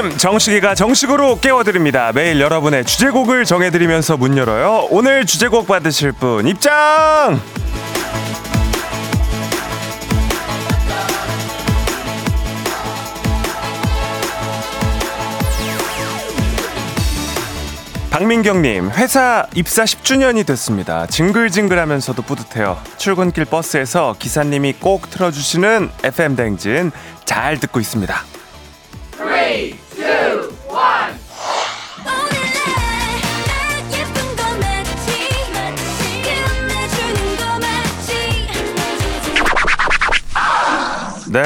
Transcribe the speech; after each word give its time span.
아침 0.00 0.16
정식이가 0.16 0.74
정식으로 0.74 1.40
깨워드립니다. 1.40 2.10
매일 2.14 2.40
여러분의 2.40 2.86
주제곡을 2.86 3.44
정해드리면서 3.44 4.16
문 4.16 4.38
열어요. 4.38 4.86
오늘 4.90 5.26
주제곡 5.26 5.66
받으실 5.66 6.12
분 6.12 6.48
입장! 6.48 7.38
박민경님, 18.10 18.90
회사 18.92 19.46
입사 19.54 19.84
10주년이 19.84 20.46
됐습니다. 20.46 21.06
징글징글하면서도 21.06 22.22
뿌듯해요. 22.22 22.78
출근길 22.96 23.44
버스에서 23.44 24.14
기사님이 24.18 24.74
꼭 24.80 25.10
틀어주시는 25.10 25.90
FM 26.04 26.36
댕진 26.36 26.90
잘 27.26 27.60
듣고 27.60 27.80
있습니다. 27.80 28.14
3, 29.18 29.79
네, 41.32 41.40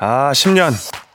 아, 0.00 0.32
10년. 0.32 0.72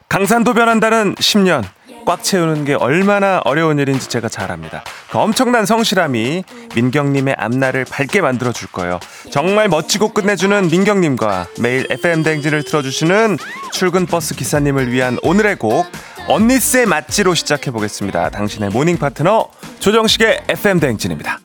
강산도 0.08 0.54
변한다는 0.54 1.14
10년. 1.16 1.62
꽉 2.06 2.24
채우는 2.24 2.64
게 2.64 2.74
얼마나 2.74 3.42
어려운 3.44 3.80
일인지 3.80 4.08
제가 4.08 4.30
잘 4.30 4.50
압니다. 4.50 4.82
그 5.12 5.18
엄청난 5.18 5.66
성실함이 5.66 6.46
민경님의 6.74 7.36
앞날을 7.38 7.84
밝게 7.84 8.22
만들어 8.22 8.54
줄 8.54 8.70
거예요. 8.70 9.02
정말 9.30 9.68
멋지고 9.68 10.14
끝내주는 10.14 10.70
민경님과 10.70 11.48
매일 11.60 11.86
FM 11.90 12.24
대행진을 12.24 12.64
틀어주시는 12.64 13.38
출근 13.74 14.06
버스 14.06 14.36
기사님을 14.36 14.90
위한 14.90 15.18
오늘의 15.22 15.58
곡 15.58 15.86
언니쓰의 16.28 16.86
맞지로 16.86 17.34
시작해 17.34 17.72
보겠습니다. 17.72 18.30
당신의 18.30 18.70
morning 18.70 18.98
파트너 18.98 19.50
조정식의 19.80 20.44
FM 20.48 20.80
대행진입니다. 20.80 21.40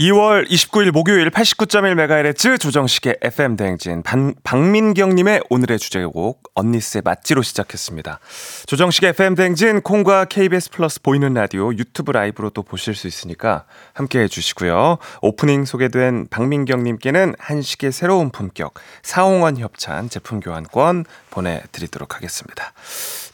2월 0.00 0.48
29일 0.48 0.92
목요일 0.92 1.28
89.1MHz 1.28 2.58
조정식의 2.58 3.18
FM 3.20 3.56
대행진 3.58 4.02
박민경님의 4.44 5.42
오늘의 5.50 5.78
주제곡 5.78 6.42
언니쓰의 6.54 7.02
맞지로 7.04 7.42
시작했습니다. 7.42 8.18
조정식의 8.64 9.10
FM 9.10 9.34
대행진 9.34 9.82
콩과 9.82 10.24
KBS 10.24 10.70
플러스 10.70 11.02
보이는 11.02 11.34
라디오 11.34 11.74
유튜브 11.74 12.12
라이브로 12.12 12.48
또 12.48 12.62
보실 12.62 12.94
수 12.94 13.08
있으니까 13.08 13.66
함께 13.92 14.20
해 14.20 14.28
주시고요. 14.28 14.96
오프닝 15.20 15.66
소개된 15.66 16.28
박민경님께는 16.30 17.34
한식의 17.38 17.92
새로운 17.92 18.30
품격 18.30 18.72
사홍원 19.02 19.58
협찬 19.58 20.08
제품 20.08 20.40
교환권 20.40 21.04
보내드리도록 21.28 22.16
하겠습니다. 22.16 22.72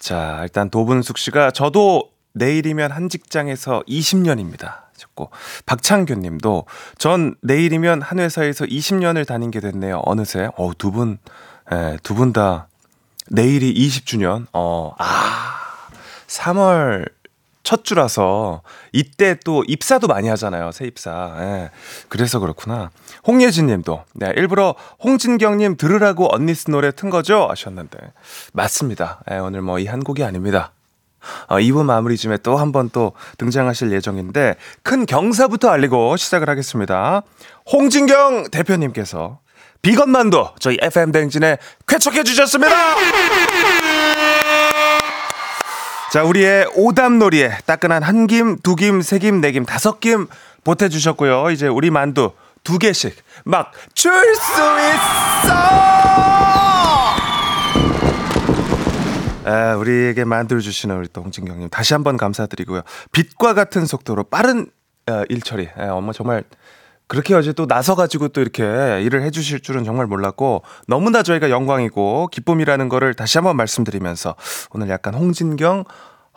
자 0.00 0.41
일단 0.42 0.69
도분숙 0.70 1.17
씨가 1.19 1.53
저도 1.53 2.11
내일이면 2.33 2.91
한 2.91 3.09
직장에서 3.09 3.84
20년입니다. 3.87 4.86
하셨고 4.97 5.31
박창규 5.67 6.15
님도 6.15 6.65
전 6.99 7.34
내일이면 7.43 8.03
한 8.03 8.19
회사에서 8.19 8.65
20년을 8.65 9.27
다닌 9.27 9.51
게 9.51 9.61
됐네요. 9.61 10.01
어느새 10.05 10.49
어 10.57 10.73
두 10.75 10.91
분 10.91 11.19
예, 11.73 11.99
두 12.03 12.15
분 12.15 12.33
다 12.33 12.69
내일이 13.31 13.75
20주년. 13.75 14.47
어, 14.53 14.93
아. 14.99 15.62
3월 16.29 17.11
첫 17.65 17.83
주라서 17.85 18.62
이때 18.93 19.35
또 19.45 19.65
입사도 19.67 20.06
많이 20.06 20.29
하잖아요. 20.29 20.71
새 20.71 20.87
입사. 20.87 21.35
예. 21.41 21.71
그래서 22.09 22.39
그렇구나. 22.39 22.91
홍예진 23.27 23.67
님도 23.67 24.05
네, 24.15 24.33
일부러 24.37 24.77
홍진경 25.03 25.56
님 25.59 25.77
들으라고 25.77 26.33
언니스 26.33 26.71
노래 26.71 26.93
튼 26.93 27.11
거죠? 27.11 27.49
하셨는데. 27.49 27.99
맞습니다. 28.53 29.23
예, 29.33 29.39
오늘 29.39 29.62
뭐 29.62 29.79
이 29.81 29.87
한 29.89 30.05
곡이 30.05 30.23
아닙니다. 30.23 30.71
어, 31.48 31.56
2부 31.59 31.84
마무리 31.84 32.16
쯤에 32.16 32.38
또 32.38 32.56
한 32.59 32.72
번 32.72 32.91
또 32.92 33.12
등장하실 33.38 33.92
예정인데 33.92 34.54
큰 34.82 35.06
경사부터 35.06 35.69
알리고 35.70 36.16
시작을 36.16 36.48
하겠습니다. 36.48 37.22
홍진경 37.72 38.50
대표님께서 38.50 39.38
비건만도 39.82 40.50
저희 40.59 40.76
FM 40.81 41.12
댕진에 41.12 41.59
쾌척해 41.87 42.25
주셨습니다. 42.25 42.75
자, 46.12 46.22
우리의 46.25 46.66
오답놀이에 46.75 47.58
따끈한 47.66 48.03
한 48.03 48.26
김, 48.26 48.56
두 48.62 48.75
김, 48.76 49.03
세 49.03 49.19
김, 49.19 49.41
네 49.41 49.53
김, 49.53 49.64
다섯 49.66 50.00
김 50.00 50.26
보태 50.64 50.88
주셨고요. 50.88 51.50
이제 51.50 51.66
우리 51.69 51.91
만두 51.91 52.31
두 52.64 52.78
개씩 52.78 53.14
막 53.44 53.72
줄 53.94 54.34
수 54.34 54.50
있어! 54.60 55.56
에, 59.47 59.73
우리에게 59.73 60.25
만들어주시는 60.25 60.97
우리 60.97 61.09
또 61.12 61.23
홍진경님 61.23 61.69
다시 61.71 61.95
한번 61.95 62.17
감사드리고요. 62.17 62.83
빛과 63.12 63.55
같은 63.55 63.87
속도로 63.87 64.25
빠른 64.25 64.67
어, 65.09 65.23
일 65.29 65.41
처리. 65.41 65.69
에, 65.79 65.89
엄마 65.89 66.12
정말 66.12 66.45
그렇게 67.07 67.34
어제 67.34 67.53
또 67.53 67.67
나서가지고 67.67 68.29
또 68.29 68.41
이렇게 68.41 68.65
일을 69.03 69.23
해주실 69.23 69.61
줄은 69.61 69.85
정말 69.85 70.06
몰랐고 70.06 70.62
너무나 70.89 71.23
저희가 71.23 71.51
영광이고 71.51 72.29
기쁨이라는 72.33 72.89
거를 72.89 73.15
다시 73.15 73.39
한번 73.39 73.56
말씀드리면서 73.56 74.35
오늘 74.73 74.89
약간 74.89 75.15
홍진경 75.15 75.85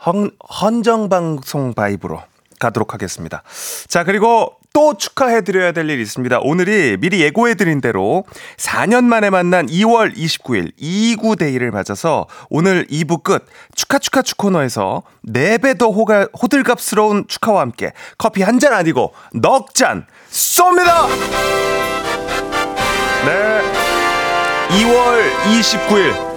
헌, 0.06 0.30
헌정방송 0.60 1.74
바이브로 1.74 2.22
가도록 2.60 2.94
하겠습니다. 2.94 3.42
자, 3.88 4.04
그리고 4.04 4.54
또 4.72 4.96
축하해드려야 4.96 5.72
될 5.72 5.90
일이 5.90 6.00
있습니다. 6.02 6.38
오늘이 6.42 6.96
미리 7.00 7.20
예고해드린 7.22 7.80
대로 7.80 8.24
4년 8.56 9.04
만에 9.04 9.28
만난 9.30 9.66
2월 9.66 10.14
29일 10.16 10.72
2구 10.80 11.36
데이를 11.38 11.70
맞아서 11.72 12.26
오늘 12.50 12.86
2부 12.86 13.22
끝 13.24 13.44
축하 13.74 13.98
축하 13.98 14.22
축코너에서 14.22 15.02
4배 15.26 15.76
더 15.76 15.88
호가, 15.90 16.28
호들갑스러운 16.40 17.24
축하와 17.26 17.62
함께 17.62 17.92
커피 18.16 18.42
한 18.42 18.60
잔 18.60 18.72
아니고 18.74 19.12
넉 19.34 19.74
잔 19.74 20.06
쏩니다! 20.30 21.08
네. 23.26 23.60
2월 24.70 25.32
29일 25.60 26.30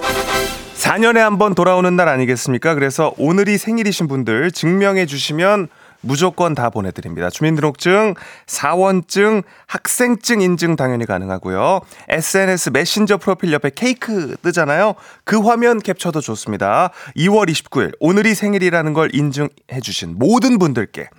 4년에 0.76 1.18
한 1.18 1.38
번 1.38 1.54
돌아오는 1.56 1.96
날 1.96 2.08
아니겠습니까? 2.10 2.74
그래서 2.76 3.14
오늘이 3.18 3.58
생일이신 3.58 4.08
분들 4.08 4.52
증명해 4.52 5.06
주시면 5.06 5.68
무조건 6.04 6.54
다 6.54 6.70
보내드립니다. 6.70 7.30
주민등록증, 7.30 8.14
사원증, 8.46 9.42
학생증 9.66 10.42
인증 10.42 10.76
당연히 10.76 11.06
가능하고요. 11.06 11.80
SNS 12.10 12.70
메신저 12.70 13.18
프로필 13.18 13.52
옆에 13.54 13.72
케이크 13.74 14.36
뜨잖아요. 14.44 14.96
그 15.24 15.40
화면 15.40 15.80
캡처도 15.80 16.22
좋습니다. 16.22 16.92
2월 17.16 17.50
29일 17.50 17.94
오늘이 18.00 18.36
생일이라는 18.36 18.94
걸 18.94 19.16
인증해 19.16 19.80
주신 19.82 20.20
모든 20.20 20.60
분들께 20.60 21.10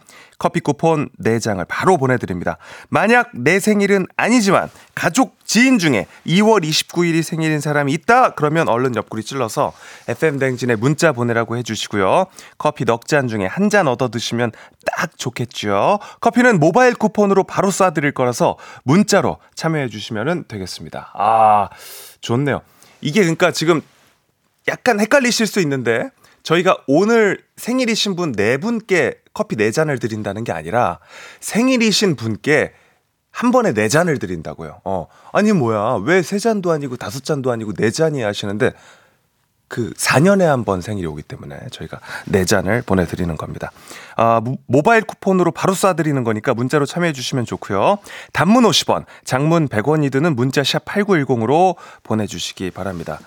커피 0.44 0.60
쿠폰 0.60 1.08
4장을 1.24 1.64
바로 1.68 1.96
보내드립니다. 1.96 2.58
만약 2.90 3.30
내 3.32 3.58
생일은 3.58 4.06
아니지만 4.18 4.68
가족, 4.94 5.38
지인 5.46 5.78
중에 5.78 6.06
2월 6.26 6.62
29일이 6.62 7.22
생일인 7.22 7.60
사람이 7.60 7.90
있다? 7.94 8.34
그러면 8.34 8.68
얼른 8.68 8.94
옆구리 8.94 9.22
찔러서 9.22 9.72
FM댕진에 10.06 10.74
문자 10.76 11.12
보내라고 11.12 11.56
해주시고요. 11.56 12.26
커피 12.58 12.84
넉 12.84 13.06
잔 13.06 13.26
중에 13.26 13.46
한 13.46 13.70
잔 13.70 13.88
얻어 13.88 14.10
드시면 14.10 14.52
딱 14.84 15.16
좋겠죠. 15.16 15.98
커피는 16.20 16.60
모바일 16.60 16.94
쿠폰으로 16.94 17.44
바로 17.44 17.70
쏴드릴 17.70 18.12
거라서 18.12 18.58
문자로 18.82 19.38
참여해 19.54 19.88
주시면 19.88 20.44
되겠습니다. 20.46 21.10
아, 21.14 21.70
좋네요. 22.20 22.60
이게 23.00 23.20
그러니까 23.22 23.50
지금 23.50 23.80
약간 24.68 25.00
헷갈리실 25.00 25.46
수 25.46 25.60
있는데 25.60 26.10
저희가 26.44 26.76
오늘 26.86 27.42
생일이신 27.56 28.14
분 28.16 28.32
네 28.32 28.58
분께 28.58 29.14
커피 29.32 29.56
네 29.56 29.70
잔을 29.72 29.98
드린다는 29.98 30.44
게 30.44 30.52
아니라 30.52 31.00
생일이신 31.40 32.14
분께 32.16 32.72
한 33.32 33.50
번에 33.50 33.72
네 33.72 33.88
잔을 33.88 34.18
드린다고요. 34.20 34.82
어. 34.84 35.06
아니 35.32 35.52
뭐야. 35.52 36.02
왜 36.04 36.22
세 36.22 36.38
잔도 36.38 36.70
아니고 36.70 36.96
다섯 36.96 37.24
잔도 37.24 37.50
아니고 37.50 37.72
네 37.72 37.90
잔이 37.90 38.22
하시는데 38.22 38.72
그 39.66 39.92
4년에 39.94 40.42
한 40.44 40.64
번 40.64 40.80
생일이 40.82 41.06
오기 41.08 41.22
때문에 41.22 41.58
저희가 41.72 41.98
네 42.26 42.44
잔을 42.44 42.82
보내드리는 42.82 43.34
겁니다. 43.36 43.72
아, 44.16 44.40
모바일 44.66 45.02
쿠폰으로 45.02 45.50
바로 45.50 45.72
쏴드리는 45.72 46.22
거니까 46.22 46.54
문자로 46.54 46.86
참여해 46.86 47.12
주시면 47.12 47.44
좋고요. 47.46 47.98
단문 48.32 48.62
50원, 48.64 49.04
장문 49.24 49.66
100원이 49.68 50.12
드는 50.12 50.36
문자 50.36 50.62
샵 50.62 50.84
8910으로 50.84 51.74
보내주시기 52.04 52.70
바랍니다. 52.70 53.18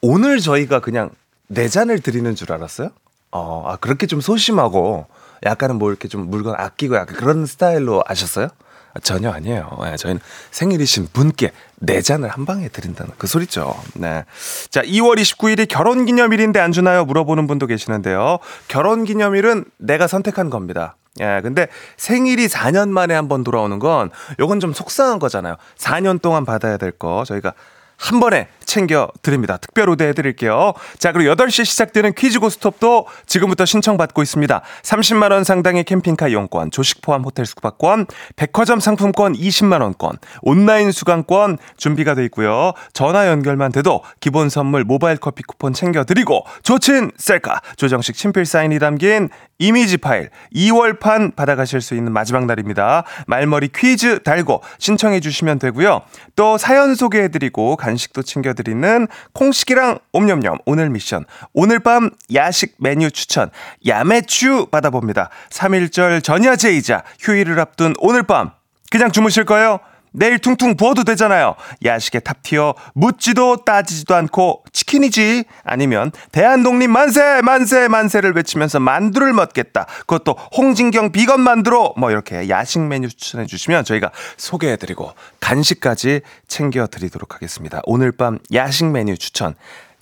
오늘 0.00 0.38
저희가 0.38 0.80
그냥 0.80 1.10
네 1.48 1.68
잔을 1.68 2.00
드리는 2.00 2.34
줄 2.34 2.52
알았어요? 2.52 2.90
어, 3.30 3.64
아, 3.66 3.76
그렇게 3.76 4.06
좀 4.06 4.20
소심하고 4.20 5.06
약간은 5.44 5.76
뭐 5.76 5.90
이렇게 5.90 6.08
좀 6.08 6.28
물건 6.30 6.54
아끼고 6.56 6.96
약간 6.96 7.16
그런 7.16 7.46
스타일로 7.46 8.02
아셨어요? 8.06 8.48
아, 8.94 9.00
전혀 9.00 9.30
아니에요. 9.30 9.76
네, 9.82 9.96
저희는 9.96 10.20
생일이신 10.52 11.08
분께 11.12 11.50
네 11.80 12.00
잔을 12.00 12.28
한 12.28 12.46
방에 12.46 12.68
드린다는 12.68 13.12
그 13.18 13.26
소리죠. 13.26 13.74
네. 13.94 14.24
자, 14.70 14.82
2월 14.82 15.18
29일이 15.18 15.66
결혼 15.68 16.06
기념일인데 16.06 16.60
안 16.60 16.70
주나요? 16.72 17.04
물어보는 17.04 17.46
분도 17.48 17.66
계시는데요. 17.66 18.38
결혼 18.68 19.04
기념일은 19.04 19.64
내가 19.78 20.06
선택한 20.06 20.48
겁니다. 20.48 20.96
예, 21.20 21.40
근데 21.42 21.68
생일이 21.96 22.46
4년 22.48 22.88
만에 22.88 23.14
한 23.14 23.28
번 23.28 23.44
돌아오는 23.44 23.78
건 23.78 24.10
요건 24.40 24.60
좀 24.60 24.72
속상한 24.72 25.18
거잖아요. 25.18 25.56
4년 25.76 26.20
동안 26.22 26.44
받아야 26.44 26.76
될 26.76 26.90
거 26.92 27.24
저희가 27.26 27.52
한 27.96 28.18
번에 28.20 28.48
챙겨 28.66 29.08
드립니다. 29.22 29.56
특별 29.56 29.88
우대 29.88 30.06
해드릴게요. 30.08 30.72
자, 30.98 31.12
그리고 31.12 31.34
8시 31.34 31.64
시작되는 31.64 32.14
퀴즈 32.14 32.40
고 32.40 32.48
스톱도 32.48 33.06
지금부터 33.26 33.64
신청받고 33.64 34.22
있습니다. 34.22 34.62
30만원 34.82 35.44
상당의 35.44 35.84
캠핑카 35.84 36.28
이용권, 36.28 36.70
조식 36.70 37.02
포함 37.02 37.22
호텔 37.24 37.46
숙박권, 37.46 38.06
백화점 38.36 38.80
상품권 38.80 39.34
20만원권, 39.34 40.18
온라인 40.42 40.92
수강권 40.92 41.58
준비가 41.76 42.14
돼 42.14 42.24
있고요. 42.26 42.72
전화 42.92 43.28
연결만 43.28 43.72
돼도 43.72 44.02
기본 44.20 44.48
선물 44.48 44.84
모바일 44.84 45.16
커피 45.18 45.42
쿠폰 45.42 45.72
챙겨드리고, 45.72 46.44
조친 46.62 47.10
셀카, 47.16 47.60
조정식 47.76 48.16
친필 48.16 48.46
사인이 48.46 48.78
담긴 48.78 49.28
이미지 49.58 49.98
파일 49.98 50.30
2월판 50.54 51.36
받아가실 51.36 51.80
수 51.80 51.94
있는 51.94 52.12
마지막 52.12 52.46
날입니다. 52.46 53.04
말머리 53.26 53.68
퀴즈 53.74 54.22
달고 54.22 54.62
신청해 54.78 55.20
주시면 55.20 55.58
되고요. 55.58 56.02
또 56.34 56.58
사연 56.58 56.94
소개해드리고 56.94 57.76
간식도 57.76 58.22
챙겨 58.22 58.52
드리는 58.54 59.06
콩식이랑 59.32 59.98
옴념념 60.12 60.58
오늘 60.66 60.90
미션 60.90 61.24
오늘 61.52 61.78
밤 61.78 62.10
야식 62.32 62.76
메뉴 62.78 63.10
추천 63.10 63.50
야매추 63.86 64.68
받아봅니다. 64.70 65.30
3일절 65.50 66.22
전야제이자 66.22 67.04
휴일을 67.20 67.60
앞둔 67.60 67.94
오늘 67.98 68.22
밤 68.22 68.50
그냥 68.90 69.10
주무실 69.10 69.44
거예요? 69.44 69.80
내일 70.14 70.38
퉁퉁 70.38 70.76
부어도 70.76 71.02
되잖아요. 71.02 71.56
야식의 71.84 72.20
top 72.22 72.44
tier 72.44 72.74
묻지도 72.94 73.64
따지지도 73.64 74.14
않고 74.14 74.64
치킨이지 74.72 75.44
아니면 75.64 76.12
대한독립 76.30 76.88
만세 76.88 77.42
만세 77.42 77.88
만세를 77.88 78.32
외치면서 78.36 78.78
만두를 78.78 79.32
먹겠다. 79.32 79.86
그것도 80.00 80.36
홍진경 80.56 81.10
비건 81.10 81.40
만두로 81.40 81.94
뭐 81.96 82.12
이렇게 82.12 82.48
야식 82.48 82.80
메뉴 82.82 83.08
추천해 83.08 83.46
주시면 83.46 83.84
저희가 83.84 84.12
소개해 84.36 84.76
드리고 84.76 85.12
간식까지 85.40 86.20
챙겨 86.46 86.86
드리도록 86.86 87.34
하겠습니다. 87.34 87.80
오늘 87.84 88.12
밤 88.12 88.38
야식 88.52 88.86
메뉴 88.86 89.18
추천 89.18 89.56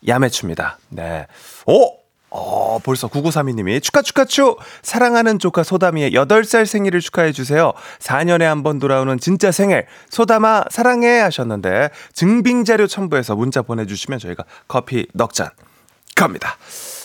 야매추입니다. 0.07 0.79
네. 0.91 1.27
오! 1.67 2.02
어, 2.35 2.79
벌써 2.83 3.09
9932님이 3.09 3.83
축하 3.83 4.01
축하 4.01 4.25
축! 4.25 4.59
사랑하는 4.83 5.39
조카 5.39 5.63
소담이의 5.63 6.13
8살 6.13 6.65
생일을 6.67 7.01
축하해 7.01 7.33
주세요. 7.33 7.73
4년에 7.99 8.45
한 8.45 8.63
번 8.63 8.79
돌아오는 8.79 9.19
진짜 9.19 9.51
생일. 9.51 9.87
소담아, 10.09 10.65
사랑해! 10.71 11.19
하셨는데, 11.21 11.91
증빙 12.15 12.65
자료 12.65 12.87
첨부해서 12.87 13.35
문자 13.37 13.61
보내 13.63 13.85
주시면 13.87 14.19
저희가 14.19 14.45
커피 14.69 15.07
넉 15.15 15.33
잔 15.35 15.49
갑니다. 16.15 16.57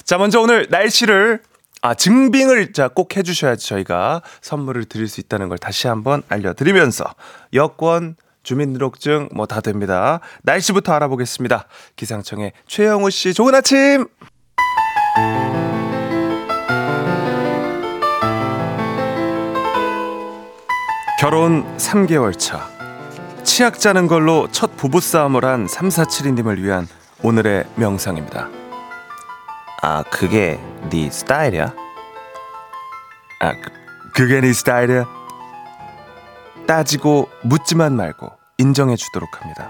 자, 0.06 0.18
먼저 0.18 0.40
오늘 0.40 0.68
날씨를, 0.70 1.42
아, 1.82 1.94
증빙을 1.94 2.72
자, 2.74 2.88
꼭 2.88 3.18
해주셔야지 3.18 3.68
저희가 3.68 4.22
선물을 4.42 4.86
드릴 4.86 5.08
수 5.10 5.20
있다는 5.20 5.50
걸 5.50 5.58
다시 5.58 5.88
한번 5.88 6.24
알려드리면서, 6.30 7.04
여권, 7.54 8.16
주민등록증 8.44 9.28
뭐 9.34 9.46
다 9.46 9.60
됩니다. 9.60 10.22
날씨부터 10.44 10.94
알아보겠습니다. 10.94 11.68
기상청의 11.98 12.54
최영우 12.68 13.10
씨, 13.10 13.34
좋은 13.34 13.54
아침! 13.56 14.06
결혼 21.20 21.66
3개월 21.78 22.38
차. 22.38 22.70
치약 23.44 23.80
짜는 23.80 24.08
걸로 24.08 24.48
첫 24.52 24.78
부부싸움을 24.78 25.44
한 25.44 25.66
3472님을 25.66 26.60
위한 26.60 26.88
오늘의 27.24 27.66
명상입니다. 27.76 28.50
아, 29.82 30.04
그게 30.12 30.60
네 30.92 31.10
스타일이야? 31.10 31.74
아, 33.40 33.52
그, 33.54 33.72
그게 34.14 34.42
네 34.42 34.54
스타일이야? 34.54 35.06
따지고 36.68 37.30
묻지만 37.44 37.96
말고 37.96 38.32
인정해 38.60 38.96
주도록 38.96 39.42
합니다. 39.42 39.70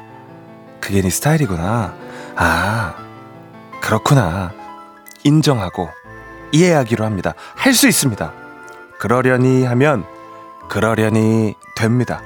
그게 0.82 1.02
네 1.02 1.10
스타일이구나. 1.10 1.96
아, 2.36 2.96
그렇구나. 3.82 4.57
인정하고 5.28 5.90
이해하기로 6.52 7.04
합니다. 7.06 7.34
할 7.56 7.74
수 7.74 7.88
있습니다. 7.88 8.32
그러려니 9.00 9.66
하면 9.66 10.06
그러려니 10.70 11.56
됩니다. 11.76 12.22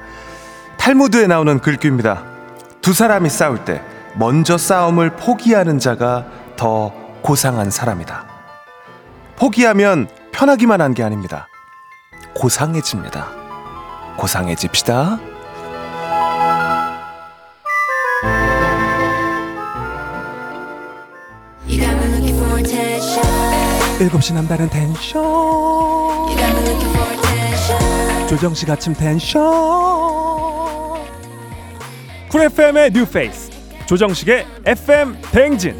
탈무드에 0.78 1.26
나오는 1.26 1.58
글귀입니다. 1.60 2.22
두 2.80 2.92
사람이 2.92 3.28
싸울 3.28 3.64
때 3.64 3.82
먼저 4.14 4.56
싸움을 4.58 5.10
포기하는 5.16 5.78
자가 5.78 6.26
더 6.56 6.92
고상한 7.22 7.70
사람이다. 7.70 8.24
포기하면 9.36 10.08
편하기만 10.32 10.80
한 10.80 10.94
게 10.94 11.02
아닙니다. 11.02 11.46
고상해집니다. 12.34 13.28
고상해집시다. 14.16 15.18
7시 24.08 24.34
남다른 24.34 24.68
텐션. 24.68 25.22
조정식 28.28 28.68
아침 28.68 28.92
텐션. 28.94 29.42
Cool 32.28 32.42
FM의 32.42 32.90
뉴페이스. 32.90 33.52
조정식의 33.86 34.46
FM 34.66 35.18
대행진 35.30 35.78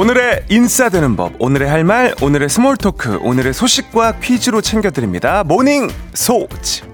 오늘의 0.00 0.44
인싸되는 0.48 1.14
법, 1.14 1.34
오늘의 1.38 1.68
할 1.68 1.84
말, 1.84 2.14
오늘의 2.22 2.48
small 2.48 2.78
talk, 2.78 3.18
오늘의 3.18 3.52
소식과 3.52 4.20
퀴즈로 4.20 4.62
챙겨드립니다. 4.62 5.44
morning 5.44 5.90
소치. 6.14 6.84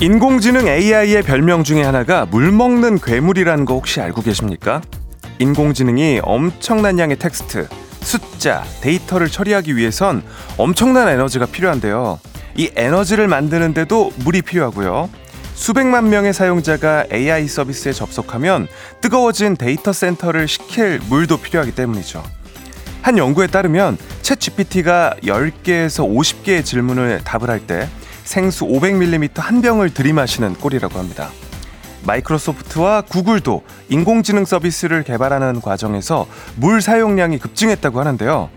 인공지능 0.00 0.66
AI의 0.66 1.22
별명 1.22 1.62
중에 1.62 1.84
하나가 1.84 2.26
물 2.26 2.50
먹는 2.50 2.98
괴물이라는 2.98 3.64
거 3.64 3.74
혹시 3.74 4.00
알고 4.00 4.22
계십니까? 4.22 4.82
인공지능이 5.38 6.22
엄청난 6.24 6.98
양의 6.98 7.20
텍스트, 7.20 7.68
숫자, 8.06 8.62
데이터를 8.82 9.28
처리하기 9.28 9.76
위해선 9.76 10.22
엄청난 10.56 11.08
에너지가 11.08 11.46
필요한데요. 11.46 12.20
이 12.54 12.70
에너지를 12.76 13.26
만드는데도 13.26 14.12
물이 14.18 14.42
필요하고요. 14.42 15.10
수백만 15.54 16.08
명의 16.08 16.32
사용자가 16.32 17.06
AI 17.12 17.48
서비스에 17.48 17.92
접속하면 17.92 18.68
뜨거워진 19.00 19.56
데이터 19.56 19.92
센터를 19.92 20.46
식힐 20.46 21.00
물도 21.08 21.38
필요하기 21.38 21.74
때문이죠. 21.74 22.22
한 23.02 23.18
연구에 23.18 23.48
따르면 23.48 23.98
ChatGPT가 24.22 25.16
10개에서 25.24 26.08
50개의 26.08 26.64
질문을 26.64 27.22
답을 27.24 27.50
할 27.50 27.66
때 27.66 27.88
생수 28.22 28.66
500ml 28.66 29.40
한 29.40 29.62
병을 29.62 29.90
들이마시는 29.94 30.54
꼴이라고 30.54 30.96
합니다. 30.96 31.30
마이크로소프트와 32.06 33.02
구글도 33.02 33.62
인공지능 33.88 34.44
서비스를 34.44 35.02
개발하는 35.02 35.60
과정에서 35.60 36.26
물 36.56 36.80
사용량이 36.80 37.38
급증했다고 37.38 38.00
하는데요. 38.00 38.50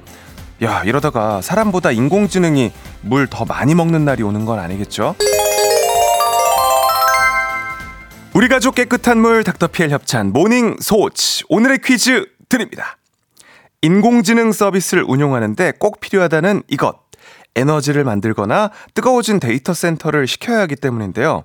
야, 0.64 0.84
이러다가 0.84 1.42
사람보다 1.42 1.92
인공지능이 1.92 2.72
물 3.02 3.28
더 3.28 3.46
많이 3.46 3.76
먹는 3.76 4.06
날이 4.06 4.24
오는 4.24 4.46
건 4.46 4.60
아니겠죠? 4.60 5.16
우리 8.34 8.48
가족 8.48 8.76
깨끗한 8.76 9.20
물 9.20 9.44
닥터피엘 9.44 9.90
협찬 9.90 10.32
morning 10.32 10.78
소치 10.80 11.44
오늘의 11.50 11.80
퀴즈 11.84 12.26
드립니다. 12.48 12.98
인공지능 13.82 14.52
서비스를 14.52 15.04
운용하는데 15.08 15.74
꼭 15.80 16.00
필요하다는 16.00 16.64
이것 16.68 16.98
에너지를 17.56 18.04
만들거나 18.04 18.72
뜨거워진 18.94 19.40
데이터 19.40 19.74
센터를 19.74 20.28
식혀야 20.28 20.60
하기 20.62 20.76
때문인데요. 20.76 21.44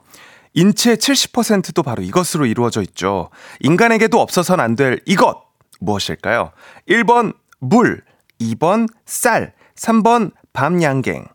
인체의 0.54 0.96
70%도 0.96 1.82
바로 1.82 2.02
이것으로 2.02 2.46
이루어져 2.46 2.80
있죠. 2.82 3.30
인간에게도 3.60 4.20
없어선 4.20 4.60
안될 4.60 5.00
이것 5.04 5.42
무엇일까요? 5.80 6.52
1번 6.88 7.34
물, 7.58 8.02
2번 8.40 8.88
쌀, 9.04 9.52
3번 9.76 10.32
밤양갱. 10.52 11.26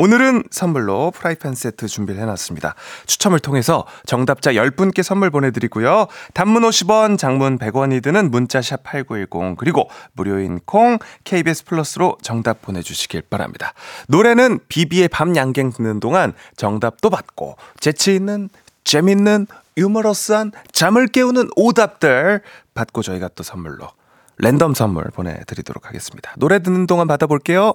오늘은 0.00 0.44
선물로 0.52 1.10
프라이팬 1.10 1.56
세트 1.56 1.88
준비를 1.88 2.22
해놨습니다. 2.22 2.76
추첨을 3.06 3.40
통해서 3.40 3.84
정답자 4.06 4.52
10분께 4.52 5.02
선물 5.02 5.30
보내드리고요. 5.30 6.06
단문 6.34 6.62
50원, 6.62 7.18
장문 7.18 7.58
100원이 7.58 8.00
드는 8.00 8.30
문자샵 8.30 8.84
8910 8.84 9.56
그리고 9.58 9.90
무료인 10.12 10.60
콩 10.64 11.00
KBS 11.24 11.64
플러스로 11.64 12.16
정답 12.22 12.62
보내주시길 12.62 13.22
바랍니다. 13.22 13.74
노래는 14.06 14.60
비비의 14.68 15.08
밤 15.08 15.34
양갱 15.34 15.72
듣는 15.72 15.98
동안 15.98 16.32
정답도 16.56 17.10
받고 17.10 17.56
재치 17.80 18.14
있는 18.14 18.50
재밌는 18.88 19.46
유머러스한 19.76 20.52
잠을 20.72 21.08
깨우는 21.08 21.50
오답들 21.56 22.40
받고 22.72 23.02
저희가 23.02 23.28
또 23.34 23.42
선물로 23.42 23.86
랜덤 24.38 24.72
선물 24.72 25.04
보내드리도록 25.12 25.86
하겠습니다. 25.86 26.32
노래 26.38 26.62
듣는 26.62 26.86
동안 26.86 27.06
받아볼게요. 27.06 27.74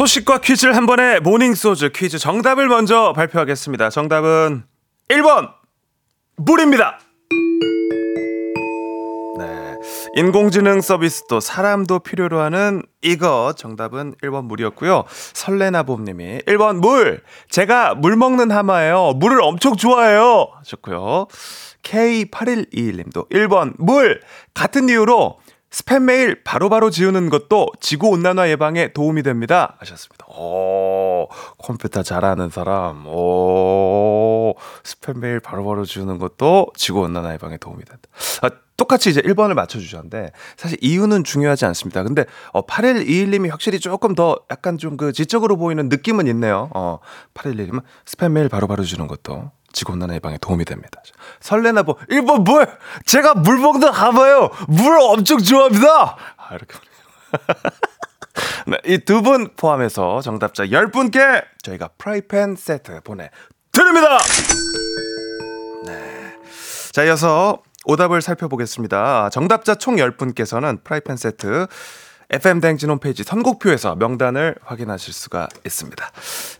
소식과 0.00 0.38
퀴즈를 0.38 0.76
한 0.76 0.86
번에 0.86 1.20
모닝 1.20 1.54
소즈 1.54 1.90
퀴즈 1.92 2.18
정답을 2.18 2.68
먼저 2.68 3.12
발표하겠습니다. 3.12 3.90
정답은 3.90 4.64
1번 5.10 5.52
물입니다. 6.36 6.98
네. 9.36 9.74
인공지능 10.14 10.80
서비스도 10.80 11.40
사람도 11.40 11.98
필요로 11.98 12.40
하는 12.40 12.80
이거 13.02 13.52
정답은 13.54 14.14
1번 14.22 14.44
물이었고요. 14.44 15.04
설레나봄 15.34 16.04
님이 16.04 16.38
1번 16.46 16.76
물. 16.76 17.22
제가 17.50 17.94
물 17.94 18.16
먹는 18.16 18.50
하마예요. 18.50 19.12
물을 19.16 19.42
엄청 19.42 19.76
좋아해요. 19.76 20.48
하셨고요. 20.60 21.26
K8121 21.82 22.96
님도 22.96 23.28
1번 23.28 23.74
물. 23.76 24.22
같은 24.54 24.88
이유로 24.88 25.40
스팸 25.70 26.00
메일 26.02 26.42
바로바로 26.42 26.90
지우는 26.90 27.30
것도 27.30 27.68
지구 27.80 28.08
온난화 28.08 28.48
예방에 28.50 28.92
도움이 28.92 29.22
됩니다. 29.22 29.76
하셨습니다. 29.78 30.26
오, 30.26 31.28
컴퓨터 31.58 32.02
잘하는 32.02 32.50
사람. 32.50 33.06
오, 33.06 34.54
스팸 34.82 35.18
메일 35.18 35.38
바로바로 35.40 35.84
지우는 35.84 36.18
것도 36.18 36.68
지구 36.74 37.00
온난화 37.02 37.32
예방에 37.34 37.56
도움이 37.56 37.84
된다. 37.84 38.02
아, 38.42 38.50
똑같이 38.76 39.10
이제 39.10 39.20
1번을 39.20 39.54
맞춰 39.54 39.78
주셨는데, 39.78 40.32
사실 40.56 40.78
이유는 40.80 41.22
중요하지 41.22 41.66
않습니다. 41.66 42.02
근데, 42.02 42.24
어, 42.52 42.64
8121님이 42.66 43.50
확실히 43.50 43.78
조금 43.78 44.14
더 44.14 44.38
약간 44.50 44.78
좀 44.78 44.96
그 44.96 45.12
지적으로 45.12 45.56
보이는 45.56 45.88
느낌은 45.88 46.26
있네요. 46.28 46.70
어, 46.74 46.98
8121님은 47.34 47.82
스팸 48.06 48.30
메일 48.30 48.48
바로바로 48.48 48.82
주는 48.82 49.06
것도 49.06 49.50
지구온난화 49.72 50.14
예방에 50.14 50.38
도움이 50.38 50.64
됩니다. 50.64 51.02
설레나 51.40 51.82
보 51.82 51.96
1번 52.10 52.42
물! 52.42 52.66
제가 53.06 53.34
물 53.34 53.58
먹는 53.58 53.88
하마요! 53.88 54.50
물 54.68 54.98
엄청 55.00 55.38
좋아합니다! 55.38 56.16
아, 56.36 56.54
이렇게. 56.54 56.78
네, 58.66 58.78
이두 58.86 59.22
분 59.22 59.50
포함해서 59.56 60.20
정답자 60.20 60.64
10분께 60.64 61.44
저희가 61.62 61.90
프라이팬 61.98 62.56
세트 62.56 63.00
보내드립니다! 63.02 64.18
네. 65.86 66.36
자, 66.92 67.04
이어서 67.04 67.62
오답을 67.84 68.20
살펴보겠습니다. 68.20 69.30
정답자 69.30 69.74
총 69.74 69.96
10분께서는 69.96 70.84
프라이팬 70.84 71.16
세트 71.16 71.66
FM 72.30 72.60
댕진 72.60 72.90
홈페이지 72.90 73.24
선곡표에서 73.24 73.96
명단을 73.96 74.54
확인하실 74.62 75.12
수가 75.12 75.48
있습니다. 75.66 76.10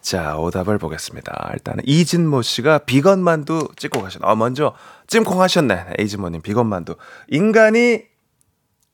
자, 0.01 0.37
오답을 0.37 0.79
보겠습니다. 0.79 1.51
일단은 1.53 1.85
이진모 1.87 2.43
씨가 2.43 2.79
비건 2.79 3.23
만두 3.23 3.69
찍고 3.77 4.03
가셨. 4.03 4.21
아, 4.25 4.35
먼저 4.35 4.75
찜콩 5.07 5.41
하셨네. 5.41 5.95
이진모님 6.01 6.43
비건 6.43 6.67
만두. 6.67 6.97
인간이 7.29 8.03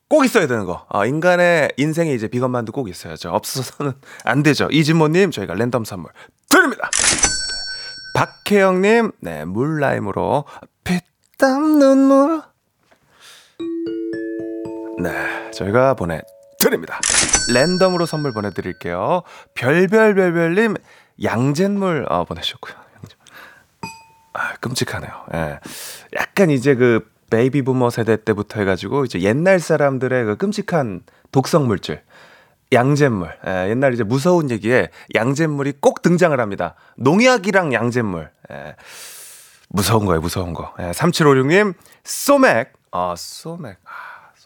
꼭 0.09 0.25
있어야 0.25 0.47
되는 0.47 0.67
거. 0.67 0.85
아, 0.91 1.07
인간의 1.07 1.73
인생에 1.79 2.13
이제 2.13 2.29
비건 2.29 2.51
만두 2.51 2.73
꼭 2.73 2.89
있어야죠. 2.91 3.31
없어서는 3.31 3.93
안 4.25 4.43
되죠. 4.43 4.69
이진모님 4.71 5.31
저희가 5.31 5.55
랜덤 5.55 5.85
선물 5.85 6.11
드립니다. 6.51 6.91
박혜영님, 8.15 9.13
네, 9.21 9.45
물라임으로 9.45 10.45
피땀 10.85 11.79
눈물. 11.79 12.43
네, 15.03 15.51
저희가 15.53 15.95
보내 15.95 16.23
드립니다. 16.59 17.01
랜덤으로 17.53 18.07
선물 18.07 18.33
보내드릴게요. 18.33 19.23
별별별별님 19.55 20.77
양잿물 21.23 22.07
어, 22.09 22.25
보내셨고요. 22.25 22.75
아, 24.35 24.55
끔찍하네요. 24.61 25.11
예. 25.35 25.61
약간 26.15 26.51
이제 26.51 26.75
그 26.75 27.09
베이비 27.31 27.63
부머 27.63 27.91
세대 27.91 28.17
때부터 28.23 28.61
해가지고 28.61 29.05
이제 29.05 29.21
옛날 29.21 29.59
사람들의 29.59 30.25
그 30.27 30.37
끔찍한 30.37 31.03
독성 31.33 31.67
물질. 31.67 32.03
양잿물. 32.73 33.33
예, 33.47 33.71
옛날 33.71 33.95
이제 33.95 34.03
무서운 34.03 34.51
얘기에 34.51 34.91
양잿물이 35.15 35.75
꼭 35.81 36.03
등장을 36.03 36.39
합니다. 36.39 36.75
농약이랑 36.97 37.73
양잿물. 37.73 38.31
예. 38.51 38.77
무서운 39.69 40.05
거예요, 40.05 40.21
무서운 40.21 40.53
거. 40.53 40.75
예, 40.81 40.91
3756님, 40.91 41.75
소맥. 42.05 42.73
아, 42.93 43.15
소맥. 43.17 43.79
아, 43.85 43.91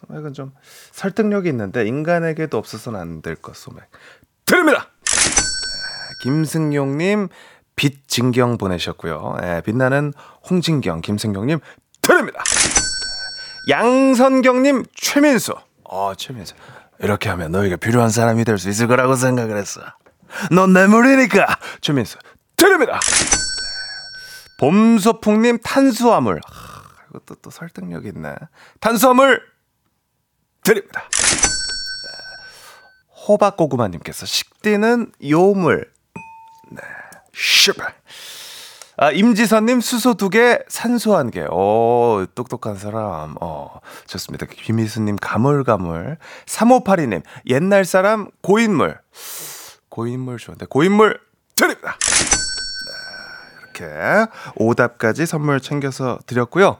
소맥은 0.07 0.33
좀 0.33 0.53
설득력이 0.91 1.49
있는데 1.49 1.85
인간에게도 1.85 2.57
없어서는 2.57 2.99
안 2.99 3.21
될 3.21 3.35
것 3.35 3.55
소맥 3.55 3.83
드립니다. 4.45 4.87
김승용님 6.23 7.29
빛진경 7.75 8.57
보내셨고요. 8.57 9.37
예, 9.43 9.61
빛나는 9.65 10.13
홍진경 10.49 11.01
김승용님 11.01 11.59
드립니다. 12.01 12.43
양선경님 13.69 14.85
최민수 14.95 15.53
어 15.83 16.13
최민수 16.15 16.55
이렇게 16.99 17.29
하면 17.29 17.51
너희가 17.51 17.75
필요한 17.77 18.09
사람이 18.09 18.43
될 18.43 18.57
수 18.57 18.69
있을 18.69 18.87
거라고 18.87 19.15
생각을 19.15 19.57
했어. 19.57 19.81
넌 20.51 20.73
뇌물이니까 20.73 21.47
최민수 21.81 22.17
드립니다. 22.55 22.99
봄소풍님 24.59 25.59
탄수화물 25.63 26.39
아, 26.47 26.83
이것도 27.09 27.35
또 27.41 27.49
설득력 27.49 28.05
있네. 28.05 28.35
탄수화물 28.79 29.41
드립니다. 30.63 31.03
호박고구마님께서 33.27 34.25
식디는 34.25 35.11
요물. 35.23 35.91
네. 36.69 36.81
슈퍼. 37.33 37.85
아, 38.97 39.09
임지선님 39.11 39.81
수소 39.81 40.13
두 40.13 40.29
개, 40.29 40.59
산소 40.67 41.15
한 41.15 41.31
개. 41.31 41.41
오, 41.49 42.25
똑똑한 42.35 42.75
사람. 42.75 43.35
어, 43.41 43.79
좋습니다. 44.05 44.45
김희수님 44.45 45.15
가물가물. 45.15 46.17
3582님, 46.45 47.23
옛날 47.47 47.85
사람 47.85 48.29
고인물. 48.41 48.99
고인물 49.89 50.37
좋은데, 50.37 50.65
고인물 50.67 51.19
드립니다. 51.55 51.97
네, 53.79 53.81
이렇게 53.81 54.31
오답까지 54.55 55.25
선물 55.25 55.59
챙겨서 55.61 56.19
드렸고요. 56.27 56.77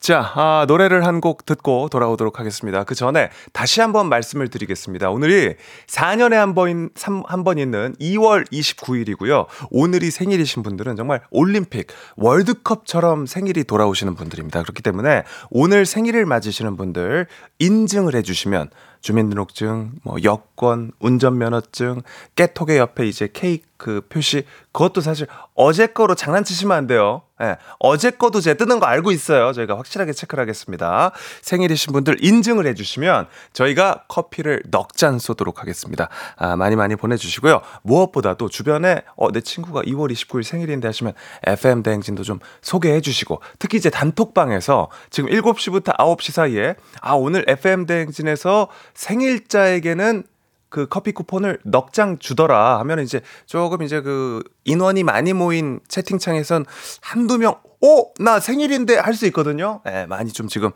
자, 0.00 0.32
아, 0.34 0.64
노래를 0.66 1.04
한 1.04 1.20
곡 1.20 1.44
듣고 1.44 1.90
돌아오도록 1.90 2.40
하겠습니다. 2.40 2.84
그 2.84 2.94
전에 2.94 3.28
다시 3.52 3.82
한번 3.82 4.08
말씀을 4.08 4.48
드리겠습니다. 4.48 5.10
오늘이 5.10 5.56
4년에 5.86 6.32
한 6.32 6.54
번, 6.54 6.88
한 7.26 7.44
번 7.44 7.58
있는 7.58 7.94
2월 8.00 8.50
29일이고요. 8.50 9.46
오늘이 9.70 10.10
생일이신 10.10 10.62
분들은 10.62 10.96
정말 10.96 11.20
올림픽, 11.30 11.88
월드컵처럼 12.16 13.26
생일이 13.26 13.64
돌아오시는 13.64 14.14
분들입니다. 14.14 14.62
그렇기 14.62 14.80
때문에 14.82 15.24
오늘 15.50 15.84
생일을 15.84 16.24
맞으시는 16.24 16.78
분들 16.78 17.26
인증을 17.58 18.14
해주시면 18.14 18.70
주민등록증, 19.00 19.92
뭐 20.02 20.16
여권, 20.24 20.92
운전면허증, 21.00 22.02
깨톡의 22.36 22.78
옆에 22.78 23.06
이제 23.06 23.28
케이크 23.32 24.02
표시 24.08 24.44
그것도 24.72 25.00
사실 25.00 25.26
어제 25.54 25.86
거로 25.86 26.14
장난치시면 26.14 26.76
안 26.76 26.86
돼요. 26.86 27.22
예. 27.42 27.56
어제 27.78 28.10
거도 28.10 28.40
제 28.40 28.52
뜨는 28.54 28.80
거 28.80 28.86
알고 28.86 29.10
있어요. 29.12 29.52
저희가 29.52 29.78
확실하게 29.78 30.12
체크를 30.12 30.42
하겠습니다. 30.42 31.12
생일이신 31.40 31.94
분들 31.94 32.22
인증을 32.22 32.66
해 32.66 32.74
주시면 32.74 33.26
저희가 33.54 34.04
커피를 34.08 34.62
넉 34.70 34.90
잔 35.00 35.18
쏘도록 35.18 35.62
하겠습니다. 35.62 36.10
아, 36.36 36.56
많이 36.56 36.76
많이 36.76 36.94
보내 36.94 37.16
주시고요. 37.16 37.62
무엇보다도 37.82 38.50
주변에 38.50 39.02
어, 39.16 39.32
내 39.32 39.40
친구가 39.40 39.80
2월 39.82 40.12
29일 40.12 40.42
생일인데 40.42 40.86
하시면 40.86 41.14
FM 41.46 41.82
대행진도 41.82 42.22
좀 42.22 42.38
소개해 42.60 43.00
주시고 43.00 43.40
특히 43.58 43.78
이제 43.78 43.88
단톡방에서 43.88 44.90
지금 45.08 45.30
7시부터 45.30 45.96
9시 45.96 46.32
사이에 46.32 46.74
아, 47.00 47.14
오늘 47.14 47.46
FM 47.48 47.86
대행진에서 47.86 48.68
생일자에게는 49.00 50.24
그 50.68 50.86
커피 50.86 51.12
쿠폰을 51.12 51.58
넉 51.64 51.92
장 51.92 52.18
주더라 52.18 52.78
하면 52.80 53.00
이제 53.00 53.20
조금 53.46 53.82
이제 53.82 54.00
그 54.00 54.42
인원이 54.64 55.02
많이 55.02 55.32
모인 55.32 55.80
채팅창에선 55.88 56.64
한두 57.00 57.38
명, 57.38 57.56
오! 57.80 58.12
나 58.22 58.38
생일인데 58.38 58.98
할 58.98 59.14
수 59.14 59.26
있거든요. 59.26 59.80
예, 59.86 59.90
네, 59.90 60.06
많이 60.06 60.32
좀 60.32 60.46
지금 60.48 60.70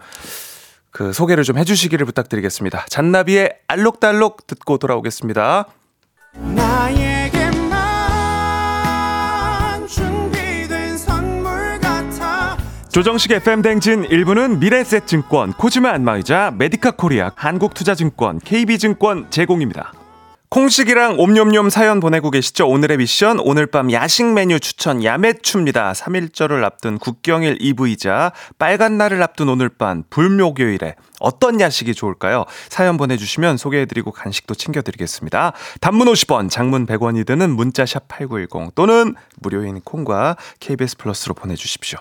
그 0.90 1.12
소개를 1.12 1.44
좀 1.44 1.58
해주시기를 1.58 2.04
부탁드리겠습니다. 2.06 2.86
잔나비의 2.88 3.58
알록달록 3.68 4.46
듣고 4.46 4.78
돌아오겠습니다. 4.78 5.66
나의 6.56 7.13
조정식 12.94 13.32
FM 13.32 13.62
댕진 13.62 14.04
1부는 14.04 14.58
미래셋증권, 14.58 15.54
코지마 15.54 15.90
안마의자, 15.90 16.52
메디카 16.56 16.92
코리아, 16.92 17.32
한국투자증권, 17.34 18.38
KB증권 18.38 19.30
제공입니다. 19.30 19.92
콩식이랑 20.48 21.16
옴뇸뇸 21.16 21.70
사연 21.70 21.98
보내고 21.98 22.30
계시죠? 22.30 22.68
오늘의 22.68 22.98
미션 22.98 23.40
오늘 23.40 23.66
밤 23.66 23.90
야식 23.90 24.32
메뉴 24.32 24.60
추천 24.60 25.02
야매추입니다. 25.02 25.90
3일절을 25.90 26.62
앞둔 26.62 26.98
국경일 26.98 27.56
이브이자 27.58 28.30
빨간 28.60 28.96
날을 28.96 29.20
앞둔 29.20 29.48
오늘 29.48 29.70
밤 29.70 30.04
불목요일에 30.10 30.94
어떤 31.24 31.60
야식이 31.60 31.94
좋을까요? 31.94 32.44
사연 32.68 32.96
보내주시면 32.96 33.56
소개해드리고 33.56 34.12
간식도 34.12 34.54
챙겨드리겠습니다. 34.54 35.52
단문 35.80 36.06
50원, 36.08 36.50
장문 36.50 36.86
100원이 36.86 37.26
드는 37.26 37.50
문자 37.50 37.84
샵 37.84 38.06
8910 38.08 38.74
또는 38.74 39.14
무료인 39.40 39.80
콩과 39.80 40.36
KBS 40.60 40.96
플러스로 40.98 41.34
보내주십시오. 41.34 41.98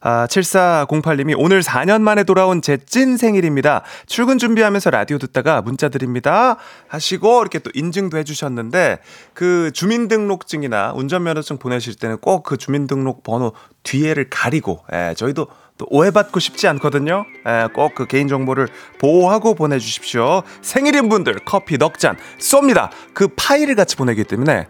아, 0.00 0.26
7408님이 0.28 1.34
오늘 1.38 1.62
4년 1.62 2.02
만에 2.02 2.24
돌아온 2.24 2.60
제 2.62 2.74
찐 2.86 3.16
생일입니다. 3.16 3.82
출근 4.06 4.38
준비하면서 4.38 4.90
라디오 4.90 5.18
듣다가 5.18 5.62
문자 5.62 5.88
드립니다. 5.88 6.56
하시고 6.88 7.40
이렇게 7.40 7.58
또 7.60 7.70
인증도 7.72 8.18
해주셨는데 8.18 8.98
그 9.32 9.70
주민등록증이나 9.72 10.92
운전면허증 10.94 11.58
보내실 11.58 11.94
때는 11.94 12.18
꼭 12.18 12.42
그 12.44 12.56
주민등록 12.58 13.22
번호 13.22 13.52
뒤에를 13.84 14.28
가리고 14.28 14.84
예, 14.92 15.14
저희도 15.16 15.46
또 15.76 15.86
오해받고 15.90 16.38
싶지 16.40 16.68
않거든요. 16.68 17.24
예, 17.46 17.68
꼭그 17.74 18.06
개인 18.06 18.28
정보를 18.28 18.68
보호하고 19.00 19.54
보내주십시오. 19.54 20.42
생일인 20.62 21.08
분들 21.08 21.40
커피 21.44 21.78
넉잔 21.78 22.16
쏩니다. 22.38 22.90
그 23.12 23.28
파일을 23.28 23.74
같이 23.74 23.96
보내기 23.96 24.24
때문에 24.24 24.68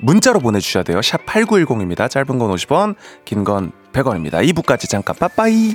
문자로 0.00 0.40
보내주셔야 0.40 0.82
돼요. 0.82 1.02
샵 1.02 1.24
8910입니다. 1.26 2.08
짧은 2.10 2.38
건 2.38 2.50
50원, 2.54 2.94
긴 3.24 3.44
건 3.44 3.72
100원입니다. 3.92 4.46
2부까지 4.52 4.88
잠깐 4.88 5.16
빠빠이. 5.18 5.74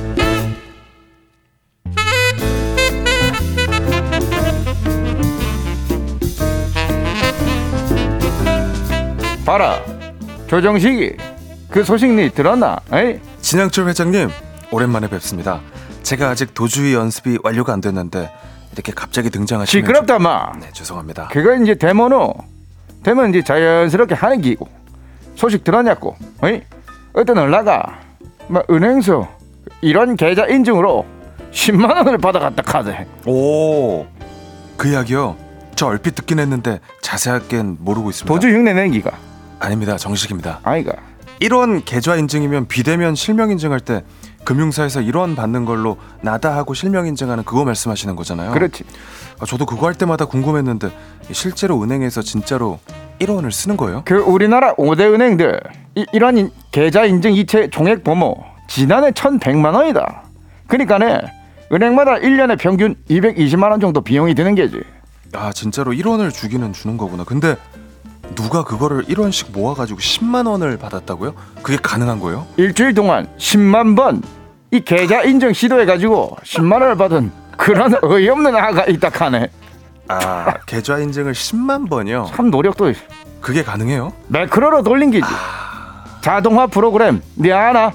봐라 9.51 9.81
조정식이 10.47 11.17
그 11.69 11.83
소식 11.83 12.09
니 12.09 12.29
들었나? 12.29 12.77
에이? 12.93 13.19
진양철 13.41 13.85
회장님 13.89 14.29
오랜만에 14.71 15.09
뵙습니다 15.09 15.59
제가 16.03 16.29
아직 16.29 16.53
도주의 16.53 16.93
연습이 16.93 17.37
완료가 17.43 17.73
안 17.73 17.81
됐는데 17.81 18.31
이렇게 18.71 18.93
갑자기 18.93 19.29
등장하시면 19.29 19.85
시끄럽다 19.85 20.19
마. 20.19 20.53
네 20.57 20.69
죄송합니다 20.71 21.27
그거 21.33 21.53
이제 21.55 21.75
데모노 21.75 22.33
되면 23.03 23.29
이제 23.31 23.43
자연스럽게 23.43 24.15
하는 24.15 24.39
기고 24.39 24.69
소식 25.35 25.65
들었냐고 25.65 26.15
어이? 26.41 26.61
어떤 27.11 27.37
얼라가 27.37 27.99
뭐 28.47 28.63
은행서 28.69 29.27
이런 29.81 30.15
계좌 30.15 30.45
인증으로 30.45 31.05
10만 31.51 31.93
원을 31.97 32.19
받아갔다 32.19 32.63
카드 32.63 32.95
오 33.25 34.05
그 34.77 34.87
이야기요 34.87 35.35
저 35.75 35.87
얼핏 35.87 36.15
듣긴 36.15 36.39
했는데 36.39 36.79
자세하게는 37.01 37.79
모르고 37.81 38.11
있습니다 38.11 38.33
도주 38.33 38.47
흉내 38.47 38.71
낸기가 38.73 39.11
아닙니다 39.61 39.97
정식입니다 39.97 40.59
아이가 40.63 40.93
1원 41.39 41.83
계좌 41.85 42.15
인증이면 42.17 42.67
비대면 42.67 43.15
실명 43.15 43.51
인증할 43.51 43.79
때 43.79 44.03
금융사에서 44.43 44.99
1원 45.01 45.35
받는 45.35 45.65
걸로 45.65 45.97
나다 46.21 46.55
하고 46.55 46.73
실명 46.73 47.07
인증하는 47.07 47.43
그거 47.43 47.63
말씀하시는 47.63 48.15
거잖아요 48.15 48.51
그렇지 48.51 48.83
아, 49.39 49.45
저도 49.45 49.65
그거 49.65 49.87
할 49.87 49.95
때마다 49.95 50.25
궁금했는데 50.25 50.89
실제로 51.31 51.81
은행에서 51.81 52.21
진짜로 52.21 52.79
1원을 53.19 53.51
쓰는 53.51 53.77
거예요? 53.77 54.01
그 54.05 54.15
우리나라 54.15 54.73
5대 54.75 55.13
은행들 55.13 55.59
이, 55.95 56.05
이런 56.11 56.51
계좌 56.71 57.05
인증 57.05 57.33
이체 57.33 57.69
종액 57.69 58.03
범모 58.03 58.51
지난해 58.67 59.11
1,100만 59.11 59.73
원이다. 59.75 60.23
그러니까네 60.67 61.19
은행마다 61.73 62.15
1년에 62.15 62.57
평균 62.57 62.95
220만 63.09 63.69
원 63.71 63.79
정도 63.81 64.01
비용이 64.01 64.33
드는 64.33 64.55
게지. 64.55 64.81
아 65.33 65.51
진짜로 65.51 65.91
1원을 65.91 66.33
주기는 66.33 66.71
주는 66.73 66.97
거구나. 66.97 67.23
근데 67.25 67.57
누가 68.35 68.63
그거를 68.63 69.03
1원씩 69.05 69.51
모아가지고 69.51 69.99
10만 69.99 70.47
원을 70.47 70.77
받았다고요? 70.77 71.33
그게 71.61 71.77
가능한 71.77 72.19
거예요? 72.19 72.47
일주일 72.57 72.93
동안 72.93 73.27
10만 73.37 73.95
번 73.95 74.21
이 74.73 74.79
계좌 74.79 75.21
인증 75.23 75.51
시도해가지고 75.51 76.37
10만 76.43 76.73
원을 76.73 76.95
받은 76.95 77.31
그런 77.57 77.93
어이없는 78.01 78.55
아가 78.55 78.85
있다 78.85 79.09
카네. 79.09 79.49
아 80.07 80.53
계좌 80.65 80.97
인증을 80.97 81.33
10만 81.33 81.89
번이요? 81.89 82.31
참 82.33 82.49
노력도 82.49 82.93
그게 83.41 83.63
가능해요? 83.63 84.13
매크로로 84.29 84.83
돌린 84.83 85.11
기지. 85.11 85.25
아... 85.25 86.05
자동화 86.21 86.67
프로그램 86.67 87.21
네 87.35 87.51
아나 87.51 87.91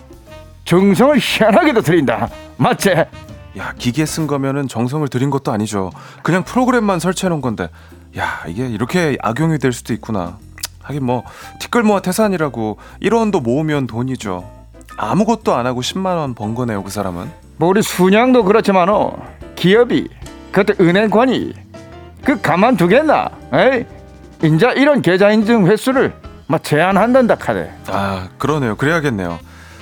정성을 0.67 1.17
희한하게도 1.19 1.81
드린다. 1.81 2.29
맞지? 2.59 2.91
야 2.91 3.73
기계 3.79 4.05
쓴 4.05 4.27
거면은 4.27 4.69
정성을 4.69 5.09
들인 5.09 5.31
것도 5.31 5.53
아니죠. 5.53 5.91
그냥 6.23 6.45
프로그램만 6.45 7.01
설치해 7.01 7.31
놓은 7.31 7.41
건데 7.41 7.71
야 8.19 8.43
이게 8.47 8.67
이렇게 8.67 9.17
악용이 9.23 9.59
될 9.59 9.73
수도 9.73 9.93
있구나. 9.93 10.39
하긴 10.83 11.05
뭐 11.05 11.25
티끌 11.61 11.83
모아 11.83 12.01
태산이라고 12.01 12.79
1원도 13.03 13.43
모으면 13.43 13.87
돈이죠. 13.87 14.49
아무것도 14.97 15.55
안 15.55 15.67
하고 15.67 15.81
10만 15.83 16.17
원 16.17 16.35
번 16.35 16.55
거네요 16.55 16.83
그 16.83 16.91
사람은. 16.91 17.31
뭐 17.59 17.69
우리 17.69 17.83
순양도 17.83 18.45
그렇지만 18.45 18.89
어 18.89 19.13
기업이 19.57 20.09
그때 20.53 20.75
은행관이 20.81 21.53
그 22.25 22.41
가만두겠나? 22.41 23.29
에이 23.53 23.85
인자 24.43 24.73
이런 24.73 25.03
계좌 25.03 25.31
인증 25.31 25.67
횟수를 25.67 26.15
막 26.47 26.63
제한한단다 26.63 27.35
카대. 27.37 27.71
아 27.89 28.29
그러네요. 28.39 28.77
그래야겠네요. 28.77 29.39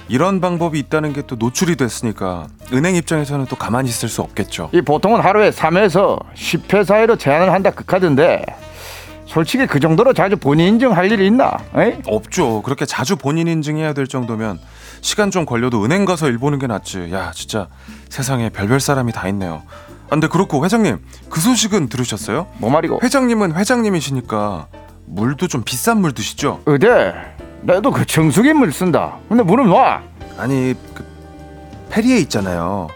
이런 0.09 0.41
방법이 0.41 0.79
있다는 0.79 1.13
게 1.13 1.23
또 1.27 1.37
노출이 1.37 1.77
됐으니까 1.77 2.47
은행 2.73 2.95
입장에서는 2.97 3.47
또 3.47 3.57
가만히 3.57 3.89
있을 3.89 4.09
수 4.11 4.21
없겠죠. 4.21 4.69
이 4.73 4.83
보통은 4.83 5.21
하루에 5.21 5.51
3회에서 5.51 6.19
10회 6.35 6.85
사이로 6.85 7.17
제한을 7.17 7.51
한다 7.53 7.71
극하던데 7.71 8.45
솔직히 9.27 9.67
그 9.67 9.81
정도로 9.81 10.13
자주 10.13 10.37
본인 10.37 10.75
인증할 10.75 11.11
일이 11.11 11.27
있나? 11.27 11.57
에이? 11.77 11.95
없죠. 12.07 12.61
그렇게 12.63 12.85
자주 12.85 13.17
본인 13.17 13.49
인증해야 13.49 13.95
될 13.95 14.07
정도면 14.07 14.59
시간 15.01 15.31
좀 15.31 15.47
걸려도 15.47 15.83
은행 15.85 16.05
가서 16.05 16.29
일 16.29 16.37
보는 16.39 16.59
게 16.59 16.67
낫지. 16.67 17.11
야, 17.13 17.33
진짜 17.35 17.69
세상에 18.11 18.51
별별 18.51 18.81
사람이 18.81 19.13
다 19.13 19.27
있네요. 19.29 19.63
아, 20.07 20.11
근데 20.11 20.29
그렇고 20.29 20.63
회장님 20.65 20.99
그 21.31 21.41
소식은 21.41 21.89
들으셨어요? 21.89 22.47
뭐 22.59 22.69
말이고? 22.71 23.01
회장님은 23.03 23.55
회장님이시니까 23.57 24.67
물도 25.07 25.49
좀 25.49 25.63
비싼 25.65 26.01
물 26.03 26.13
드시죠? 26.13 26.61
어데 26.67 27.15
나도 27.65 27.91
그 27.91 28.05
정수기 28.05 28.53
물 28.53 28.73
쓴다. 28.73 29.17
근데 29.29 29.43
물은 29.43 29.69
놔. 29.69 30.03
아니 30.39 30.75
그 30.95 31.05
페리에 31.91 32.19
있잖아요. 32.21 32.89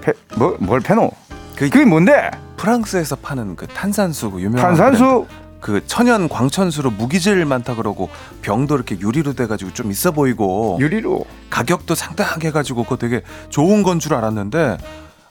패, 0.00 0.12
뭐, 0.36 0.56
뭘 0.60 0.80
패노? 0.80 1.10
그- 1.56 1.68
그게 1.70 1.84
뭔데? 1.84 2.30
프랑스에서 2.56 3.16
파는 3.16 3.56
그 3.56 3.66
탄산수 3.66 4.30
그 4.32 4.40
유명한 4.40 4.74
탄산수? 4.74 5.04
브랜드. 5.04 5.46
그 5.60 5.84
천연 5.86 6.28
광천수로 6.28 6.90
무기질 6.92 7.44
많다 7.44 7.74
그러고 7.74 8.08
병도 8.42 8.76
이렇게 8.76 8.98
유리로 9.00 9.32
돼가지고 9.32 9.72
좀 9.72 9.90
있어 9.90 10.12
보이고 10.12 10.76
유리로. 10.80 11.24
가격도 11.50 11.94
상당하게 11.96 12.48
해가지고 12.48 12.84
그거 12.84 12.96
되게 12.96 13.22
좋은 13.48 13.82
건 13.82 13.98
줄 13.98 14.14
알았는데 14.14 14.76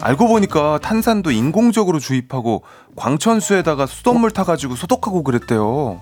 알고 0.01 0.27
보니까 0.27 0.79
탄산도 0.81 1.31
인공적으로 1.31 1.99
주입하고 1.99 2.63
광천수에다가 2.97 3.85
수돗물 3.85 4.31
타가지고 4.31 4.75
소독하고 4.75 5.23
그랬대요. 5.23 6.01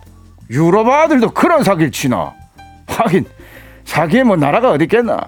유럽 0.49 0.87
아들도 0.89 1.31
그런 1.31 1.63
사기를 1.63 1.91
치나? 1.91 2.33
하긴 2.97 3.25
사기에 3.85 4.23
뭐 4.23 4.35
나라가 4.35 4.71
어디 4.71 4.85
있겠나? 4.85 5.19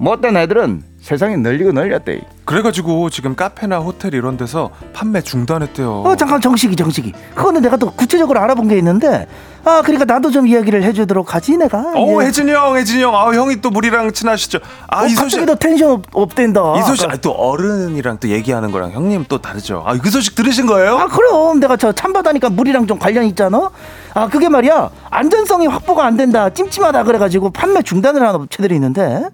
못된 0.00 0.36
애들은 0.36 0.84
세상에 1.00 1.36
널리고 1.36 1.72
널렸대. 1.72 2.20
그래가지고 2.44 3.10
지금 3.10 3.34
카페나 3.34 3.78
호텔 3.78 4.14
이런 4.14 4.36
데서 4.36 4.70
판매 4.92 5.20
중단했대요. 5.20 6.02
어 6.02 6.16
잠깐 6.16 6.40
정식이 6.40 6.76
정식이 6.76 7.12
그거는 7.34 7.62
내가 7.62 7.76
또 7.76 7.90
구체적으로 7.92 8.38
알아본 8.40 8.68
게 8.68 8.76
있는데 8.78 9.26
아 9.64 9.82
그러니까 9.82 10.04
나도 10.04 10.30
좀 10.30 10.46
이야기를 10.46 10.82
해주도록 10.84 11.34
하지 11.34 11.56
내가 11.56 11.92
어, 11.96 12.22
예. 12.22 12.26
혜진이 12.26 12.52
형, 12.52 12.76
혜진이 12.76 13.02
형, 13.02 13.16
아 13.16 13.32
형이 13.32 13.60
또 13.60 13.70
물이랑 13.70 14.12
친하시죠. 14.12 14.58
아 14.86 15.02
어, 15.02 15.06
이 15.06 15.14
갑자기 15.14 15.46
tension 15.58 15.90
up, 15.90 16.02
up된다 16.12 16.60
이 16.78 16.82
소식, 16.82 17.10
아, 17.10 17.16
또 17.16 17.32
어른이랑 17.32 18.18
또 18.20 18.28
얘기하는 18.28 18.70
거랑 18.70 18.92
형님 18.92 19.24
또 19.28 19.38
다르죠. 19.38 19.82
아 19.86 19.96
그 19.98 20.10
소식 20.10 20.34
들으신 20.36 20.66
거예요? 20.66 20.96
아 20.98 21.06
그럼 21.06 21.58
내가 21.58 21.76
저 21.76 21.90
참바다니까 21.92 22.50
물이랑 22.50 22.86
좀 22.86 22.98
관련 22.98 23.24
있잖아 23.24 23.70
아 24.18 24.26
그게 24.26 24.48
말이야 24.48 24.90
안전성이 25.10 25.68
확보가 25.68 26.04
안 26.04 26.16
된다 26.16 26.50
찜찜하다 26.50 27.04
그래가지고 27.04 27.50
판매 27.50 27.82
중단을 27.82 28.20
하는 28.20 28.34
업체들이 28.40 28.74
있는데 28.74 29.28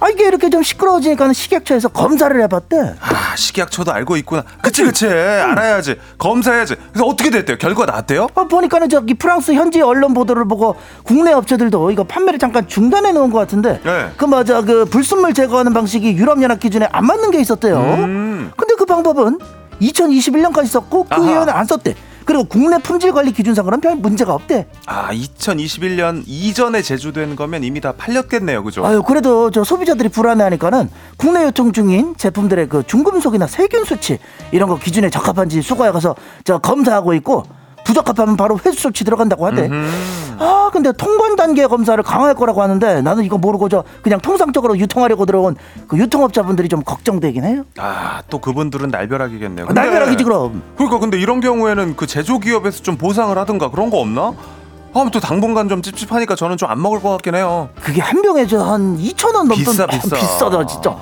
아 0.00 0.08
이게 0.08 0.26
이렇게 0.26 0.48
좀 0.48 0.62
시끄러워지니까 0.62 1.30
식약처에서 1.30 1.88
검사를 1.88 2.42
해봤대 2.42 2.94
아 3.00 3.36
식약처도 3.36 3.92
알고 3.92 4.16
있구나. 4.16 4.42
그치 4.62 4.82
그치 4.82 5.06
알아야지 5.06 5.96
검사해야지. 6.16 6.74
그래서 6.92 7.06
어떻게 7.06 7.28
됐대요? 7.28 7.58
결과 7.58 7.84
나왔대요? 7.84 8.28
아, 8.34 8.44
보니까는 8.44 8.88
저기 8.88 9.12
프랑스 9.12 9.52
현지 9.52 9.82
언론 9.82 10.14
보도를 10.14 10.46
보고 10.48 10.76
국내 11.02 11.32
업체들도 11.32 11.90
이거 11.90 12.04
판매를 12.04 12.38
잠깐 12.38 12.66
중단해 12.66 13.12
놓은 13.12 13.30
것 13.30 13.38
같은데 13.38 13.80
네. 13.84 14.10
그 14.16 14.24
맞아 14.24 14.62
그 14.62 14.86
불순물 14.86 15.34
제거하는 15.34 15.74
방식이 15.74 16.16
유럽연합 16.16 16.60
기준에 16.60 16.88
안 16.90 17.06
맞는 17.06 17.30
게 17.30 17.40
있었대요. 17.40 17.76
음. 17.78 18.52
근데 18.56 18.74
그 18.76 18.86
방법은 18.86 19.38
2021년까지 19.82 20.66
썼고 20.66 21.04
그. 21.10 21.14
이후에는 21.14 21.50
안 21.50 21.66
썼대. 21.66 21.94
그리고 22.24 22.44
국내 22.44 22.78
품질 22.78 23.12
관리 23.12 23.32
기준상으로는 23.32 23.80
별 23.80 23.96
문제가 23.96 24.34
없대. 24.34 24.66
아 24.86 25.10
2021년 25.12 26.22
이전에 26.26 26.82
제조된 26.82 27.36
거면 27.36 27.64
이미 27.64 27.80
다 27.80 27.92
팔렸겠네요, 27.92 28.62
그죠? 28.64 28.84
아유 28.84 29.02
그래도 29.02 29.50
저 29.50 29.64
소비자들이 29.64 30.08
불안해하니까는 30.08 30.90
국내 31.16 31.42
요청 31.44 31.72
중인 31.72 32.16
제품들의 32.16 32.68
그 32.68 32.82
중금속이나 32.86 33.46
세균 33.46 33.84
수치 33.84 34.18
이런 34.52 34.68
거 34.68 34.78
기준에 34.78 35.10
적합한지 35.10 35.62
수거해 35.62 35.90
가서 35.92 36.14
저 36.44 36.58
검사하고 36.58 37.14
있고 37.14 37.44
부적합하면 37.84 38.36
바로 38.36 38.58
회수 38.64 38.80
조치 38.82 39.04
들어간다고 39.04 39.46
하대. 39.46 39.70
아 40.38 40.70
근데 40.72 40.90
통관 40.92 41.36
단계 41.36 41.66
검사를 41.66 42.02
강화할 42.02 42.34
거라고 42.34 42.62
하는데 42.62 43.00
나는 43.02 43.24
이거 43.24 43.38
모르고 43.38 43.68
저 43.68 43.84
그냥 44.02 44.20
통상적으로 44.20 44.76
유통하려고 44.78 45.26
들어온 45.26 45.54
그 45.86 45.96
유통업자분들이 45.98 46.68
좀 46.68 46.82
걱정되긴 46.82 47.44
해요. 47.44 47.64
아 47.78 48.22
또 48.30 48.38
그분들은 48.38 48.88
날벼락이겠네요. 48.88 49.66
아, 49.68 49.72
날벼락이지 49.72 50.24
그럼. 50.24 50.62
그러니까 50.76 50.98
근데 50.98 51.20
이런 51.20 51.40
경우에는 51.40 51.94
그 51.96 52.06
제조 52.06 52.38
기업에서 52.38 52.82
좀 52.82 52.96
보상을 52.96 53.36
하든가 53.36 53.70
그런 53.70 53.90
거 53.90 53.98
없나? 53.98 54.32
아, 54.94 55.08
또 55.12 55.20
당분간 55.20 55.68
좀 55.68 55.82
찝찝하니까 55.82 56.34
저는 56.36 56.56
좀 56.56 56.70
안 56.70 56.80
먹을 56.80 57.00
것 57.02 57.10
같긴 57.10 57.34
해요. 57.34 57.68
그게 57.82 58.00
한 58.00 58.22
병에 58.22 58.46
저한 58.46 58.96
2천 58.98 59.26
원 59.34 59.48
넘던 59.48 59.56
비싸, 59.56 59.82
아, 59.84 59.86
비싸. 59.86 60.16
비싸다 60.16 60.66
진짜. 60.66 60.96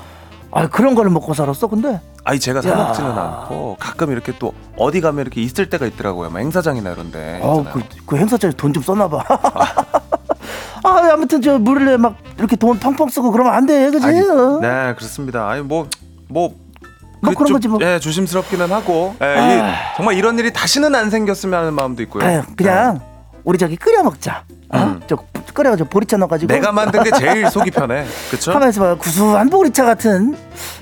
아 0.55 0.67
그런 0.67 0.95
걸 0.95 1.09
먹고 1.09 1.33
살았어 1.33 1.67
근데. 1.67 1.99
아니 2.23 2.39
제가 2.39 2.61
사 2.61 2.69
야. 2.69 2.75
먹지는 2.75 3.11
않고 3.11 3.77
가끔 3.79 4.11
이렇게 4.11 4.33
또 4.39 4.53
어디 4.77 5.01
가면 5.01 5.21
이렇게 5.21 5.41
있을 5.41 5.69
때가 5.69 5.85
있더라고요. 5.87 6.29
막 6.29 6.39
행사장이나 6.39 6.91
이런데. 6.91 7.39
어, 7.41 7.59
있잖아요. 7.59 7.73
그, 7.73 8.05
그 8.05 8.17
행사장에 8.17 8.53
돈좀 8.53 8.83
썼나 8.83 9.09
봐. 9.09 9.23
아, 10.85 11.09
아무튼 11.13 11.41
저 11.41 11.57
물에 11.57 11.97
막 11.97 12.17
이렇게 12.37 12.55
돈 12.55 12.77
펑펑 12.77 13.09
쓰고 13.09 13.31
그러면 13.31 13.53
안 13.53 13.65
돼, 13.65 13.89
그지? 13.89 14.05
아니, 14.05 14.19
어? 14.19 14.59
네 14.61 14.93
그렇습니다. 14.95 15.49
아니 15.49 15.61
뭐뭐 15.63 15.87
뭐 16.29 17.33
그런 17.35 17.53
거지 17.53 17.67
뭐. 17.69 17.79
예, 17.81 17.99
조심스럽기는 17.99 18.69
하고 18.71 19.15
예, 19.21 19.25
아. 19.25 19.69
이, 19.69 19.73
정말 19.95 20.15
이런 20.15 20.37
일이 20.37 20.51
다시는 20.51 20.93
안 20.93 21.09
생겼으면 21.09 21.57
하는 21.59 21.73
마음도 21.73 22.03
있고요. 22.03 22.25
아유, 22.25 22.41
그냥 22.57 22.99
우리 23.43 23.57
저기 23.57 23.75
끓여 23.75 24.03
먹자. 24.03 24.43
어? 24.69 24.77
음. 24.77 25.01
저 25.07 25.17
끓여가지고 25.53 25.89
보리차 25.89 26.17
넣어가지고. 26.17 26.51
내가 26.53 26.71
만든 26.71 27.03
게 27.03 27.11
제일 27.11 27.47
속이 27.51 27.71
편해. 27.71 28.05
그쵸? 28.31 28.51
하면서 28.51 28.81
봐 28.81 28.95
구수한 28.95 29.49
보리차 29.49 29.83
같은 29.85 30.35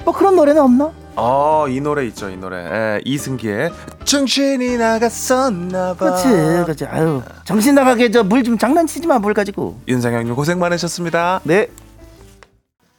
뭐 0.05 0.13
그런 0.13 0.35
노래는 0.35 0.61
없나? 0.61 0.91
어, 1.15 1.65
이 1.67 1.81
노래 1.81 2.05
있죠, 2.07 2.29
이 2.29 2.37
노래. 2.37 2.55
예, 2.57 3.01
이승기의 3.03 3.71
정신이 4.05 4.77
나갔었나 4.77 5.93
봐. 5.93 5.95
그렇지, 5.95 6.27
그렇지. 6.63 6.85
아유, 6.85 7.21
정신 7.43 7.75
나가게 7.75 8.09
저 8.11 8.23
물 8.23 8.43
좀 8.43 8.57
장난치지 8.57 9.07
마, 9.07 9.19
물 9.19 9.33
가지고. 9.33 9.79
윤상형님 9.89 10.35
고생 10.35 10.57
많으셨습니다. 10.59 11.41
네. 11.43 11.67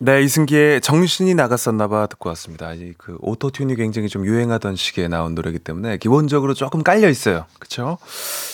네, 0.04 0.20
이승기의 0.22 0.80
정신이 0.80 1.32
나갔었나 1.36 1.86
봐 1.86 2.08
듣고 2.08 2.28
왔습니다. 2.30 2.72
이 2.74 2.92
그 2.98 3.18
오토튠이 3.18 3.76
굉장히 3.76 4.08
좀 4.08 4.26
유행하던 4.26 4.74
시기에 4.74 5.06
나온 5.06 5.34
노래이기 5.34 5.60
때문에 5.60 5.96
기본적으로 5.98 6.54
조금 6.54 6.82
깔려 6.82 7.08
있어요. 7.08 7.46
그렇죠? 7.58 7.98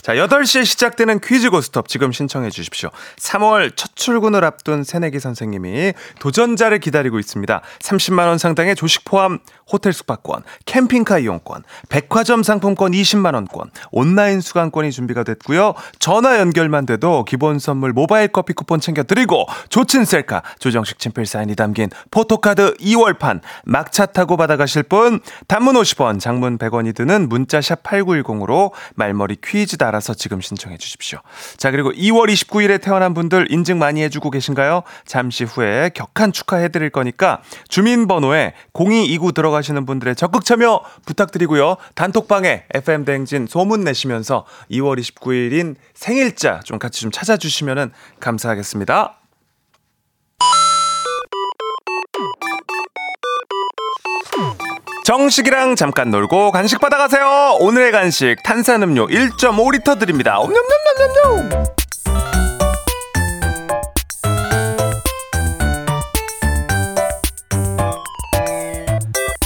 자, 0.03 0.15
8시에 0.15 0.65
시작되는 0.65 1.21
퀴즈 1.21 1.49
고스톱 1.51 1.89
지금 1.89 2.13
신청해 2.13 2.51
주십시오. 2.51 2.91
3월 3.19 3.73
첫 3.77 3.95
출근을 3.95 4.45
앞둔 4.45 4.85
새내기 4.85 5.21
선생님이 5.21 5.95
도전자를 6.19 6.81
기다리고 6.81 7.19
있습니다. 7.19 7.63
30만 7.81 8.27
원 8.27 8.39
상당의 8.39 8.77
조식 8.77 9.05
포함 9.05 9.39
호텔 9.71 9.93
숙박권, 9.93 10.43
캠핑카 10.65 11.19
이용권, 11.21 11.63
백화점 11.89 12.43
상품권 12.43 12.93
20만 12.93 13.35
원권, 13.35 13.71
온라인 13.91 14.41
수강권이 14.41 14.93
준비가 14.93 15.25
됐고요. 15.25 15.75
전화 15.99 16.39
연결만 16.41 16.87
돼도 16.87 17.25
기본 17.27 17.59
선물 17.59 17.93
모바일 17.93 18.29
커피 18.29 18.55
쿠폰 18.55 18.81
챙겨 18.81 19.03
드리고 19.03 19.47
조친 19.69 20.05
셀카, 20.05 20.43
조정식 20.59 20.99
친필 20.99 21.27
사인이 21.27 21.57
담긴 21.57 21.91
포토카드 22.11 22.75
2월판 22.75 23.41
막차 23.65 24.07
타고 24.07 24.37
받아가실 24.37 24.85
분 24.85 25.21
단문 25.47 25.75
50원, 25.75 26.21
장문 26.21 26.59
100원이 26.59 26.95
드는 26.95 27.29
문자샵 27.29 27.83
8910으로 27.83 28.73
말머리 28.95 29.37
퀴즈 29.43 29.77
달아서 29.77 30.15
지금 30.15 30.41
신청해 30.41 30.77
주십시오. 30.79 31.21
자, 31.57 31.71
그리고 31.71 31.93
2월 31.93 32.29
29일에 32.29 32.81
태어난 32.81 33.15
분들 33.15 33.51
인증 33.51 33.79
많이 33.79 34.03
해주고 34.03 34.31
계신가요? 34.31 34.83
잠시 35.07 35.45
후에 35.45 35.91
격한 35.95 36.33
축하해 36.33 36.69
드릴 36.69 36.91
거니까 36.91 37.43
주민번호에 37.69 38.55
0229 38.73 39.33
들어가시는 39.33 39.87
분들의 39.87 40.17
적극 40.17 40.45
참여 40.45 40.83
부탁드리고요. 41.07 41.77
단톡방에 41.95 42.65
FM 42.75 43.05
대행진 43.05 43.47
소문 43.47 43.83
내시면서 43.85 44.45
2월 44.71 44.99
29일인 45.01 45.77
생일자 45.95 46.61
좀 46.65 46.79
같이 46.79 47.01
좀 47.01 47.11
찾아주시면 47.11 47.93
감사하겠습니다. 48.21 49.18
정식이랑 55.09 55.75
잠깐 55.75 56.11
놀고 56.11 56.51
간식 56.53 56.83
받아가세요. 56.83 57.57
오늘의 57.61 57.93
간식 57.93 58.37
탄산음료 58.45 59.07
1.5리터 59.07 59.99
드립니다. 59.99 60.39
옴뇸뇸뇸뇸. 60.39 61.79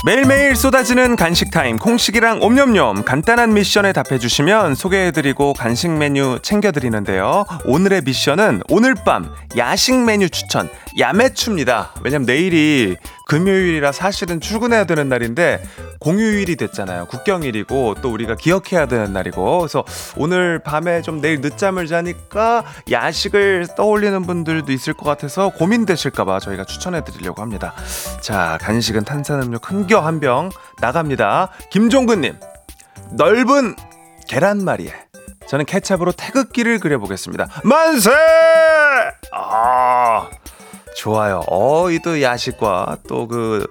매일매일 0.05 0.57
쏟아지는 0.57 1.15
간식 1.15 1.53
타임 1.53 1.79
콩식이랑 1.79 2.43
옴념념 2.43 3.05
간단한 3.05 3.55
미션에 3.55 3.93
답해주시면 3.93 4.75
소개해드리고 4.75 5.53
간식 5.53 5.93
메뉴 5.93 6.41
챙겨드리는데요 6.43 7.45
오늘의 7.67 8.03
미션은 8.05 8.63
오늘 8.69 8.97
밤 8.97 9.33
야식 9.57 10.05
메뉴 10.05 10.29
추천 10.29 10.69
야매추입니다 10.99 11.93
왜냐면 12.03 12.27
내일이 12.27 12.97
금요일이라 13.27 13.93
사실은 13.93 14.41
출근해야 14.41 14.85
되는 14.85 15.09
날인데 15.09 15.63
공휴일이 16.01 16.57
됐잖아요. 16.57 17.07
국경일이고 17.07 17.97
또 18.03 18.13
우리가 18.13 18.35
기억해야 18.37 18.87
되는 18.87 19.13
날이고. 19.13 19.61
그래서 19.61 19.85
오늘 20.17 20.59
밤에 20.59 21.03
좀 21.03 21.21
내일 21.21 21.41
늦잠을 21.41 21.87
자니까 21.87 22.65
야식을 22.91 23.69
떠올리는 23.77 24.21
분들도 24.27 24.71
있을 24.73 24.93
것 24.95 25.05
같아서 25.05 25.51
고민되실까봐 25.51 26.41
저희가 26.41 26.65
추천해드리려고 26.65 27.41
합니다. 27.43 27.75
자 28.21 28.59
간식은 28.61 29.05
탄산음료 29.05 29.59
큰 29.61 29.87
겨 29.87 30.01
한 30.01 30.21
병 30.21 30.51
나갑니다. 30.81 31.51
김종근님 31.71 32.39
넓은 33.13 33.75
계란말이에 34.29 34.93
저는 35.49 35.65
케찹으로 35.67 36.13
태극기를 36.13 36.79
그려보겠습니다. 36.79 37.49
만세! 37.65 38.11
아 39.33 40.29
좋아요 40.97 41.43
어이도 41.49 42.23
야식과 42.23 42.99
또 43.09 43.27
그 43.27 43.67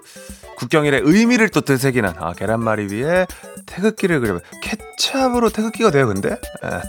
국경일의 0.58 1.02
의미를 1.04 1.50
또 1.50 1.62
되새기는 1.62 2.14
아, 2.20 2.34
계란말이 2.34 2.94
위에 2.94 3.26
태극기를 3.66 4.20
그려 4.20 4.40
케찹으로 4.62 5.50
태극기가 5.50 5.90
돼요 5.90 6.08
근데 6.08 6.30
예. 6.64 6.82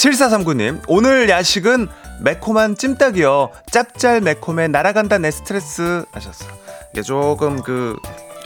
7439님, 0.00 0.82
오늘 0.88 1.28
야식은 1.28 1.88
매콤한 2.22 2.76
찜닭이요. 2.76 3.50
짭짤 3.70 4.22
매콤해 4.22 4.68
날아간다 4.68 5.18
내 5.18 5.30
스트레스 5.30 6.04
하셨어요. 6.12 6.50
이게 6.92 7.02
조금 7.02 7.60
그 7.62 7.96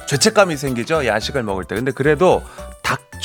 죄책감이 0.09 0.57
생기죠. 0.57 1.07
야식을 1.07 1.45
먹을 1.45 1.65
때. 1.65 1.77
근데 1.77 1.93
그래도 1.93 2.43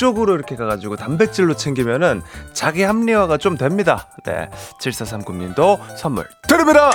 쪽으로 0.00 0.34
이렇게 0.34 0.56
가가지고 0.56 0.96
단백질로 0.96 1.54
챙기면은 1.54 2.22
자기 2.54 2.82
합리화가 2.82 3.36
좀 3.36 3.58
됩니다. 3.58 4.08
네. 4.24 4.48
7439님도 4.80 5.78
선물 5.96 6.26
드립니다! 6.48 6.90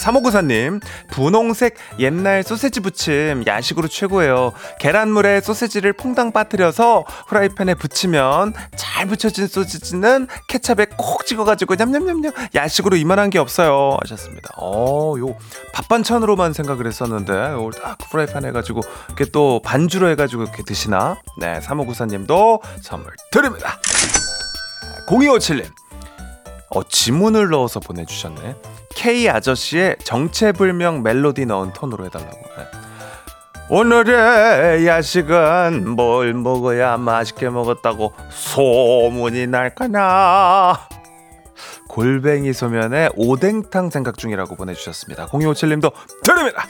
네, 0.00 0.06
3594님, 0.06 0.80
분홍색 1.10 1.76
옛날 1.98 2.42
소세지 2.42 2.80
부침 2.80 3.44
야식으로 3.46 3.86
최고예요. 3.88 4.52
계란물에 4.78 5.40
소세지를 5.42 5.92
퐁당 5.92 6.32
빠뜨려서 6.32 7.04
후라이팬에 7.28 7.74
부치면 7.74 8.54
잘 8.76 9.06
부쳐진 9.06 9.46
소세지는 9.46 10.26
케찹에 10.48 10.86
콕 10.96 11.26
찍어가지고 11.26 11.74
냠냠냠냠 11.74 12.32
야식으로 12.54 12.96
이만한 12.96 13.30
게 13.30 13.38
없어요. 13.38 13.98
하셨습니다. 14.02 14.50
어, 14.56 15.14
요 15.18 15.36
밥반찬으로만 15.74 16.54
생각을 16.54 16.86
했었는데 16.86 17.52
요걸 17.52 17.72
딱 17.74 17.98
후라이팬 18.10 18.44
해가지고 18.46 18.80
이렇게 19.08 19.26
또 19.26 19.60
반주로 19.62 20.08
해가지고 20.10 20.44
이렇게 20.44 20.62
드시나? 20.62 21.18
네, 21.38 21.60
3594님도 21.60 22.60
선물 22.80 23.12
드립니다. 23.30 23.78
0257님. 25.06 25.89
어, 26.70 26.82
지문을 26.84 27.48
넣어서 27.50 27.80
보내주셨네. 27.80 28.56
K 28.94 29.28
아저씨의 29.28 29.96
정체불명 30.04 31.02
멜로디 31.02 31.46
넣은 31.46 31.72
톤으로 31.72 32.04
해달라고. 32.06 32.36
네. 32.36 32.64
오늘의 33.70 34.86
야식은 34.86 35.90
뭘 35.90 36.34
먹어야 36.34 36.96
맛있게 36.96 37.48
먹었다고 37.50 38.12
소문이 38.30 39.46
날까나. 39.46 40.88
골뱅이 41.88 42.52
소면에 42.52 43.08
오뎅탕 43.16 43.90
생각 43.90 44.16
중이라고 44.16 44.54
보내주셨습니다. 44.54 45.26
0257님도 45.26 45.92
드립니다. 46.22 46.66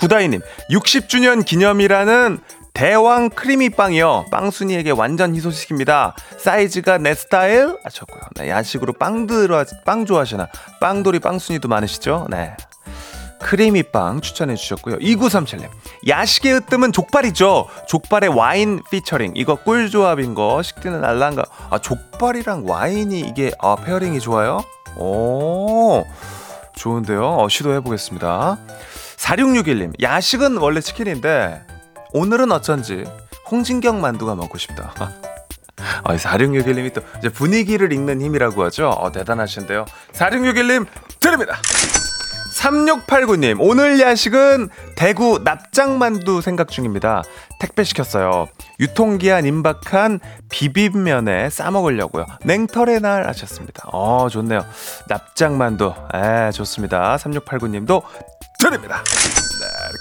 구다이님 0.00 0.40
60주년 0.70 1.44
기념이라는 1.44 2.38
대왕 2.74 3.30
크리미빵이요. 3.30 4.26
빵순이에게 4.32 4.90
완전 4.90 5.34
희소식입니다. 5.36 6.16
사이즈가 6.38 6.98
내 6.98 7.14
스타일 7.14 7.78
하셨고요. 7.84 8.20
네, 8.34 8.50
야식으로 8.50 8.94
빵 8.94 9.28
들어 9.28 9.64
빵 9.84 10.04
좋아하시나? 10.04 10.48
빵돌이 10.80 11.20
빵순이도 11.20 11.68
많으시죠? 11.68 12.26
네. 12.30 12.56
크리미빵 13.40 14.22
추천해 14.22 14.56
주셨고요. 14.56 14.98
2937님. 14.98 15.68
야식의 16.08 16.54
으뜸은 16.54 16.90
족발이죠. 16.90 17.68
족발에 17.86 18.26
와인 18.26 18.82
피처링. 18.90 19.34
이거 19.36 19.54
꿀조합인 19.54 20.34
거. 20.34 20.60
식기는 20.62 21.00
날란가. 21.00 21.44
아, 21.70 21.78
족발이랑 21.78 22.68
와인이 22.68 23.20
이게 23.20 23.52
아, 23.60 23.76
pairing이 23.76 24.18
좋아요? 24.18 24.64
오. 24.96 26.04
좋은데요. 26.74 27.36
어, 27.36 27.48
시도해 27.48 27.80
보겠습니다. 27.80 28.58
4661님. 29.16 30.02
야식은 30.02 30.56
원래 30.56 30.80
치킨인데 30.80 31.73
오늘은 32.14 32.52
어쩐지 32.52 33.04
홍진경 33.50 34.00
만두가 34.00 34.36
먹고 34.36 34.56
싶다. 34.56 34.94
어, 36.04 36.14
4661님이 36.14 36.94
또 36.94 37.02
이제 37.18 37.28
분위기를 37.28 37.92
읽는 37.92 38.22
힘이라고 38.22 38.64
하죠. 38.66 38.88
어, 38.88 39.10
대단하신데요. 39.10 39.84
4661님 40.12 40.86
드립니다. 41.18 41.56
3689님, 42.54 43.56
오늘 43.58 44.00
야식은 44.00 44.68
대구 44.94 45.40
납작만두 45.42 46.40
생각 46.40 46.70
중입니다. 46.70 47.22
택배 47.58 47.82
시켰어요. 47.82 48.46
유통기한 48.78 49.44
임박한 49.44 50.20
비빔면에 50.50 51.50
싸먹으려고요. 51.50 52.26
냉털의 52.44 53.00
날 53.00 53.26
하셨습니다. 53.26 53.88
어, 53.92 54.28
좋네요. 54.30 54.64
납작만두. 55.08 55.92
에, 56.14 56.52
좋습니다. 56.52 57.16
3689님도 57.16 58.02
드립니다. 58.60 59.02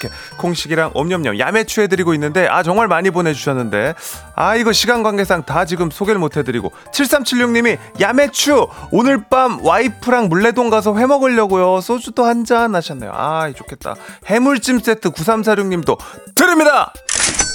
네, 0.03 0.09
이렇게 0.09 0.09
콩식이랑 0.37 0.91
옴념념 0.93 1.37
야매추 1.39 1.81
해드리고 1.81 2.13
있는데 2.15 2.47
아 2.47 2.63
정말 2.63 2.87
많이 2.87 3.09
보내주셨는데 3.11 3.95
아 4.35 4.55
이거 4.55 4.73
시간 4.73 5.03
관계상 5.03 5.43
다 5.43 5.65
지금 5.65 5.89
소개를 5.89 6.19
못 6.19 6.37
해드리고 6.37 6.71
7376님이 6.91 7.77
야매추 7.99 8.67
오늘 8.91 9.23
밤 9.29 9.63
와이프랑 9.65 10.29
물레동 10.29 10.69
가서 10.69 10.95
회 10.97 11.05
먹으려고요 11.05 11.81
소주도 11.81 12.25
한 12.25 12.43
잔 12.43 12.75
하셨네요 12.75 13.09
아 13.13 13.49
좋겠다 13.55 13.95
해물찜 14.25 14.79
세트 14.79 15.11
9346님도 15.11 15.97
드립니다 16.35 16.91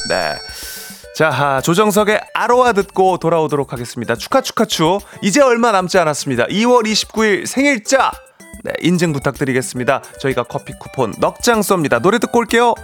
네 0.09 0.35
자, 1.15 1.61
조정석의 1.65 2.21
아로하 2.33 2.73
듣고 2.73 3.19
돌아오도록 3.19 3.73
하겠습니다. 3.73 4.15
축하, 4.15 4.41
축하, 4.41 4.65
추. 4.65 5.01
이제 5.21 5.41
얼마 5.43 5.73
남지 5.73 5.99
않았습니다. 5.99 6.45
2월 6.45 6.87
29일 6.87 7.45
생일자! 7.45 8.13
네, 8.64 8.73
인증 8.81 9.12
부탁드리겠습니다. 9.12 10.03
저희가 10.21 10.44
커피 10.44 10.73
쿠폰 10.79 11.12
넉 11.18 11.40
장 11.42 11.61
쏩니다. 11.61 12.01
노래 12.01 12.18
듣고 12.18 12.38
올게요. 12.40 12.75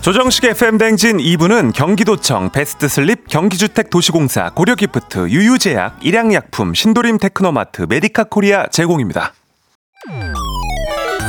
조정식의 0.00 0.50
FM댕진 0.52 1.18
2부는 1.18 1.74
경기도청, 1.74 2.50
베스트슬립, 2.50 3.28
경기주택 3.28 3.90
도시공사, 3.90 4.48
고려기프트, 4.50 5.28
유유제약, 5.28 5.98
일양약품, 6.00 6.72
신도림 6.72 7.18
테크노마트, 7.18 7.82
메디카 7.88 8.24
코리아 8.24 8.66
제공입니다. 8.68 9.34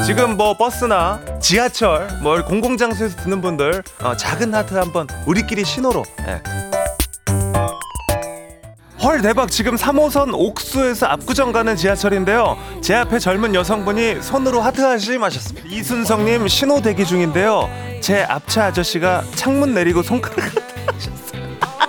지금 0.06 0.38
뭐 0.38 0.56
버스나 0.58 1.19
지하철, 1.41 2.08
뭐 2.24 2.41
공공장소에서 2.43 3.17
듣는 3.24 3.41
분들 3.41 3.84
어, 4.02 4.15
작은 4.15 4.54
하트 4.56 4.74
한번 4.76 5.08
우리끼리 5.26 5.65
신호로 5.65 6.04
예. 6.28 6.71
헐 9.04 9.22
대박. 9.24 9.50
지금 9.50 9.76
3호선 9.76 10.32
옥수에서 10.34 11.08
압구정 11.08 11.52
가는 11.52 11.76
지하철인데요. 11.76 12.56
제 12.82 12.94
앞에 12.94 13.18
젊은 13.18 13.56
여성분이 13.56 14.22
손으로 14.22 14.62
하트하심 14.62 15.24
하셨습니다. 15.24 15.68
이순성님 15.68 16.48
신호 16.48 16.82
대기 16.82 17.04
중인데요. 17.06 17.68
제 18.00 18.22
앞차 18.22 18.66
아저씨가 18.66 19.24
창문 19.34 19.74
내리고 19.74 20.04
손가락 20.04 20.52
하셨어요. 20.86 21.42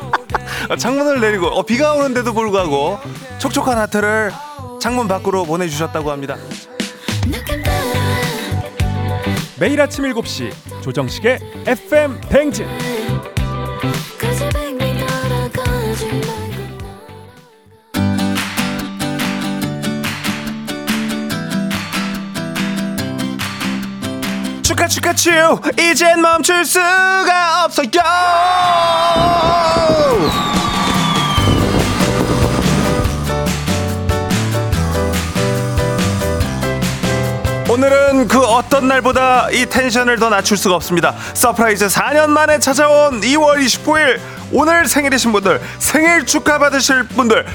어, 0.70 0.76
창문을 0.76 1.20
내리고 1.20 1.48
어, 1.48 1.62
비가 1.62 1.92
오는데도 1.92 2.32
불구하고 2.32 2.98
촉촉한 3.38 3.76
하트를 3.76 4.32
창문 4.80 5.06
밖으로 5.06 5.44
보내주셨다고 5.44 6.10
합니다. 6.10 6.36
매일 9.60 9.80
아침 9.80 10.04
7시 10.04 10.50
조정식의 10.82 11.38
FM 11.66 12.20
뱅진 12.30 12.66
츄 25.00 25.58
이젠 25.78 26.20
멈출 26.20 26.64
수가 26.64 27.64
없어요. 27.64 27.88
오늘은 37.70 38.28
그 38.28 38.38
어떤 38.44 38.86
날보다 38.88 39.48
이 39.50 39.64
tension을 39.64 40.18
더 40.18 40.28
낮출 40.28 40.58
수가 40.58 40.74
없습니다. 40.74 41.14
서프라이즈 41.32 41.86
4년 41.86 42.28
만에 42.28 42.58
찾아온 42.58 43.22
2월 43.22 43.64
29일 43.64 44.20
오늘 44.52 44.86
생일이신 44.86 45.32
분들 45.32 45.58
생일 45.78 46.26
축하 46.26 46.58
받으실 46.58 47.04
분들 47.08 47.46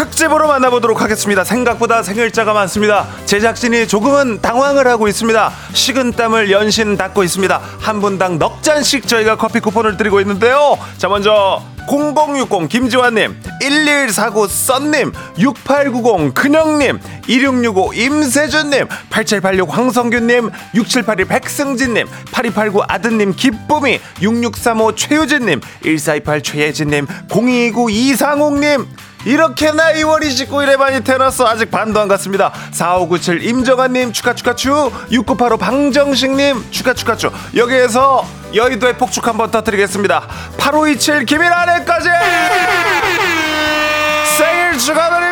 특집으로 0.00 0.48
만나보도록 0.48 1.02
하겠습니다. 1.02 1.44
생각보다 1.44 2.02
생일자가 2.02 2.54
많습니다. 2.54 3.06
제작진이 3.26 3.86
조금은 3.86 4.40
당황을 4.40 4.86
하고 4.86 5.08
있습니다. 5.08 5.52
식은땀을 5.74 6.50
연신 6.50 6.96
닦고 6.96 7.22
있습니다. 7.22 7.60
한 7.78 8.00
분당 8.00 8.38
넉 8.38 8.62
잔씩 8.62 9.06
저희가 9.06 9.36
커피 9.36 9.60
쿠폰을 9.60 9.98
드리고 9.98 10.20
있는데요. 10.20 10.78
자, 10.96 11.08
먼저 11.08 11.62
0060 11.86 12.70
김지환님, 12.70 13.42
1149 13.60 14.46
썬님, 14.46 15.12
6890 15.38 16.34
근영님, 16.34 16.98
2665 17.28 17.92
임세준님, 17.92 18.86
8786 19.10 19.68
황성균님, 19.68 20.50
6781 20.74 21.26
백승진님, 21.26 22.06
8289 22.32 22.84
아드님 22.88 23.34
기쁨이, 23.36 24.00
6635 24.22 24.94
최유진님, 24.94 25.60
1428 25.82 26.42
최예진님, 26.42 27.06
0229 27.28 27.90
이상욱님, 27.90 28.86
이렇게나 29.24 29.92
2월 29.94 30.22
29일에 30.22 30.76
많이 30.76 31.00
태어났어. 31.02 31.46
아직 31.46 31.70
반도 31.70 32.00
안 32.00 32.08
갔습니다. 32.08 32.52
4597 32.72 33.44
임정환님 33.46 34.12
축하 34.12 34.34
축하 34.34 34.54
축. 34.54 34.92
6985 35.10 35.56
방정식님 35.58 36.66
축하 36.70 36.94
축하 36.94 37.16
축. 37.16 37.32
여기에서 37.56 38.24
여의도의 38.54 38.96
폭축 38.96 39.26
한번 39.26 39.50
터뜨리겠습니다. 39.50 40.26
8527 40.56 41.26
김일아내까지! 41.26 42.08
생일 44.38 44.78
축하드립니다 44.78 45.29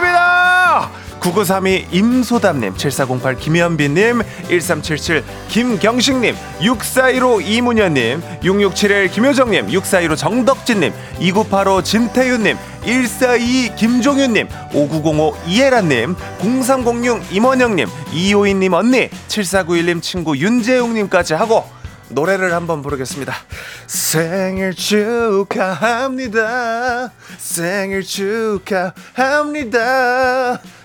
9932 1.21 1.87
임소담님 1.93 2.75
7408 2.77 3.39
김현빈님 3.39 4.23
1377 4.49 5.25
김경식님 5.49 6.35
6415 6.63 7.41
이문현님 7.41 8.23
6671 8.43 9.09
김효정님 9.09 9.71
6415 9.71 10.17
정덕진님 10.17 10.93
2985 11.21 11.83
진태윤님 11.83 12.57
142 12.85 13.75
김종윤님 13.77 14.49
5905 14.73 15.37
이혜란님 15.47 16.15
0306 16.41 17.33
임원영님 17.33 17.87
252님 18.13 18.73
언니 18.75 19.09
7491님 19.29 20.03
친구 20.03 20.37
윤재웅님까지 20.37 21.35
하고 21.35 21.65
노래를 22.11 22.55
한번 22.55 22.81
부르겠습니다. 22.83 23.35
생일 23.87 24.75
축하합니다. 24.75 26.33
생일 27.37 28.03
축하합니다. 28.03 29.79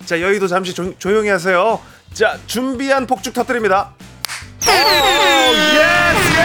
자, 0.06 0.20
여의도 0.20 0.48
잠시 0.48 0.74
조, 0.74 0.98
조용히 0.98 1.30
하세요. 1.30 1.80
자, 2.14 2.38
준비한 2.46 3.08
폭죽 3.08 3.34
터뜨립니다. 3.34 3.92
오, 4.68 4.72
yes, 5.56 6.30
yes! 6.40 6.44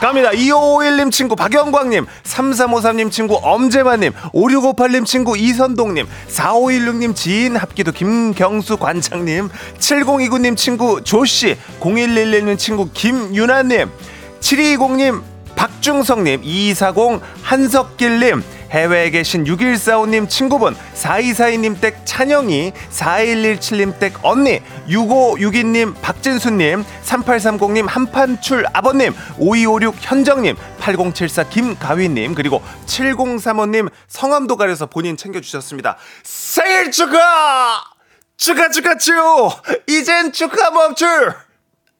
갑니다. 0.00 0.30
2551님 0.30 1.10
친구 1.10 1.34
박영광님, 1.34 2.06
3353님 2.22 3.10
친구 3.10 3.40
엄재만님, 3.42 4.12
5658님 4.34 5.06
친구 5.06 5.36
이선동님, 5.38 6.06
4516님 6.28 7.14
지인 7.16 7.56
합기도 7.56 7.92
김경수 7.92 8.76
관장님, 8.76 9.48
7029님 9.78 10.56
친구 10.56 11.02
조씨, 11.02 11.56
0111님 11.80 12.58
친구 12.58 12.90
김윤아님, 12.92 13.90
7220님 14.40 15.22
박중성님, 15.56 16.42
2240 16.44 17.22
한석길님, 17.42 18.44
해외에 18.70 19.10
계신 19.10 19.44
6145님 19.44 20.28
친구분, 20.28 20.76
4242님 20.94 21.80
댁 21.80 22.04
찬영이, 22.04 22.72
4117님 22.90 23.98
댁 23.98 24.14
언니, 24.22 24.60
6562님 24.88 25.94
박진수님, 26.00 26.84
3830님 27.04 27.86
한판출 27.86 28.64
아버님, 28.72 29.14
5256 29.38 29.96
현정님, 30.00 30.56
8074 30.80 31.48
김가위님, 31.48 32.34
그리고 32.34 32.62
7035님 32.86 33.90
성함도 34.08 34.56
가려서 34.56 34.86
본인 34.86 35.16
챙겨주셨습니다. 35.16 35.96
생일 36.22 36.90
축하! 36.90 37.82
축하 38.36 38.70
축하 38.70 38.96
축! 38.96 39.14
이젠 39.86 40.32
축하 40.32 40.70
멈출! 40.70 41.34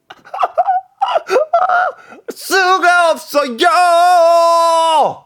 수가 2.34 3.12
없어요! 3.12 5.25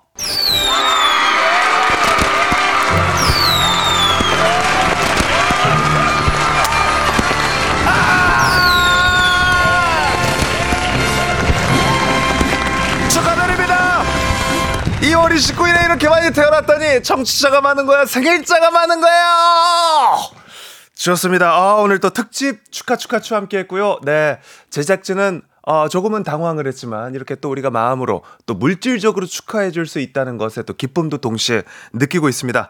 축하드립니다! 13.08 14.02
2월 15.02 15.32
29일에 15.34 15.84
이렇게 15.86 16.08
많이 16.08 16.32
태어났더니 16.32 17.02
청취자가 17.02 17.60
많은 17.60 17.86
거야, 17.86 18.04
생일자가 18.04 18.70
많은 18.70 19.00
거야! 19.00 20.40
좋습니다. 20.94 21.50
아, 21.50 21.74
오늘 21.76 21.98
또 21.98 22.10
특집 22.10 22.70
축하 22.70 22.96
축하 22.96 23.20
추 23.20 23.34
함께 23.34 23.58
했고요. 23.60 24.00
네. 24.02 24.38
제작진은 24.68 25.40
어, 25.70 25.88
조금은 25.88 26.24
당황을 26.24 26.66
했지만 26.66 27.14
이렇게 27.14 27.36
또 27.36 27.48
우리가 27.48 27.70
마음으로 27.70 28.22
또 28.44 28.54
물질적으로 28.54 29.24
축하해 29.24 29.70
줄 29.70 29.86
수 29.86 30.00
있다는 30.00 30.36
것에 30.36 30.64
또 30.64 30.74
기쁨도 30.74 31.18
동시에 31.18 31.62
느끼고 31.92 32.28
있습니다. 32.28 32.68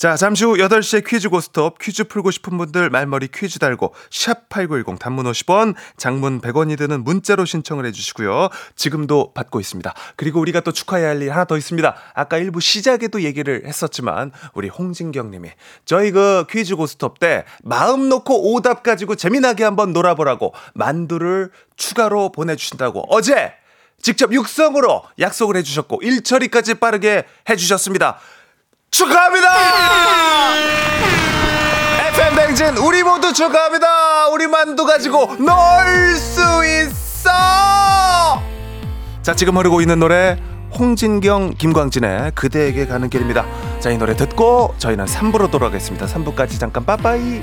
자, 0.00 0.16
잠시 0.16 0.46
후 0.46 0.54
8시에 0.54 1.06
퀴즈 1.06 1.28
고스톱 1.28 1.78
퀴즈 1.78 2.04
풀고 2.04 2.30
싶은 2.30 2.56
분들 2.56 2.88
말머리 2.88 3.28
퀴즈 3.28 3.58
달고 3.58 3.94
샵 4.10 4.48
8910 4.48 4.98
단문 4.98 5.26
50원, 5.26 5.74
장문 5.98 6.40
100원이 6.40 6.78
드는 6.78 7.04
문자로 7.04 7.44
신청을 7.44 7.84
해 7.84 7.92
주시고요. 7.92 8.48
지금도 8.76 9.34
받고 9.34 9.60
있습니다. 9.60 9.92
그리고 10.16 10.40
우리가 10.40 10.60
또 10.60 10.72
축하해야 10.72 11.10
할 11.10 11.20
일 11.20 11.30
하나 11.30 11.44
더 11.44 11.58
있습니다. 11.58 11.94
아까 12.14 12.38
일부 12.38 12.62
시작에도 12.62 13.20
얘기를 13.20 13.66
했었지만 13.66 14.32
우리 14.54 14.70
홍진경 14.70 15.32
님이 15.32 15.50
저희 15.84 16.12
그 16.12 16.46
퀴즈 16.48 16.76
고스톱 16.76 17.18
때 17.18 17.44
마음 17.62 18.08
놓고 18.08 18.54
오답 18.54 18.82
가지고 18.82 19.16
재미나게 19.16 19.64
한번 19.64 19.92
놀아보라고 19.92 20.54
만두를 20.72 21.50
추가로 21.76 22.32
보내 22.32 22.56
주신다고 22.56 23.04
어제 23.10 23.52
직접 24.00 24.32
육성으로 24.32 25.02
약속을 25.18 25.56
해 25.56 25.62
주셨고 25.62 26.00
일처리까지 26.00 26.76
빠르게 26.76 27.26
해 27.50 27.56
주셨습니다. 27.56 28.18
축하합니다! 28.90 29.48
FM 32.12 32.34
댕진 32.36 32.76
우리 32.78 33.02
모두 33.02 33.32
축하합니다. 33.32 34.28
우리 34.28 34.46
만두 34.46 34.84
가지고 34.84 35.26
놀 35.38 36.16
수 36.16 36.40
있어. 36.66 37.30
자 39.22 39.34
지금 39.34 39.56
흐르고 39.56 39.80
있는 39.80 39.98
노래 40.00 40.38
홍진경 40.78 41.54
김광진의 41.58 42.32
그대에게 42.34 42.86
가는 42.86 43.08
길입니다. 43.08 43.44
자 43.80 43.90
이 43.90 43.96
노래 43.96 44.14
듣고 44.14 44.74
저희는 44.78 45.06
3부로 45.06 45.50
돌아가겠습니다. 45.50 46.06
3부까지 46.06 46.58
잠깐 46.60 46.84
빠빠이. 46.84 47.42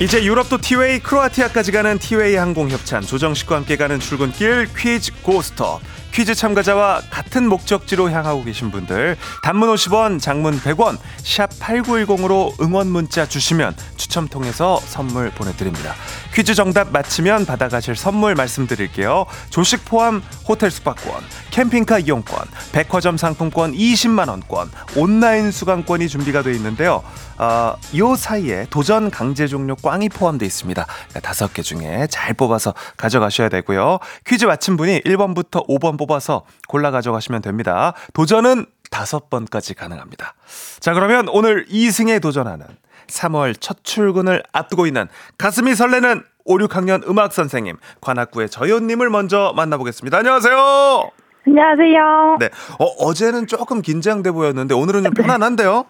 이제 0.00 0.22
유럽도 0.22 0.58
티웨이, 0.58 1.00
크로아티아까지 1.00 1.72
가는 1.72 1.98
티웨이 1.98 2.36
항공 2.36 2.70
협찬. 2.70 3.02
조정식과 3.02 3.56
함께 3.56 3.76
가는 3.76 3.98
출근길 3.98 4.68
퀴즈 4.76 5.12
고스톱 5.22 5.80
퀴즈 6.18 6.34
참가자와 6.34 7.02
같은 7.10 7.48
목적지로 7.48 8.10
향하고 8.10 8.42
계신 8.42 8.72
분들 8.72 9.16
단문 9.44 9.72
50원, 9.72 10.20
장문 10.20 10.58
100원, 10.58 10.98
샵 11.22 11.48
8910으로 11.60 12.60
응원 12.60 12.88
문자 12.88 13.24
주시면 13.24 13.76
추첨 13.96 14.26
통해서 14.26 14.80
선물 14.84 15.30
보내드립니다. 15.30 15.94
퀴즈 16.34 16.56
정답 16.56 16.90
맞히면 16.90 17.46
받아가실 17.46 17.94
선물 17.94 18.34
말씀드릴게요. 18.34 19.26
조식 19.50 19.84
포함 19.84 20.20
호텔 20.48 20.72
숙박권, 20.72 21.22
캠핑카 21.52 22.00
이용권, 22.00 22.48
백화점 22.72 23.16
상품권 23.16 23.72
20만 23.72 24.28
원권, 24.28 24.72
온라인 24.96 25.52
수강권이 25.52 26.08
준비가 26.08 26.42
되어 26.42 26.52
있는데요. 26.54 27.04
어, 27.36 27.76
요 27.96 28.16
사이에 28.16 28.66
도전 28.70 29.12
강제 29.12 29.46
종료 29.46 29.76
꽝이 29.76 30.08
포함되어 30.08 30.44
있습니다. 30.44 30.84
다섯 31.22 31.54
개 31.54 31.62
중에 31.62 32.08
잘 32.10 32.34
뽑아서 32.34 32.74
가져가셔야 32.96 33.48
되고요. 33.48 34.00
퀴즈 34.26 34.46
맞힌 34.46 34.76
분이 34.76 35.02
1번부터 35.02 35.64
5번 35.68 35.96
뽑 35.96 36.07
아서 36.16 36.44
골라 36.68 36.90
가져가시면 36.90 37.42
됩니다. 37.42 37.94
도전은 38.12 38.66
다섯 38.90 39.30
번까지 39.30 39.74
가능합니다. 39.74 40.34
자, 40.80 40.94
그러면 40.94 41.28
오늘 41.28 41.66
2승에 41.66 42.22
도전하는 42.22 42.66
3월 43.08 43.54
첫 43.58 43.84
출근을 43.84 44.42
앞두고 44.52 44.86
있는 44.86 45.08
가슴이 45.38 45.74
설레는 45.74 46.22
5, 46.44 46.58
6학년 46.58 47.06
음악 47.08 47.32
선생님 47.32 47.76
관악구의 48.00 48.48
저연님을 48.48 49.10
먼저 49.10 49.52
만나보겠습니다. 49.54 50.18
안녕하세요. 50.18 51.10
안녕하세요. 51.46 52.36
네, 52.40 52.48
어, 52.78 52.84
어제는 52.84 53.46
조금 53.46 53.82
긴장돼 53.82 54.30
보였는데 54.30 54.74
오늘은 54.74 55.04
좀 55.04 55.14
편안한데요. 55.14 55.84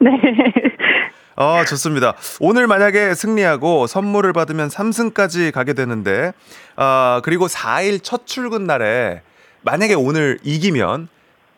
네. 0.00 0.10
어, 1.36 1.64
좋습니다. 1.64 2.14
오늘 2.40 2.66
만약에 2.66 3.14
승리하고 3.14 3.86
선물을 3.86 4.32
받으면 4.32 4.68
3승까지 4.68 5.52
가게 5.52 5.72
되는데, 5.72 6.32
아, 6.76 7.20
그리고 7.24 7.46
4일 7.46 8.02
첫 8.02 8.26
출근 8.26 8.64
날에 8.64 9.22
만약에 9.62 9.94
오늘 9.94 10.38
이기면 10.42 11.08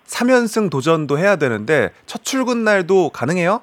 3연승 0.07 0.71
도전도 0.71 1.19
해야 1.19 1.37
되는데, 1.37 1.91
첫 2.07 2.23
출근 2.25 2.65
날도 2.65 3.11
가능해요? 3.11 3.63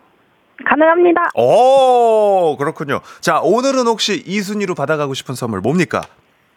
가능합니다. 0.65 1.29
오, 1.35 2.55
그렇군요. 2.57 3.01
자, 3.19 3.39
오늘은 3.41 3.87
혹시 3.87 4.23
2순위로 4.23 4.75
받아가고 4.75 5.13
싶은 5.13 5.35
선물 5.35 5.61
뭡니까? 5.61 6.01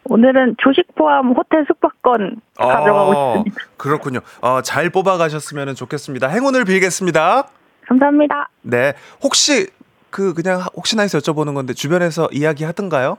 오늘은 0.05 0.55
조식 0.59 0.93
포함 0.95 1.31
호텔 1.31 1.65
숙박권 1.65 2.39
가져가고 2.55 3.11
어, 3.11 3.35
싶습니다. 3.37 3.63
그렇군요. 3.77 4.19
어, 4.41 4.61
잘 4.61 4.91
뽑아가셨으면 4.91 5.73
좋겠습니다. 5.73 6.27
행운을 6.27 6.63
빌겠습니다. 6.65 7.47
감사합니다. 7.87 8.49
네. 8.61 8.93
혹시 9.23 9.67
그 10.11 10.35
그냥 10.35 10.61
혹시나 10.75 11.01
해서 11.01 11.17
여쭤보는 11.17 11.55
건데 11.55 11.73
주변에서 11.73 12.29
이야기 12.31 12.63
하던가요? 12.63 13.17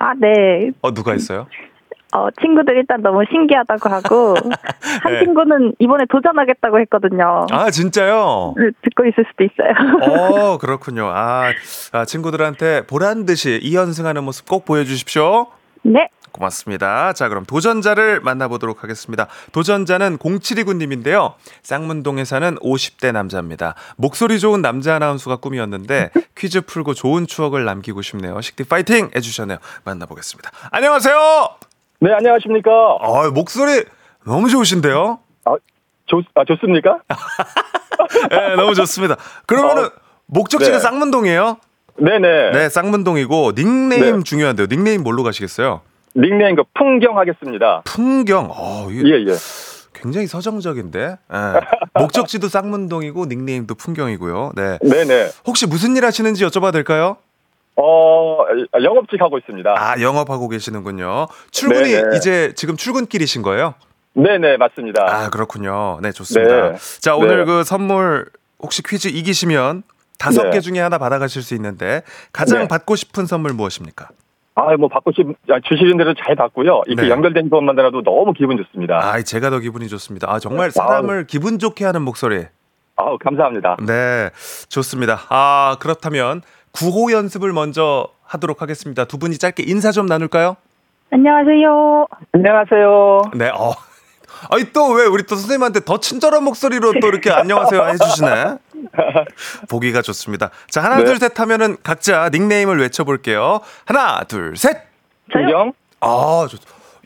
아, 0.00 0.12
네. 0.18 0.72
어 0.82 0.92
누가 0.92 1.14
있어요? 1.14 1.46
어, 2.14 2.28
친구들 2.40 2.76
일단 2.76 3.02
너무 3.02 3.24
신기하다고 3.28 3.88
하고, 3.90 4.34
한 5.02 5.12
네. 5.12 5.24
친구는 5.24 5.74
이번에 5.80 6.04
도전하겠다고 6.08 6.78
했거든요. 6.80 7.46
아 7.50 7.70
진짜요? 7.70 8.54
네, 8.56 8.70
듣고 8.82 9.04
있을 9.06 9.24
수도 9.30 9.42
있어요. 9.44 9.72
어 10.00 10.58
그렇군요. 10.58 11.08
아, 11.08 11.50
아 11.92 12.04
친구들한테 12.04 12.86
보란 12.86 13.26
듯이 13.26 13.58
이연승하는 13.62 14.22
모습 14.22 14.48
꼭 14.48 14.64
보여주십시오. 14.64 15.48
네. 15.82 16.08
고맙습니다. 16.30 17.12
자, 17.12 17.28
그럼 17.28 17.44
도전자를 17.44 18.20
만나보도록 18.20 18.82
하겠습니다. 18.82 19.28
도전자는 19.52 20.18
0729님인데요. 20.18 21.34
쌍문동에 21.62 22.24
사는 22.24 22.56
50대 22.56 23.12
남자입니다. 23.12 23.74
목소리 23.96 24.40
좋은 24.40 24.60
남자 24.60 24.96
아나운서가 24.96 25.36
꿈이었는데 25.36 26.10
퀴즈 26.36 26.62
풀고 26.62 26.94
좋은 26.94 27.26
추억을 27.28 27.64
남기고 27.64 28.02
싶네요. 28.02 28.40
식디 28.40 28.64
파이팅 28.64 29.10
해주셨네요. 29.14 29.58
만나보겠습니다. 29.84 30.50
안녕하세요. 30.72 31.73
네, 32.04 32.12
안녕하십니까. 32.12 32.70
아, 33.00 33.30
목소리 33.30 33.82
너무 34.26 34.50
좋으신데요. 34.50 35.20
좋, 36.04 36.22
아, 36.34 36.44
좋습니까? 36.44 36.98
네, 38.28 38.56
너무 38.56 38.74
좋습니다. 38.74 39.16
그러면은 39.46 39.84
어, 39.84 39.90
목적지가 40.26 40.76
네. 40.76 40.78
쌍문동이에요? 40.80 41.56
네네. 41.96 42.50
네, 42.50 42.68
쌍문동이고 42.68 43.52
닉네임 43.56 44.18
네. 44.18 44.22
중요한데요. 44.22 44.66
닉네임 44.66 45.02
뭘로 45.02 45.22
가시겠어요? 45.22 45.80
닉네임 46.14 46.56
그 46.56 46.64
풍경 46.74 47.16
하겠습니다. 47.16 47.80
풍경. 47.86 48.50
어, 48.50 48.86
예, 48.90 49.26
예. 49.26 49.34
굉장히 49.94 50.26
서정적인데. 50.26 51.00
예. 51.00 51.16
목적지도 51.98 52.48
쌍문동이고 52.48 53.24
닉네임도 53.24 53.76
풍경이고요. 53.76 54.52
네. 54.56 54.78
네네. 54.82 55.30
혹시 55.46 55.66
무슨 55.66 55.96
일 55.96 56.04
하시는지 56.04 56.44
여쭤봐도 56.44 56.74
될까요? 56.74 57.16
어, 57.76 58.38
영업직 58.82 59.20
하고 59.20 59.38
있습니다. 59.38 59.74
아, 59.76 60.00
영업하고 60.00 60.48
계시는군요. 60.48 61.26
출근이 61.50 61.90
네네. 61.90 62.16
이제 62.16 62.52
지금 62.54 62.76
출근길이신 62.76 63.42
거예요? 63.42 63.74
네네, 64.14 64.58
맞습니다. 64.58 65.04
아, 65.08 65.30
그렇군요. 65.30 65.98
네, 66.00 66.12
좋습니다. 66.12 66.70
네. 66.72 66.76
자, 67.00 67.16
오늘 67.16 67.38
네. 67.38 67.44
그 67.44 67.64
선물 67.64 68.26
혹시 68.60 68.82
퀴즈 68.82 69.08
이기시면 69.08 69.82
다섯 70.18 70.44
네. 70.44 70.50
개 70.50 70.60
중에 70.60 70.78
하나 70.78 70.98
받아가실 70.98 71.42
수 71.42 71.54
있는데 71.54 72.02
가장 72.32 72.60
네. 72.60 72.68
받고 72.68 72.94
싶은 72.94 73.26
선물 73.26 73.52
무엇입니까? 73.52 74.08
아, 74.54 74.76
뭐 74.76 74.88
받고 74.88 75.10
싶, 75.12 75.26
아, 75.50 75.58
주시는 75.64 75.96
대로 75.96 76.14
잘 76.14 76.36
받고요. 76.36 76.82
이렇게 76.86 77.02
네. 77.02 77.10
연결된 77.10 77.50
것만으로도 77.50 78.02
너무 78.04 78.32
기분 78.32 78.56
좋습니다. 78.58 79.00
아, 79.02 79.20
제가 79.20 79.50
더 79.50 79.58
기분이 79.58 79.88
좋습니다. 79.88 80.30
아, 80.30 80.38
정말 80.38 80.70
사람을 80.70 81.26
기분 81.26 81.58
좋게 81.58 81.84
하는 81.84 82.02
목소리. 82.02 82.46
아우, 82.96 83.18
감사합니다. 83.18 83.78
네, 83.84 84.30
좋습니다. 84.68 85.22
아, 85.28 85.76
그렇다면 85.80 86.42
구호 86.74 87.12
연습을 87.12 87.52
먼저 87.52 88.08
하도록 88.24 88.60
하겠습니다. 88.60 89.04
두 89.04 89.16
분이 89.18 89.38
짧게 89.38 89.62
인사 89.66 89.92
좀 89.92 90.06
나눌까요? 90.06 90.56
안녕하세요. 91.12 92.06
안녕하세요. 92.32 93.20
네, 93.34 93.48
어. 93.50 93.72
아니, 94.50 94.64
또 94.72 94.92
왜 94.94 95.04
우리 95.06 95.22
또 95.24 95.36
선생님한테 95.36 95.80
더 95.84 95.98
친절한 96.00 96.42
목소리로 96.42 96.94
또 97.00 97.06
이렇게 97.06 97.30
안녕하세요 97.30 97.86
해주시네? 97.86 98.56
보기가 99.70 100.02
좋습니다. 100.02 100.50
자, 100.68 100.82
하나, 100.82 100.96
네. 100.96 101.04
둘, 101.04 101.18
셋 101.18 101.38
하면은 101.38 101.76
각자 101.84 102.28
닉네임을 102.30 102.80
외쳐볼게요. 102.80 103.60
하나, 103.84 104.24
둘, 104.24 104.56
셋! 104.56 104.76
풍경? 105.32 105.72
아, 106.00 106.46
좋 106.50 106.58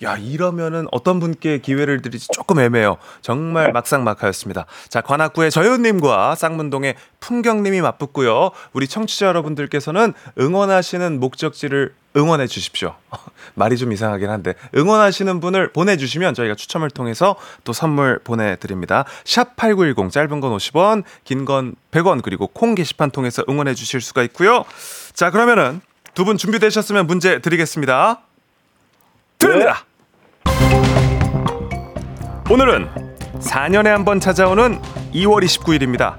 야, 0.04 0.16
이러면은 0.16 0.86
어떤 0.92 1.18
분께 1.18 1.58
기회를 1.58 2.02
드릴지 2.02 2.28
조금 2.32 2.60
애매해요. 2.60 2.98
정말 3.20 3.72
막상막하였습니다. 3.72 4.66
자, 4.88 5.00
관악구의 5.00 5.50
저연님과 5.50 6.36
쌍문동의 6.36 6.94
풍경님이 7.20 7.80
맞붙고요. 7.80 8.50
우리 8.72 8.86
청취자 8.86 9.26
여러분들께서는 9.26 10.14
응원하시는 10.38 11.18
목적지를 11.18 11.94
응원해 12.16 12.46
주십시오. 12.46 12.94
말이 13.54 13.76
좀 13.76 13.92
이상하긴 13.92 14.30
한데 14.30 14.54
응원하시는 14.76 15.40
분을 15.40 15.72
보내주시면 15.72 16.34
저희가 16.34 16.54
추첨을 16.54 16.90
통해서 16.90 17.36
또 17.64 17.72
선물 17.72 18.18
보내드립니다. 18.22 19.04
샵 19.24 19.56
8910 19.56 20.10
짧은 20.12 20.40
건 20.40 20.56
50원, 20.56 21.02
긴 21.24 21.44
건 21.44 21.74
100원 21.90 22.22
그리고 22.22 22.46
콩 22.46 22.74
게시판 22.74 23.10
통해서 23.10 23.42
응원해 23.48 23.74
주실 23.74 24.00
수가 24.00 24.22
있고요. 24.24 24.64
자, 25.12 25.30
그러면은 25.30 25.80
두 26.14 26.24
분 26.24 26.36
준비되셨으면 26.36 27.06
문제 27.06 27.40
드리겠습니다. 27.40 28.22
드립니다. 29.38 29.84
오늘은 32.50 32.88
4년에 33.40 33.84
한 33.88 34.04
번 34.04 34.20
찾아오는 34.20 34.80
2월 35.12 35.44
29일입니다. 35.44 36.16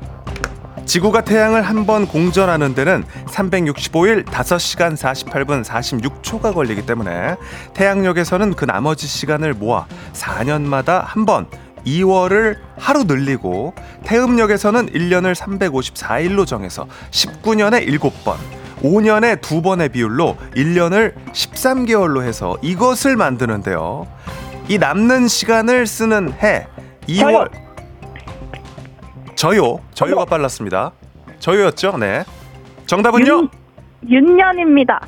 지구가 0.85 1.21
태양을 1.23 1.61
한 1.61 1.85
번 1.85 2.07
공전하는 2.07 2.73
데는 2.73 3.03
365일 3.27 4.25
5시간 4.25 4.95
48분 4.95 5.63
46초가 5.63 6.53
걸리기 6.53 6.85
때문에 6.85 7.35
태양력에서는 7.73 8.53
그 8.55 8.65
나머지 8.65 9.05
시간을 9.07 9.53
모아 9.53 9.85
4년마다 10.13 11.03
한 11.05 11.25
번 11.25 11.47
2월을 11.85 12.57
하루 12.77 13.03
늘리고 13.05 13.73
태음역에서는 14.03 14.89
1년을 14.91 15.33
354일로 15.35 16.45
정해서 16.45 16.87
19년에 17.11 17.87
7번, 17.87 18.35
5년에 18.81 19.41
2번의 19.41 19.91
비율로 19.91 20.37
1년을 20.55 21.13
13개월로 21.33 22.23
해서 22.23 22.57
이것을 22.61 23.15
만드는데요. 23.15 24.07
이 24.67 24.77
남는 24.77 25.27
시간을 25.27 25.87
쓰는 25.87 26.31
해 26.33 26.67
2월 27.07 27.49
저요 29.35 29.79
저요가 29.93 30.25
빨랐습니다. 30.25 30.91
저요였죠? 31.39 31.97
네. 31.97 32.23
정답은요? 32.85 33.25
윤, 33.25 33.49
윤년입니다. 34.07 34.99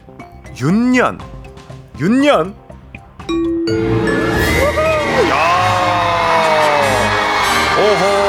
윤년. 0.62 1.20
윤년. 2.00 2.56
야. 5.30 5.36
오호. 7.78 8.21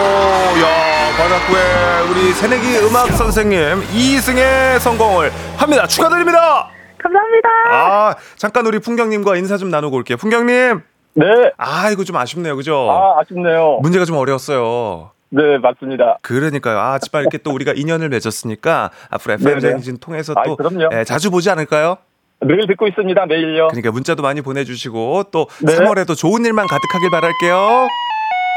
야, 1.43 1.47
바닥구의 1.47 2.11
우리 2.11 2.33
새내기 2.33 2.79
음악 2.87 3.07
선생님 3.13 3.83
이승의 3.93 4.79
성공을 4.81 5.31
합니다. 5.57 5.87
축하드립니다. 5.87 6.69
감사합니다. 6.99 7.49
아, 7.71 8.15
잠깐 8.37 8.67
우리 8.67 8.79
풍경님과 8.79 9.37
인사 9.37 9.57
좀 9.57 9.71
나누고 9.71 9.97
올게요. 9.97 10.17
풍경님. 10.19 10.83
네. 11.15 11.25
아, 11.57 11.91
이거 11.91 12.05
좀 12.05 12.17
아쉽네요. 12.17 12.55
그죠? 12.57 12.89
아, 12.91 13.21
아쉽네요. 13.21 13.79
문제가 13.83 14.05
좀 14.05 14.17
어려웠어요. 14.17 15.11
네, 15.31 15.59
맞습니다. 15.59 16.19
그러니까요. 16.23 16.79
아, 16.79 16.99
정말 16.99 17.23
이렇게 17.25 17.39
또 17.39 17.51
우리가 17.53 17.73
인연을 17.75 18.09
맺었으니까 18.09 18.91
앞으로 19.11 19.35
FM. 19.35 19.61
대행진 19.61 19.99
통해서 19.99 20.35
아이, 20.37 20.45
또 20.45 20.57
그럼요. 20.57 20.91
예, 20.93 21.05
자주 21.05 21.31
보지 21.31 21.51
않을까요? 21.51 21.97
늘 22.41 22.67
듣고 22.67 22.87
있습니다. 22.89 23.27
매일요. 23.27 23.69
그러니까 23.69 23.91
문자도 23.93 24.23
많이 24.23 24.41
보내주시고 24.43 25.25
또 25.33 25.47
네. 25.61 25.77
3월에도 25.77 26.17
좋은 26.17 26.45
일만 26.45 26.67
가득하길 26.67 27.11
바랄게요. 27.11 27.87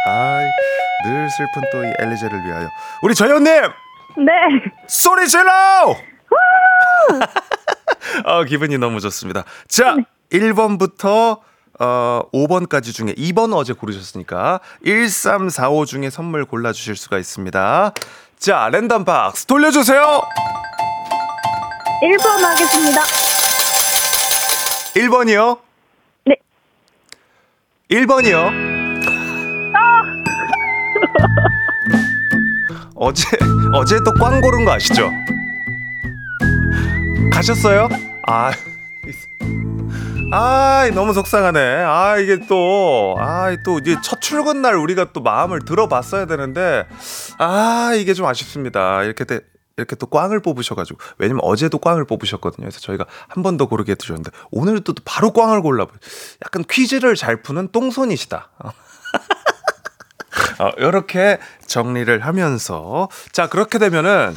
아이, 0.08 0.46
늘 1.06 1.30
슬픈 1.30 1.62
또 1.72 1.84
이 1.86 1.94
엘리제를 2.00 2.46
위하여. 2.46 2.70
우리 3.02 3.14
저현님! 3.16 3.46
네. 4.18 4.32
소리 4.88 5.28
질러! 5.28 5.96
어, 8.26 8.44
기분이 8.44 8.78
너무 8.78 9.00
좋습니다. 9.02 9.44
자, 9.68 9.96
1번부터 10.32 11.40
어, 11.80 12.22
5번까지 12.34 12.94
중에 12.94 13.14
2번 13.14 13.54
어제 13.54 13.74
고르셨으니까 13.74 14.62
1345 14.86 15.86
중에 15.86 16.10
선물 16.10 16.46
골라주실 16.46 16.96
수가 16.96 17.18
있습니다. 17.18 17.94
자, 18.40 18.70
랜덤 18.72 19.04
박스 19.06 19.46
돌려주세요! 19.46 20.22
1번 22.02 22.42
하겠습니다. 22.42 23.02
1번이요? 24.96 25.60
네. 26.26 26.36
1번이요? 27.92 28.75
어제, 32.96 33.26
어제 33.74 33.98
또 34.04 34.12
꽝 34.14 34.42
고른 34.42 34.66
거 34.66 34.72
아시죠? 34.72 35.12
가셨어요? 37.32 37.90
아, 38.28 38.52
아, 40.32 40.90
너무 40.94 41.14
속상하네. 41.14 41.60
아, 41.86 42.18
이게 42.18 42.40
또, 42.48 43.16
아, 43.20 43.56
또 43.64 43.80
이제 43.80 43.98
첫 44.04 44.22
출근 44.22 44.62
날 44.62 44.76
우리가 44.76 45.12
또 45.14 45.22
마음을 45.22 45.60
들어봤어야 45.66 46.26
되는데, 46.26 46.88
아, 47.38 47.92
이게 47.96 48.14
좀 48.14 48.26
아쉽습니다. 48.26 49.04
이렇게 49.04 49.26
돼. 49.26 49.42
이렇게 49.78 49.98
또 49.98 50.06
꽝을 50.06 50.40
뽑으셔가지고 50.42 50.98
왜냐면 51.18 51.42
어제도 51.44 51.78
꽝을 51.80 52.06
뽑으셨거든요. 52.06 52.64
그래서 52.64 52.80
저희가 52.80 53.06
한 53.28 53.44
번 53.44 53.58
더 53.58 53.66
고르게 53.66 53.92
해주셨는데 53.92 54.32
오늘도 54.52 54.94
또 54.94 55.02
바로 55.04 55.34
꽝을 55.34 55.62
골라. 55.62 55.86
약간 56.46 56.64
퀴즈를 56.70 57.16
잘 57.16 57.42
푸는 57.42 57.68
똥손이시다. 57.74 58.52
어, 60.60 60.72
이렇게 60.78 61.38
정리를 61.66 62.20
하면서 62.20 63.10
자 63.32 63.48
그렇게 63.48 63.80
되면은 63.80 64.36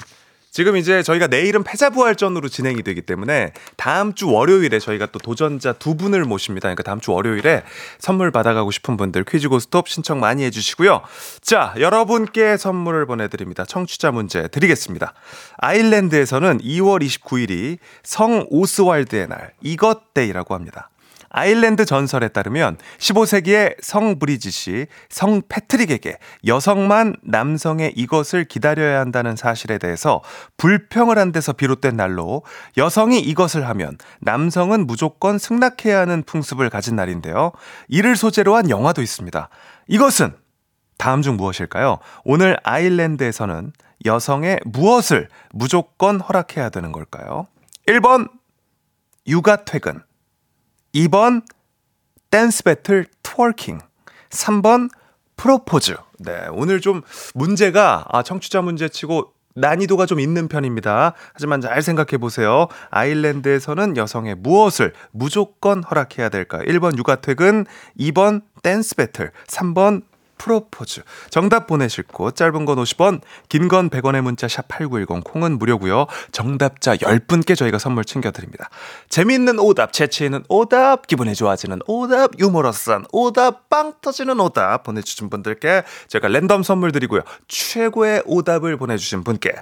지금 0.50 0.76
이제 0.76 1.02
저희가 1.02 1.26
내일은 1.26 1.62
패자부활전으로 1.62 2.48
진행이 2.48 2.82
되기 2.82 3.02
때문에 3.02 3.52
다음 3.76 4.14
주 4.14 4.30
월요일에 4.30 4.78
저희가 4.78 5.06
또 5.12 5.18
도전자 5.18 5.72
두 5.72 5.94
분을 5.94 6.24
모십니다. 6.24 6.66
그러니까 6.66 6.82
다음 6.82 7.00
주 7.00 7.12
월요일에 7.12 7.62
선물 7.98 8.30
받아가고 8.30 8.70
싶은 8.70 8.96
분들 8.96 9.24
퀴즈 9.24 9.48
고스톱 9.48 9.88
신청 9.88 10.20
많이 10.20 10.42
해주시고요. 10.44 11.02
자 11.42 11.74
여러분께 11.78 12.56
선물을 12.56 13.06
보내드립니다. 13.06 13.64
청취자 13.66 14.10
문제 14.10 14.48
드리겠습니다. 14.48 15.12
아일랜드에서는 15.58 16.58
2월 16.58 17.06
29일이 17.06 17.78
성 18.02 18.46
오스왈드의 18.48 19.28
날 19.28 19.52
이것데이라고 19.60 20.54
합니다. 20.54 20.90
아일랜드 21.38 21.84
전설에 21.84 22.26
따르면 22.26 22.78
15세기에 22.98 23.76
성 23.80 24.18
브리짓이 24.18 24.86
성 25.08 25.40
패트릭에게 25.48 26.18
여성만 26.44 27.14
남성의 27.22 27.92
이것을 27.94 28.44
기다려야 28.44 28.98
한다는 28.98 29.36
사실에 29.36 29.78
대해서 29.78 30.20
불평을 30.56 31.16
한 31.16 31.30
데서 31.30 31.52
비롯된 31.52 31.96
날로 31.96 32.42
여성이 32.76 33.20
이것을 33.20 33.68
하면 33.68 33.98
남성은 34.20 34.88
무조건 34.88 35.38
승낙해야 35.38 36.00
하는 36.00 36.24
풍습을 36.24 36.70
가진 36.70 36.96
날인데요. 36.96 37.52
이를 37.86 38.16
소재로 38.16 38.56
한 38.56 38.68
영화도 38.68 39.00
있습니다. 39.00 39.48
이것은 39.86 40.34
다음 40.96 41.22
중 41.22 41.36
무엇일까요? 41.36 41.98
오늘 42.24 42.56
아일랜드에서는 42.64 43.72
여성의 44.04 44.58
무엇을 44.64 45.28
무조건 45.52 46.20
허락해야 46.20 46.70
되는 46.70 46.90
걸까요? 46.90 47.46
1번 47.86 48.28
육아 49.28 49.64
퇴근 49.64 50.02
2번 50.98 51.42
댄스 52.30 52.64
배틀 52.64 53.06
twerking 53.22 53.78
3번 54.30 54.90
프로포즈 55.36 55.96
네 56.18 56.46
오늘 56.50 56.80
좀 56.80 57.02
문제가 57.34 58.04
아, 58.08 58.22
청취자 58.22 58.62
문제치고 58.62 59.32
난이도가 59.54 60.06
좀 60.06 60.20
있는 60.20 60.46
편입니다. 60.46 61.14
하지만 61.32 61.60
잘 61.60 61.82
생각해 61.82 62.18
보세요. 62.18 62.68
아일랜드에서는 62.90 63.96
여성의 63.96 64.36
무엇을 64.36 64.92
무조건 65.10 65.82
허락해야 65.82 66.28
될까요? 66.28 66.62
1번 66.62 66.96
육아 66.96 67.16
퇴근, 67.16 67.66
2번 67.98 68.42
댄스 68.62 68.94
배틀, 68.94 69.32
3번 69.48 70.02
프로포즈. 70.38 71.02
정답 71.30 71.66
보내실 71.66 72.04
곳 72.04 72.34
짧은 72.36 72.64
건 72.64 72.78
50원, 72.78 73.20
긴 73.48 73.68
건 73.68 73.90
100원의 73.90 74.22
문자 74.22 74.46
샵8910 74.46 75.24
콩은 75.24 75.58
무료고요. 75.58 76.06
정답자 76.32 76.96
10분께 76.96 77.56
저희가 77.56 77.78
선물 77.78 78.04
챙겨 78.04 78.30
드립니다. 78.30 78.70
재미있는 79.08 79.58
오답, 79.58 79.92
재치 79.92 80.24
있는 80.24 80.44
오답, 80.48 81.06
기분이 81.06 81.34
좋아지는 81.34 81.80
오답, 81.86 82.38
유머러스한 82.38 83.04
오답, 83.12 83.68
빵 83.68 83.92
터지는 84.00 84.40
오답 84.40 84.84
보내 84.84 85.02
주신 85.02 85.28
분들께 85.28 85.82
저희가 86.08 86.28
랜덤 86.28 86.62
선물 86.62 86.92
드리고요. 86.92 87.22
최고의 87.48 88.22
오답을 88.24 88.76
보내 88.78 88.96
주신 88.96 89.24
분께 89.24 89.52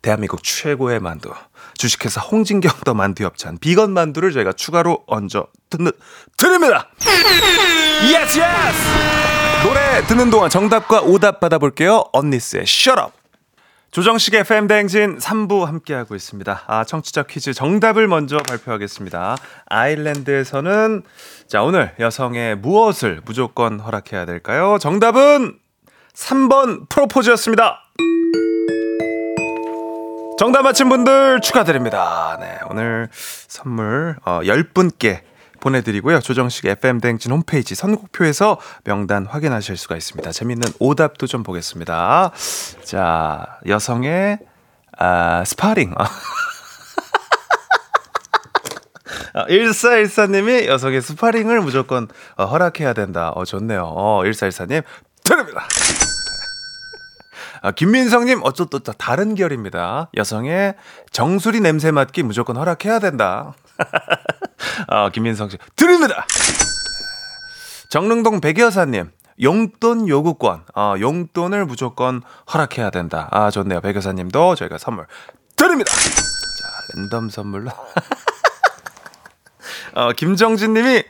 대한민국 0.00 0.42
최고의 0.42 0.98
만두 1.00 1.32
주식회사 1.78 2.20
홍진경 2.20 2.72
더 2.84 2.92
만두엽찬 2.94 3.58
비건 3.58 3.92
만두를 3.92 4.32
저희가 4.32 4.52
추가로 4.52 5.04
얹어 5.06 5.46
드립니다. 6.36 6.88
yes 8.04 8.38
yes. 8.38 9.31
노래 9.62 10.02
듣는 10.08 10.30
동안 10.30 10.50
정답과 10.50 11.02
오답 11.02 11.38
받아볼게요. 11.38 12.04
언니스의 12.12 12.62
Shut 12.64 13.00
Up. 13.00 13.12
조정식의 13.92 14.40
FM 14.40 14.66
대행진 14.66 15.18
3부 15.18 15.64
함께하고 15.64 16.14
있습니다. 16.16 16.62
아, 16.66 16.84
청취자 16.84 17.24
퀴즈 17.24 17.52
정답을 17.52 18.08
먼저 18.08 18.38
발표하겠습니다. 18.38 19.36
아일랜드에서는 19.66 21.02
자, 21.46 21.62
오늘 21.62 21.94
여성의 22.00 22.56
무엇을 22.56 23.20
무조건 23.24 23.78
허락해야 23.78 24.24
될까요? 24.24 24.78
정답은 24.80 25.58
3번 26.14 26.88
프로포즈였습니다. 26.88 27.84
정답 30.38 30.62
맞힌 30.62 30.88
분들 30.88 31.40
축하드립니다. 31.40 32.36
네, 32.40 32.58
오늘 32.68 33.08
선물 33.12 34.16
어, 34.24 34.40
10분께 34.42 35.20
보내드리고요. 35.62 36.20
조정식 36.20 36.66
FM 36.66 37.00
대행진 37.00 37.32
홈페이지 37.32 37.74
선곡표에서 37.74 38.60
명단 38.84 39.24
확인하실 39.24 39.78
수가 39.78 39.96
있습니다. 39.96 40.30
재밌는 40.30 40.68
오답도 40.78 41.26
좀 41.26 41.42
보겠습니다. 41.42 42.32
자, 42.84 43.58
여성의 43.66 44.40
아, 44.98 45.44
스파링. 45.46 45.94
아, 49.34 49.46
1414님이 49.46 50.66
여성의 50.66 51.00
스파링을 51.00 51.62
무조건 51.62 52.08
어, 52.36 52.44
허락해야 52.44 52.92
된다. 52.92 53.30
어, 53.30 53.44
좋네요. 53.44 53.84
어, 53.84 54.22
1414님, 54.24 54.82
드립니다. 55.24 55.66
아, 57.62 57.70
김민성님, 57.70 58.40
어쩌 58.42 58.64
또 58.64 58.80
다른 58.80 59.36
결입니다. 59.36 60.10
여성의 60.16 60.74
정수리 61.12 61.60
냄새 61.60 61.92
맡기 61.92 62.24
무조건 62.24 62.56
허락해야 62.56 62.98
된다. 62.98 63.54
아, 64.88 65.10
김민성 65.10 65.48
씨, 65.48 65.58
드립니다! 65.76 66.26
정릉동 67.88 68.40
백여사님, 68.40 69.10
용돈 69.42 70.08
요구권, 70.08 70.64
아, 70.74 70.94
용돈을 70.98 71.66
무조건 71.66 72.22
허락해야 72.52 72.90
된다. 72.90 73.28
아, 73.30 73.50
좋네요. 73.50 73.80
백여사님도 73.80 74.54
저희가 74.54 74.78
선물 74.78 75.06
드립니다! 75.56 75.92
자, 75.92 76.68
랜덤 76.94 77.28
선물로. 77.28 77.70
어, 79.94 80.12
김정진 80.12 80.74
님이, 80.74 81.02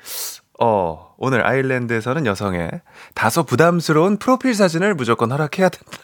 어, 0.60 1.14
오늘 1.18 1.46
아일랜드에서는 1.46 2.26
여성의 2.26 2.70
다소 3.14 3.44
부담스러운 3.44 4.16
프로필 4.16 4.54
사진을 4.54 4.94
무조건 4.94 5.30
허락해야 5.30 5.68
된다. 5.68 5.98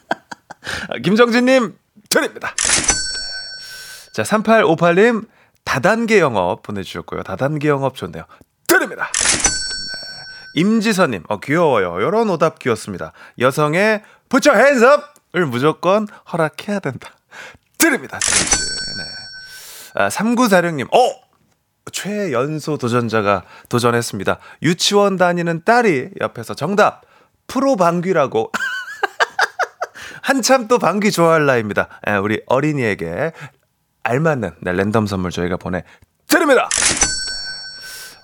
김정진님 1.04 1.76
드립니다. 2.08 2.54
자, 4.12 4.22
3858님 4.22 5.26
다단계 5.66 6.20
영업 6.20 6.62
보내주셨고요. 6.62 7.24
다단계 7.24 7.68
영업 7.68 7.96
좋네요. 7.96 8.24
드립니다. 8.66 9.10
네. 9.12 10.60
임지선님, 10.60 11.24
어, 11.28 11.38
귀여워요. 11.40 12.00
이런 12.00 12.30
오답 12.30 12.60
귀엽습니다. 12.60 13.12
여성의 13.38 14.02
hands 14.32 14.84
up을 14.84 15.44
무조건 15.44 16.08
허락해야 16.32 16.78
된다. 16.78 17.10
드립니다. 17.76 18.18
네. 18.18 20.02
아, 20.02 20.08
3946님, 20.08 20.86
어! 20.94 21.26
최연소 21.92 22.78
도전자가 22.78 23.44
도전했습니다. 23.68 24.38
유치원 24.62 25.16
다니는 25.16 25.62
딸이 25.64 26.10
옆에서 26.20 26.54
정답, 26.54 27.02
프로 27.46 27.76
방귀라고. 27.76 28.50
한참 30.22 30.66
또 30.66 30.78
방귀 30.78 31.12
좋아할 31.12 31.46
나이입니다. 31.46 31.88
예, 32.08 32.16
우리 32.16 32.42
어린이에게 32.46 33.32
알맞는 34.10 34.56
네, 34.60 34.72
랜덤 34.72 35.06
선물 35.06 35.30
저희가 35.30 35.56
보내드립니다. 35.56 36.68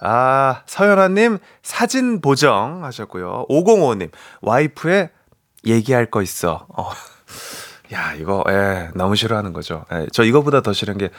아, 0.00 0.62
서연아님 0.66 1.38
사진 1.62 2.20
보정 2.20 2.84
하셨고요. 2.84 3.46
505님 3.48 4.10
와이프의 4.40 5.10
얘기할 5.66 6.06
거 6.10 6.22
있어. 6.22 6.66
어. 6.76 6.90
야, 7.92 8.14
이거 8.14 8.42
예, 8.48 8.90
너무 8.94 9.14
싫어하는 9.16 9.52
거죠. 9.52 9.84
예, 9.92 10.06
저 10.12 10.24
이거보다 10.24 10.60
더 10.62 10.72
싫은 10.72 10.98
게 10.98 11.10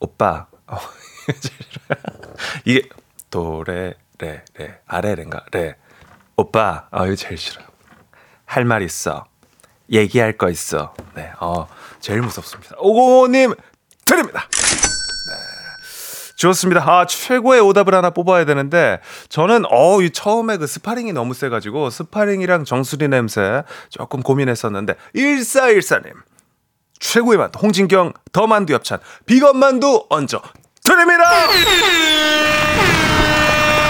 오빠. 0.00 0.46
어. 0.66 0.78
이게 2.64 2.88
도레 3.30 3.94
레 4.18 4.42
레 4.58 4.78
아래 4.86 5.14
레인가 5.14 5.44
레 5.52 5.74
오빠 6.36 6.86
아 6.90 7.06
이거 7.06 7.14
제일 7.16 7.36
싫어요. 7.38 7.66
할 8.46 8.64
말 8.64 8.82
있어. 8.82 9.24
얘기할 9.90 10.36
거 10.38 10.48
있어. 10.50 10.94
네, 11.14 11.32
어 11.40 11.66
제일 12.00 12.20
무섭습니다. 12.22 12.76
오공호님 12.78 13.54
드립니다. 14.16 14.48
네, 15.28 15.34
좋습니다. 16.36 16.82
아 16.86 17.06
최고의 17.06 17.60
오답을 17.60 17.94
하나 17.94 18.10
뽑아야 18.10 18.44
되는데 18.44 19.00
저는 19.28 19.64
어 19.70 20.00
이 20.02 20.10
처음에 20.10 20.56
그 20.56 20.66
스파링이 20.66 21.12
너무 21.12 21.34
세가지고 21.34 21.90
스파링이랑 21.90 22.64
정수리 22.64 23.08
냄새 23.08 23.62
조금 23.90 24.22
고민했었는데 24.22 24.94
1414님 25.14 26.12
최고의 26.98 27.38
만두 27.38 27.58
홍진경 27.60 28.12
더 28.32 28.46
만두 28.46 28.72
협찬 28.74 28.98
비건 29.26 29.56
만두 29.56 30.04
얹어 30.08 30.40
드립니다. 30.84 31.24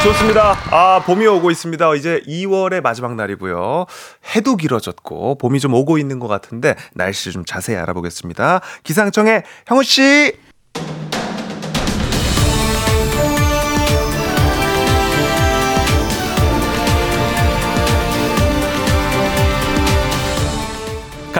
좋습니다. 0.03 0.57
아, 0.73 1.01
봄이 1.07 1.25
오고 1.29 1.53
있습니다. 1.53 1.95
이제 1.95 2.21
2월의 2.27 2.81
마지막 2.81 3.15
날이고요. 3.15 3.87
해도 4.35 4.57
길어졌고, 4.57 5.39
봄이 5.39 5.61
좀 5.61 5.75
오고 5.75 5.97
있는 5.97 6.19
것 6.19 6.27
같은데, 6.27 6.75
날씨 6.93 7.31
좀 7.31 7.45
자세히 7.45 7.77
알아보겠습니다. 7.77 8.63
기상청의 8.83 9.45
형우 9.69 9.85
씨! 9.85 10.33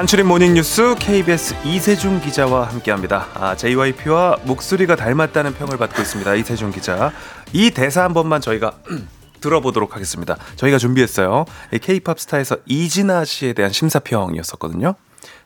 간추린 0.03 0.27
모닝뉴스 0.27 0.97
KBS 0.99 1.55
이세준 1.65 2.21
기자와 2.23 2.67
함께합니다. 2.71 3.29
아, 3.35 3.55
JYP와 3.55 4.39
목소리가 4.43 4.97
닮았다는 4.97 5.55
평을 5.55 5.79
받고 5.79 6.03
있습니다. 6.03 6.35
이세준 6.35 6.73
기자. 6.73 7.13
이 7.53 7.71
대사 7.71 8.03
한 8.03 8.13
번만 8.13 8.41
저희가 8.41 8.73
들어보도록 9.41 9.95
하겠습니다. 9.95 10.37
저희가 10.57 10.79
준비했어요. 10.79 11.45
K-팝 11.81 12.19
스타에서 12.19 12.57
이진아 12.67 13.25
씨에 13.25 13.53
대한 13.53 13.73
심사평이었었거든요. 13.73 14.97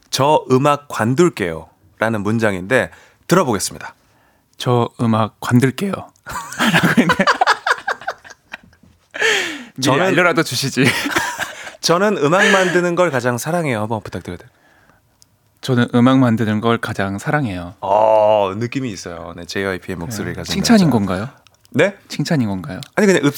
저 0.08 0.42
음악 0.50 0.88
관둘게요. 0.88 1.68
라는 1.98 2.22
문장인데 2.22 2.90
들어보겠습니다. 3.26 3.94
저 4.56 4.88
음악 5.02 5.38
관둘게요. 5.40 5.92
라고. 5.92 7.14
저는 9.82 9.98
저는- 9.98 10.00
알려라도 10.00 10.42
주시지. 10.42 10.86
저는 11.86 12.16
음악 12.18 12.50
만드는 12.50 12.96
걸 12.96 13.12
가장 13.12 13.38
사랑해요. 13.38 13.80
한번 13.80 14.00
부탁드려도 14.00 14.42
돼요. 14.42 14.50
저는 15.60 15.86
음악 15.94 16.18
만드는 16.18 16.60
걸 16.60 16.78
가장 16.78 17.16
사랑해요. 17.16 17.74
어, 17.80 18.52
느낌이 18.56 18.90
있어요. 18.90 19.34
네, 19.36 19.44
JYP의 19.44 19.94
목소리를 19.94 20.34
가진 20.34 20.52
칭찬인. 20.52 20.90
건가요? 20.90 21.28
네? 21.70 21.96
칭찬인 22.08 22.48
건가요? 22.48 22.80
아니 22.96 23.06
그냥 23.06 23.22
음, 23.24 23.30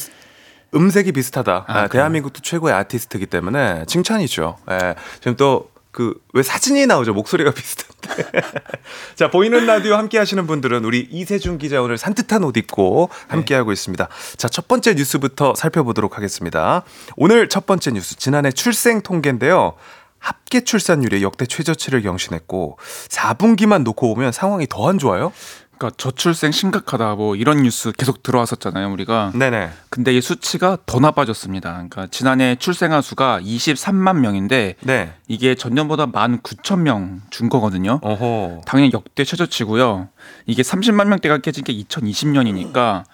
음색이 0.74 1.12
비슷하다. 1.12 1.64
아, 1.68 1.78
아? 1.78 1.88
대한민국도 1.88 2.40
최고의 2.40 2.74
아티스트이기 2.74 3.26
때문에 3.26 3.84
칭찬이죠. 3.84 4.56
예. 4.70 4.94
지금 5.20 5.36
또 5.36 5.70
그 5.98 6.14
왜 6.32 6.44
사진이 6.44 6.86
나오죠? 6.86 7.12
목소리가 7.14 7.50
비슷한데. 7.54 8.40
자 9.16 9.30
보이는 9.30 9.66
라디오 9.66 9.94
함께 9.96 10.16
하시는 10.18 10.46
분들은 10.46 10.84
우리 10.84 11.00
이세준 11.10 11.58
기자 11.58 11.82
오늘 11.82 11.98
산뜻한 11.98 12.44
옷 12.44 12.56
입고 12.56 13.10
함께 13.26 13.54
하고 13.56 13.72
있습니다. 13.72 14.08
자 14.36 14.48
첫 14.48 14.68
번째 14.68 14.94
뉴스부터 14.94 15.54
살펴보도록 15.56 16.16
하겠습니다. 16.16 16.82
오늘 17.16 17.48
첫 17.48 17.66
번째 17.66 17.90
뉴스 17.92 18.16
지난해 18.16 18.52
출생 18.52 19.00
통계인데요. 19.02 19.74
합계 20.20 20.62
출산율이 20.62 21.22
역대 21.22 21.46
최저치를 21.46 22.02
경신했고 22.02 22.78
4분기만 23.08 23.82
놓고 23.82 24.14
보면 24.14 24.30
상황이 24.32 24.66
더 24.68 24.88
안 24.88 24.98
좋아요? 24.98 25.32
그러니까 25.78 25.90
저출생 25.96 26.50
심각하다 26.50 27.14
뭐 27.14 27.36
이런 27.36 27.62
뉴스 27.62 27.92
계속 27.92 28.22
들어왔었잖아요, 28.22 28.90
우리가. 28.92 29.32
네네. 29.34 29.70
근데 29.88 30.12
이 30.12 30.20
수치가 30.20 30.76
더 30.86 30.98
나빠졌습니다. 30.98 31.70
그러니까 31.72 32.08
지난해 32.10 32.56
출생아 32.56 33.00
수가 33.00 33.40
23만 33.40 34.18
명인데 34.18 34.74
네. 34.80 35.12
이게 35.28 35.54
전년보다 35.54 36.06
19,000 36.12 36.82
명 36.82 37.22
준 37.30 37.48
거거든요. 37.48 38.00
어허. 38.02 38.62
당연히 38.66 38.90
역대 38.92 39.24
최저치고요. 39.24 40.08
이게 40.46 40.62
30만 40.62 41.06
명대가 41.06 41.38
깨진 41.38 41.62
게 41.62 41.72
2020년이니까 41.74 43.04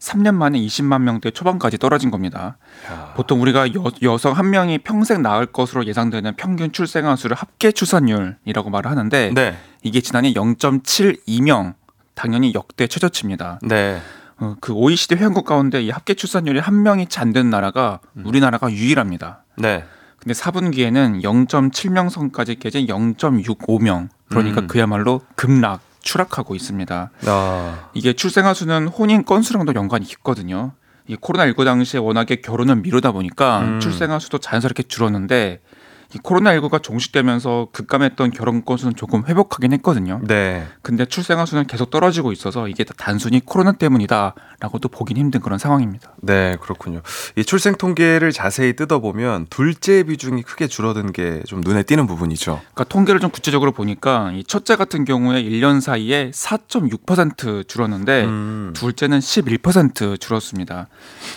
3년 0.00 0.34
만에 0.34 0.58
20만 0.58 1.02
명대 1.02 1.30
초반까지 1.30 1.78
떨어진 1.78 2.10
겁니다. 2.10 2.56
야. 2.90 3.12
보통 3.16 3.40
우리가 3.42 3.72
여, 3.74 3.84
여성 4.02 4.32
한 4.32 4.50
명이 4.50 4.78
평생 4.78 5.22
낳을 5.22 5.46
것으로 5.46 5.86
예상되는 5.86 6.34
평균 6.36 6.72
출생아 6.72 7.16
수를 7.16 7.36
합계 7.36 7.72
출산율이라고 7.72 8.70
말을 8.70 8.90
하는데 8.90 9.30
네. 9.34 9.56
이게 9.82 10.00
지난해 10.00 10.32
0.72명 10.32 11.74
당연히 12.18 12.52
역대 12.52 12.88
최저치입니다. 12.88 13.60
네. 13.62 14.02
어, 14.38 14.56
그 14.60 14.72
OECD 14.72 15.14
회원국 15.14 15.44
가운데 15.46 15.80
이 15.80 15.90
합계 15.90 16.14
출산율이 16.14 16.58
한 16.58 16.82
명이 16.82 17.06
되는 17.06 17.48
나라가 17.48 18.00
우리나라가 18.24 18.70
유일합니다. 18.72 19.44
네. 19.56 19.84
근데 20.18 20.34
4분기에는 20.34 21.22
0.7명 21.22 22.10
선까지 22.10 22.56
깨진 22.56 22.86
0.65명. 22.86 24.08
그러니까 24.28 24.62
음. 24.62 24.66
그야말로 24.66 25.20
급락, 25.36 25.80
추락하고 26.00 26.56
있습니다. 26.56 27.10
아. 27.26 27.88
이게 27.94 28.12
출생아 28.12 28.52
수는 28.52 28.88
혼인 28.88 29.24
건수랑도 29.24 29.74
연관이 29.74 30.04
있거든요. 30.06 30.72
이 31.06 31.14
코로나19 31.14 31.64
당시에 31.64 32.00
워낙에 32.00 32.36
결혼을 32.36 32.76
미루다 32.76 33.12
보니까 33.12 33.60
음. 33.60 33.80
출생아 33.80 34.18
수도 34.18 34.38
자연스럽게 34.38 34.82
줄었는데 34.82 35.60
이 35.60 35.67
코로나19가 36.16 36.82
종식되면서 36.82 37.68
급감했던 37.72 38.30
결혼 38.30 38.64
건수는 38.64 38.94
조금 38.96 39.24
회복하긴 39.26 39.72
했거든요. 39.74 40.20
네. 40.26 40.66
근데 40.82 41.04
출생아 41.04 41.44
수는 41.46 41.66
계속 41.66 41.90
떨어지고 41.90 42.32
있어서 42.32 42.68
이게 42.68 42.84
다 42.84 42.94
단순히 42.96 43.40
코로나 43.44 43.72
때문이다라고도 43.72 44.88
보긴 44.88 45.16
힘든 45.16 45.40
그런 45.40 45.58
상황입니다. 45.58 46.12
네, 46.22 46.56
그렇군요. 46.60 47.02
이 47.36 47.44
출생 47.44 47.74
통계를 47.74 48.32
자세히 48.32 48.74
뜯어보면 48.74 49.46
둘째 49.50 50.02
비중이 50.04 50.42
크게 50.42 50.66
줄어든 50.68 51.12
게 51.12 51.42
좀 51.46 51.60
눈에 51.60 51.82
띄는 51.82 52.06
부분이죠. 52.06 52.60
그러니까 52.74 52.84
통계를 52.84 53.20
좀 53.20 53.30
구체적으로 53.30 53.72
보니까 53.72 54.32
이 54.34 54.44
첫째 54.44 54.76
같은 54.76 55.04
경우에 55.04 55.42
1년 55.42 55.80
사이에 55.80 56.30
4.6% 56.30 57.66
줄었는데 57.68 58.24
음. 58.24 58.72
둘째는 58.74 59.18
11% 59.18 60.20
줄었습니다. 60.20 60.88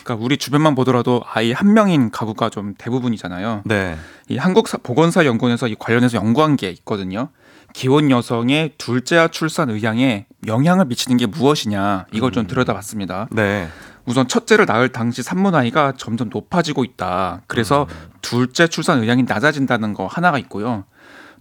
그러니까 0.04 0.24
우리 0.26 0.38
주변만 0.38 0.76
보더라도 0.76 1.24
아이 1.32 1.52
한 1.52 1.74
명인 1.74 2.12
가구가 2.12 2.50
좀 2.50 2.74
대부분이잖아요. 2.78 3.62
네. 3.66 3.98
이 4.32 4.38
한국 4.38 4.68
사- 4.68 4.78
보건사 4.78 5.26
연구원에서 5.26 5.68
이 5.68 5.76
관련해서 5.78 6.18
연구한 6.18 6.56
게 6.56 6.70
있거든요. 6.72 7.30
기혼 7.74 8.10
여성의 8.12 8.74
둘째와 8.78 9.30
출산 9.30 9.70
의향에 9.70 10.26
영향을 10.48 10.86
미치는 10.86 11.18
게 11.18 11.26
무엇이냐 11.26 12.06
이걸 12.12 12.32
좀 12.32 12.48
들여다봤습니다. 12.48 13.28
네. 13.32 13.68
우선 14.06 14.28
첫째를 14.28 14.66
낳을 14.66 14.90
당시 14.90 15.22
산모 15.24 15.52
나이가 15.52 15.94
점점 15.96 16.30
높아지고 16.34 16.84
있다. 16.84 17.42
그래서 17.48 17.88
둘째 18.22 18.68
출산 18.68 19.02
의향이 19.02 19.24
낮아진다는 19.24 19.94
거 19.94 20.08
하나가 20.08 20.38
있고요. 20.40 20.86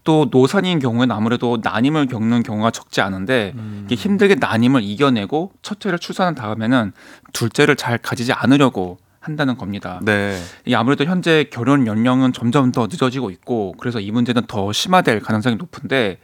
또 0.05 0.29
노산인 0.31 0.79
경우에는 0.79 1.15
아무래도 1.15 1.59
난임을 1.63 2.07
겪는 2.07 2.43
경우가 2.43 2.71
적지 2.71 3.01
않은데 3.01 3.55
이게 3.87 3.95
힘들게 3.97 4.37
난임을 4.37 4.83
이겨내고 4.83 5.53
첫째를 5.63 5.99
출산한 5.99 6.35
다음에는 6.35 6.93
둘째를 7.33 7.77
잘 7.77 7.99
가지지 7.99 8.33
않으려고 8.33 8.99
한다는 9.21 9.57
겁니다. 9.57 10.01
네. 10.03 10.37
이 10.65 10.75
아무래도 10.75 11.05
현재 11.05 11.45
결혼 11.51 11.87
연령은 11.87 12.33
점점 12.33 12.73
더 12.73 12.87
늦어지고 12.87 13.31
있고 13.31 13.75
그래서 13.79 14.01
이 14.01 14.11
문제는 14.11 14.47
더 14.49 14.73
심화될 14.73 15.21
가능성이 15.21 15.57
높은데 15.57 16.19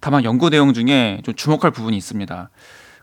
다만 0.00 0.24
연구 0.24 0.50
내용 0.50 0.74
중에 0.74 1.22
좀 1.24 1.34
주목할 1.34 1.70
부분이 1.70 1.96
있습니다. 1.96 2.50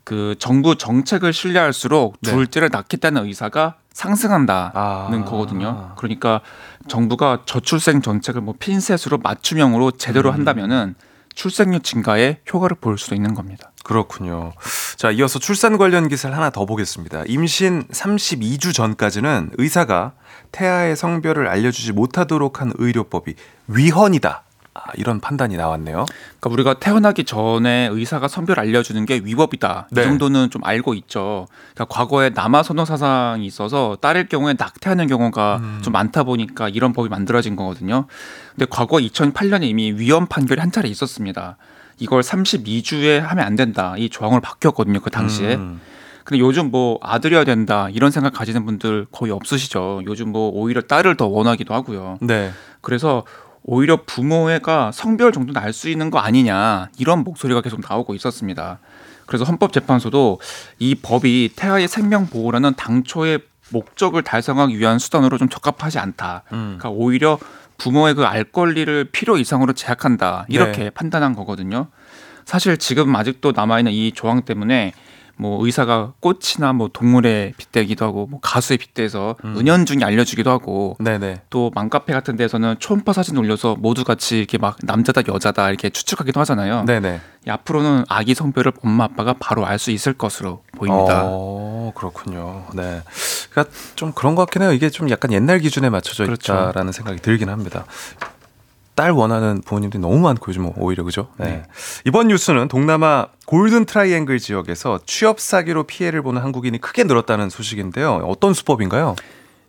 그 0.03 0.35
정부 0.39 0.75
정책을 0.75 1.33
신뢰할수록 1.33 2.17
네. 2.21 2.31
둘째를 2.31 2.69
낳겠다는 2.71 3.25
의사가 3.25 3.75
상승한다는 3.93 4.71
아. 4.73 5.25
거거든요. 5.25 5.93
그러니까 5.97 6.41
정부가 6.87 7.41
저출생 7.45 8.01
정책을 8.01 8.41
뭐 8.41 8.55
핀셋으로 8.57 9.17
맞춤형으로 9.17 9.91
제대로 9.91 10.29
음. 10.29 10.35
한다면은 10.35 10.95
출생률 11.41 11.81
증가에 11.81 12.37
효과를 12.53 12.77
볼 12.79 12.99
수도 12.99 13.15
있는 13.15 13.33
겁니다. 13.33 13.71
그렇군요. 13.83 14.53
자, 14.95 15.09
이어서 15.09 15.39
출산 15.39 15.79
관련 15.79 16.07
기사를 16.07 16.35
하나 16.35 16.51
더 16.51 16.67
보겠습니다. 16.67 17.23
임신 17.25 17.87
32주 17.87 18.75
전까지는 18.75 19.49
의사가 19.57 20.13
태아의 20.51 20.95
성별을 20.95 21.47
알려주지 21.47 21.93
못하도록 21.93 22.61
한 22.61 22.73
의료법이 22.77 23.33
위헌이다. 23.69 24.43
아, 24.73 24.83
이런 24.95 25.19
판단이 25.19 25.57
나왔네요. 25.57 26.05
그러니까 26.39 26.49
우리가 26.49 26.73
태어나기 26.75 27.25
전에 27.25 27.89
의사가 27.91 28.29
성별 28.29 28.59
알려주는 28.59 29.05
게 29.05 29.21
위법이다. 29.23 29.89
네. 29.91 30.01
이 30.01 30.03
정도는 30.05 30.49
좀 30.49 30.63
알고 30.63 30.93
있죠. 30.93 31.47
그러니까 31.73 31.93
과거에 31.93 32.29
남아 32.29 32.63
선호 32.63 32.85
사상이 32.85 33.45
있어서 33.45 33.97
딸일 33.99 34.29
경우에 34.29 34.53
낙태하는 34.57 35.07
경우가 35.07 35.57
음. 35.57 35.79
좀 35.83 35.91
많다 35.91 36.23
보니까 36.23 36.69
이런 36.69 36.93
법이 36.93 37.09
만들어진 37.09 37.57
거거든요. 37.57 38.05
근데 38.51 38.65
과거 38.69 38.97
2008년에 38.97 39.63
이미 39.63 39.91
위헌 39.91 40.27
판결이 40.27 40.61
한 40.61 40.71
차례 40.71 40.87
있었습니다. 40.87 41.57
이걸 41.99 42.21
32주에 42.21 43.19
하면 43.19 43.45
안 43.45 43.55
된다. 43.57 43.95
이 43.97 44.09
조항을 44.09 44.39
바뀌었거든요. 44.39 45.01
그 45.01 45.09
당시에. 45.09 45.55
음. 45.55 45.81
근데 46.23 46.39
요즘 46.39 46.71
뭐 46.71 46.97
아들이어야 47.01 47.43
된다 47.43 47.89
이런 47.89 48.11
생각 48.11 48.33
가지는 48.33 48.65
분들 48.65 49.07
거의 49.11 49.31
없으시죠. 49.31 50.03
요즘 50.05 50.31
뭐 50.31 50.49
오히려 50.49 50.81
딸을 50.81 51.17
더 51.17 51.27
원하기도 51.27 51.73
하고요. 51.73 52.19
네. 52.21 52.51
그래서 52.79 53.23
오히려 53.63 53.97
부모가 54.05 54.91
성별 54.91 55.31
정도는 55.31 55.61
알수 55.61 55.89
있는 55.89 56.09
거 56.09 56.19
아니냐 56.19 56.89
이런 56.97 57.23
목소리가 57.23 57.61
계속 57.61 57.81
나오고 57.87 58.15
있었습니다. 58.15 58.79
그래서 59.25 59.45
헌법재판소도 59.45 60.39
이 60.79 60.95
법이 60.95 61.51
태아의 61.55 61.87
생명 61.87 62.27
보호라는 62.27 62.73
당초의 62.75 63.39
목적을 63.71 64.23
달성하기 64.23 64.77
위한 64.77 64.99
수단으로 64.99 65.37
좀 65.37 65.47
적합하지 65.47 65.99
않다. 65.99 66.43
음. 66.51 66.77
그러니까 66.77 66.89
오히려 66.89 67.37
부모의 67.77 68.15
그 68.15 68.25
알 68.25 68.43
권리를 68.43 69.05
필요 69.11 69.37
이상으로 69.37 69.73
제약한다 69.73 70.45
이렇게 70.49 70.83
네. 70.85 70.89
판단한 70.89 71.35
거거든요. 71.35 71.87
사실 72.45 72.77
지금 72.77 73.15
아직도 73.15 73.53
남아 73.55 73.79
있는 73.79 73.91
이 73.93 74.11
조항 74.11 74.41
때문에 74.41 74.93
뭐 75.41 75.65
의사가 75.65 76.13
꽃이나 76.19 76.71
뭐 76.71 76.87
동물에 76.93 77.53
빗대기도 77.57 78.05
하고 78.05 78.27
뭐 78.27 78.39
가수에 78.41 78.77
빗대서 78.77 79.37
음. 79.43 79.55
은연중에 79.57 80.05
알려주기도 80.05 80.51
하고 80.51 80.95
네네. 80.99 81.41
또 81.49 81.71
맘카페 81.73 82.13
같은 82.13 82.35
데서는 82.35 82.75
초음파 82.77 83.11
사진 83.11 83.35
올려서 83.37 83.75
모두 83.79 84.03
같이 84.03 84.37
이렇게 84.37 84.59
막 84.59 84.77
남자다 84.83 85.23
여자다 85.27 85.69
이렇게 85.69 85.89
추측하기도 85.89 86.39
하잖아요. 86.41 86.83
네네. 86.85 87.21
이 87.47 87.49
앞으로는 87.49 88.05
아기 88.07 88.35
성별을 88.35 88.71
엄마 88.83 89.05
아빠가 89.05 89.33
바로 89.39 89.65
알 89.65 89.81
수 89.81 89.89
있을 89.89 90.13
것으로 90.13 90.61
보입니다. 90.77 91.21
어, 91.23 91.91
그렇군요. 91.95 92.65
네. 92.75 93.01
그러니까 93.49 93.75
좀 93.95 94.11
그런 94.11 94.35
것 94.35 94.43
같긴 94.43 94.61
해요. 94.61 94.73
이게 94.73 94.91
좀 94.91 95.09
약간 95.09 95.31
옛날 95.31 95.57
기준에 95.57 95.89
맞춰져 95.89 96.25
그렇죠. 96.25 96.53
있다라는 96.53 96.91
생각이 96.91 97.19
들긴 97.19 97.49
합니다. 97.49 97.85
딸 98.95 99.11
원하는 99.11 99.61
부모님들이 99.61 100.01
너무 100.01 100.19
많고 100.19 100.45
요즘 100.49 100.71
오히려 100.77 101.03
그죠? 101.03 101.27
네. 101.37 101.45
네. 101.45 101.63
이번 102.05 102.27
뉴스는 102.27 102.67
동남아 102.67 103.27
골든 103.45 103.85
트라이앵글 103.85 104.39
지역에서 104.39 104.99
취업 105.05 105.39
사기로 105.39 105.83
피해를 105.83 106.21
보는 106.21 106.41
한국인이 106.41 106.79
크게 106.79 107.03
늘었다는 107.03 107.49
소식인데요. 107.49 108.15
어떤 108.25 108.53
수법인가요? 108.53 109.15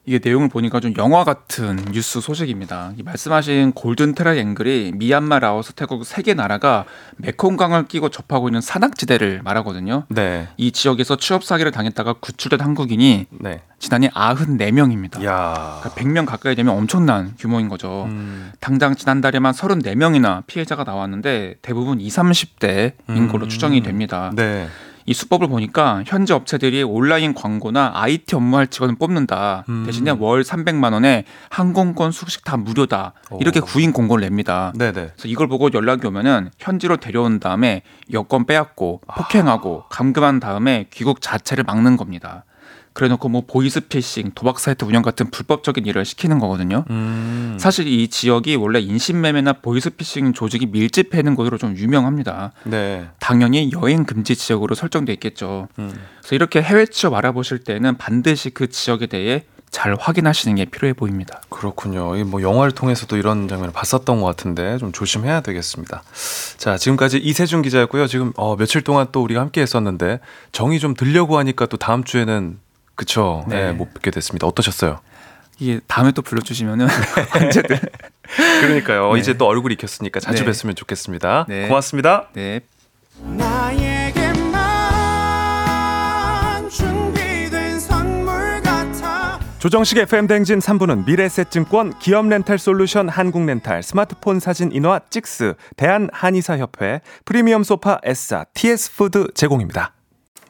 이게 0.04 0.18
내용을 0.22 0.48
보니까 0.48 0.80
좀 0.80 0.92
영화 0.98 1.22
같은 1.22 1.76
뉴스 1.92 2.20
소식입니다. 2.20 2.92
이 2.98 3.04
말씀하신 3.04 3.70
골든 3.72 4.14
트라이앵글이 4.16 4.92
미얀마, 4.96 5.38
라오스, 5.38 5.74
태국 5.74 6.04
세 6.04 6.22
개 6.22 6.34
나라가 6.34 6.84
메콩강을 7.18 7.86
끼고 7.86 8.08
접하고 8.08 8.48
있는 8.48 8.60
산악지대를 8.60 9.42
말하거든요. 9.44 10.04
네. 10.08 10.48
이 10.56 10.72
지역에서 10.72 11.16
취업 11.16 11.44
사기를 11.44 11.70
당했다가 11.70 12.14
구출된 12.14 12.60
한국인이 12.60 13.26
네. 13.30 13.62
지난해 13.78 14.08
94명입니다. 14.08 15.24
야. 15.24 15.80
그러니까 15.82 15.90
100명 16.00 16.26
가까이 16.26 16.54
되면 16.56 16.74
엄청난 16.74 17.34
규모인 17.38 17.68
거죠. 17.68 18.04
음. 18.08 18.52
당장 18.60 18.96
지난달에만 18.96 19.52
34명이나 19.52 20.44
피해자가 20.46 20.82
나왔는데 20.84 21.56
대부분 21.62 22.00
20, 22.00 22.22
30대인 22.22 23.30
걸로 23.30 23.46
음. 23.46 23.48
추정이 23.48 23.82
됩니다. 23.82 24.32
네. 24.34 24.68
이 25.06 25.14
수법을 25.14 25.48
보니까 25.48 26.02
현재 26.06 26.34
업체들이 26.34 26.82
온라인 26.82 27.34
광고나 27.34 27.92
IT 27.94 28.36
업무할 28.36 28.66
직원을 28.66 28.96
뽑는다. 28.96 29.64
음. 29.68 29.84
대신에 29.86 30.10
월 30.12 30.42
300만 30.42 30.92
원에 30.92 31.24
항공권 31.50 32.12
숙식 32.12 32.44
다 32.44 32.56
무료다. 32.56 33.14
이렇게 33.40 33.60
오. 33.60 33.64
구인 33.64 33.92
공고를 33.92 34.22
냅니다. 34.22 34.72
네네. 34.76 34.92
그래서 34.92 35.28
이걸 35.28 35.48
보고 35.48 35.70
연락이 35.72 36.06
오면은 36.06 36.50
현지로 36.58 36.98
데려온 36.98 37.40
다음에 37.40 37.82
여권 38.12 38.46
빼앗고 38.46 39.02
폭행하고 39.14 39.84
감금한 39.88 40.40
다음에 40.40 40.86
귀국 40.90 41.20
자체를 41.20 41.64
막는 41.64 41.96
겁니다. 41.96 42.44
그래놓고 42.92 43.28
뭐 43.28 43.44
보이스피싱, 43.46 44.32
도박 44.34 44.58
사이트 44.58 44.84
운영 44.84 45.02
같은 45.02 45.30
불법적인 45.30 45.86
일을 45.86 46.04
시키는 46.04 46.38
거거든요. 46.38 46.84
음. 46.90 47.56
사실 47.58 47.86
이 47.86 48.08
지역이 48.08 48.56
원래 48.56 48.80
인신매매나 48.80 49.54
보이스피싱 49.54 50.32
조직이 50.34 50.66
밀집해 50.66 51.18
있는 51.18 51.34
곳으로 51.34 51.58
좀 51.58 51.76
유명합니다. 51.76 52.52
네. 52.64 53.08
당연히 53.18 53.70
여행 53.72 54.04
금지 54.04 54.36
지역으로 54.36 54.74
설정돼 54.74 55.12
있겠죠. 55.14 55.68
음. 55.78 55.92
그래서 56.18 56.34
이렇게 56.34 56.62
해외 56.62 56.86
취업 56.86 57.14
알아보실 57.14 57.58
때는 57.60 57.96
반드시 57.96 58.50
그 58.50 58.68
지역에 58.68 59.06
대해 59.06 59.44
잘 59.72 59.96
확인하시는 59.98 60.54
게 60.54 60.66
필요해 60.66 60.92
보입니다. 60.92 61.40
그렇군요. 61.48 62.14
이뭐 62.14 62.42
영화를 62.42 62.72
통해서도 62.72 63.16
이런 63.16 63.48
장면을 63.48 63.72
봤었던 63.72 64.20
것 64.20 64.26
같은데 64.26 64.76
좀 64.76 64.92
조심해야 64.92 65.40
되겠습니다. 65.40 66.02
자, 66.58 66.76
지금까지 66.76 67.16
이세준 67.16 67.62
기자였고요. 67.62 68.06
지금 68.06 68.34
어, 68.36 68.54
며칠 68.56 68.82
동안 68.82 69.06
또 69.12 69.22
우리가 69.22 69.40
함께 69.40 69.62
했었는데 69.62 70.20
정이 70.52 70.78
좀 70.78 70.92
들려고 70.92 71.38
하니까 71.38 71.64
또 71.66 71.78
다음 71.78 72.04
주에는 72.04 72.58
그쵸. 72.94 73.44
네. 73.48 73.66
네. 73.66 73.72
못 73.72 73.92
뵙게 73.94 74.10
됐습니다. 74.10 74.46
어떠셨어요? 74.46 75.00
이게 75.58 75.80
다음에 75.86 76.12
또 76.12 76.22
불러주시면은 76.22 76.88
언제든 77.34 77.78
그러니까요. 78.60 79.12
네. 79.12 79.20
이제 79.20 79.34
또 79.34 79.46
얼굴 79.46 79.72
익혔으니까 79.72 80.20
자주 80.20 80.44
네. 80.44 80.50
뵀으면 80.50 80.76
좋겠습니다. 80.76 81.46
네. 81.48 81.68
고맙습니다. 81.68 82.28
네 82.34 82.60
조정식 89.62 89.98
FM 89.98 90.26
댕진 90.26 90.58
3부는 90.58 91.06
미래셋증권, 91.06 92.00
기업렌탈솔루션 92.00 93.08
한국렌탈, 93.08 93.84
스마트폰 93.84 94.40
사진 94.40 94.72
인화 94.72 94.98
찍스, 95.08 95.54
대한한의사협회, 95.76 97.00
프리미엄 97.24 97.62
소파 97.62 98.00
에싸, 98.02 98.44
TS푸드 98.54 99.28
제공입니다. 99.34 99.94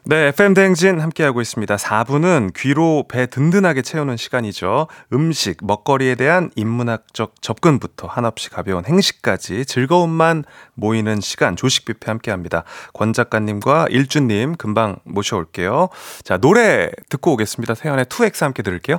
네, 0.04 0.26
FM 0.28 0.54
대행진 0.54 0.98
함께하고 0.98 1.40
있습니다. 1.40 1.76
4부는 1.76 2.54
귀로 2.56 3.04
배 3.08 3.26
든든하게 3.26 3.82
채우는 3.82 4.16
시간이죠. 4.16 4.88
음식, 5.12 5.58
먹거리에 5.62 6.16
대한 6.16 6.50
인문학적 6.56 7.40
접근부터 7.40 8.08
한없이 8.08 8.50
가벼운 8.50 8.84
행식까지 8.84 9.64
즐거움만 9.64 10.42
모이는 10.74 11.20
시간 11.20 11.54
조식 11.54 11.84
뷔페 11.84 12.10
함께합니다. 12.10 12.64
권 12.92 13.12
작가님과 13.12 13.86
일주님 13.90 14.56
금방 14.56 14.96
모셔올게요. 15.04 15.88
자, 16.24 16.36
노래 16.36 16.90
듣고 17.08 17.34
오겠습니다. 17.34 17.74
태연의 17.74 18.06
2X 18.06 18.42
함께 18.42 18.64
들을게요. 18.64 18.98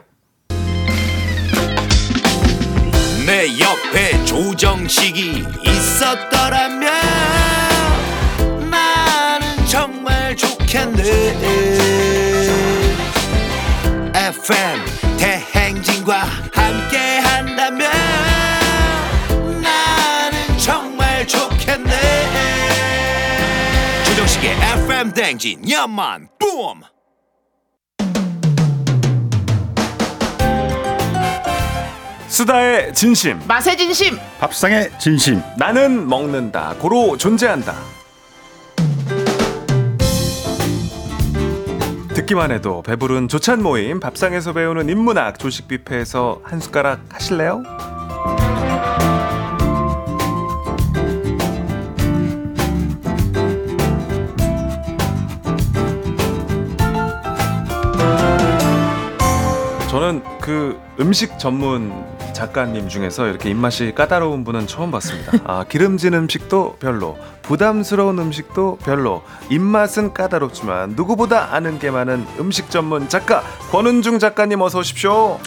내 3.26 3.48
옆에 3.60 4.24
조정식이 4.24 5.44
있었더라면 5.66 6.83
좋겠네 10.74 10.98
FM 14.16 14.80
대행진과 15.20 16.24
함께 16.52 16.98
한다면 17.20 17.92
나는 19.62 20.58
정말 20.58 21.28
좋겠네. 21.28 21.92
조정식의 24.04 24.52
FM 24.52 25.14
대행진 25.14 25.70
야만 25.70 26.28
뿜. 26.40 26.82
수다의 32.28 32.96
진심, 32.96 33.40
맛의 33.48 33.78
진심. 33.78 34.18
밥상의 34.40 34.90
진심. 34.98 35.40
나는 35.56 36.10
먹는다. 36.10 36.74
고로 36.80 37.16
존재한다. 37.16 38.03
듣기만 42.14 42.52
해도 42.52 42.84
배부른 42.84 43.28
조찬 43.28 43.64
모임 43.64 44.00
밥상에서 44.00 44.54
배우는 44.54 44.88
인문학 44.88 45.40
조식 45.40 45.68
뷔페에서 45.68 46.42
한 46.44 46.60
숟가락 46.60 47.00
하실래요? 47.10 47.64
저는 59.90 60.24
그 60.40 60.80
음식 61.00 61.40
전문 61.40 61.92
작가님 62.34 62.90
중에서 62.90 63.28
이렇게 63.28 63.50
입맛이 63.50 63.94
까다로운 63.96 64.44
분은 64.44 64.68
처음 64.68 64.92
봤습니다. 64.92 65.32
아, 65.46 65.64
기름진 65.64 66.14
음식도 66.14 66.78
별로, 66.80 67.18
부담스러운 67.44 68.20
음식도 68.20 68.80
별로, 68.84 69.24
입맛은 69.50 70.14
까다롭지만 70.14 70.92
누구보다 70.92 71.54
아는 71.54 71.80
게 71.80 71.92
많은 71.92 72.26
음식 72.40 72.70
전문 72.70 73.08
작가 73.08 73.42
권은중 73.72 74.20
작가님 74.20 74.60
어서 74.62 74.80
오십시오. 74.80 75.40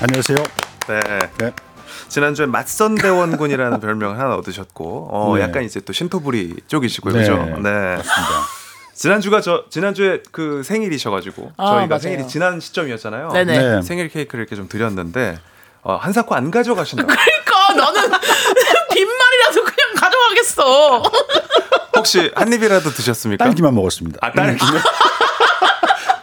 안녕하세요. 0.00 0.38
네. 0.88 1.00
네. 1.38 1.52
지난주에 2.08 2.46
맞선 2.46 2.94
대원군이라는 2.94 3.78
별명을 3.80 4.18
하나 4.18 4.36
얻으셨고, 4.36 5.08
어, 5.12 5.36
네. 5.36 5.42
약간 5.42 5.64
이제 5.64 5.80
또 5.80 5.92
신토부리 5.92 6.56
쪽이시고요, 6.66 7.12
네. 7.14 7.20
그죠? 7.20 7.36
네. 7.36 7.96
맞습니다. 7.96 8.60
지난주가 8.94 9.40
저 9.40 9.64
지난주에 9.70 10.22
그 10.30 10.62
생일이셔가지고 10.62 11.52
아, 11.56 11.66
저희가 11.66 11.86
맞아요. 11.86 11.98
생일이 12.00 12.28
지난 12.28 12.60
시점이었잖아요. 12.60 13.30
네네. 13.32 13.76
네. 13.76 13.82
생일 13.82 14.08
케이크를 14.08 14.42
이렇게 14.42 14.56
좀 14.56 14.68
드렸는데 14.68 15.38
어, 15.82 15.96
한 15.96 16.12
사코 16.12 16.34
안 16.34 16.50
가져가신다. 16.50 17.04
그러니까 17.06 17.72
나는 17.74 18.10
빈말이라도 18.92 19.64
그냥 19.64 19.94
가져가겠어 19.96 21.02
혹시 21.96 22.30
한 22.34 22.52
입이라도 22.52 22.90
드셨습니까? 22.90 23.44
딸기만 23.44 23.74
먹었습니다. 23.74 24.18
아 24.22 24.32
딸기. 24.32 24.64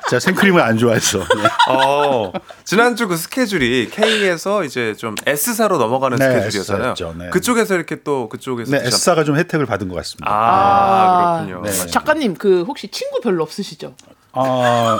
제가 0.09 0.21
생크림을 0.21 0.61
안 0.61 0.77
좋아해서. 0.77 1.17
네. 1.19 1.49
어, 1.69 2.31
지난주 2.63 3.09
그 3.09 3.17
스케줄이 3.17 3.89
K에서 3.89 4.63
이제 4.63 4.95
좀 4.97 5.15
S사로 5.25 5.77
넘어가는 5.77 6.17
네, 6.17 6.25
스케줄이었잖아요. 6.29 6.91
S사였죠, 6.93 7.15
네. 7.17 7.29
그쪽에서 7.29 7.75
이렇게 7.75 8.03
또 8.03 8.29
그쪽에서 8.29 8.71
네, 8.71 8.83
드셨- 8.83 8.87
S사가 8.93 9.25
좀 9.25 9.35
혜택을 9.35 9.65
받은 9.65 9.89
것 9.89 9.95
같습니다. 9.95 10.31
아, 10.31 11.39
아, 11.41 11.45
그렇군요. 11.45 11.61
네. 11.69 11.87
작가님 11.87 12.35
그 12.37 12.63
혹시 12.65 12.87
친구 12.89 13.19
별로 13.19 13.43
없으시죠? 13.43 13.95
아, 14.31 14.97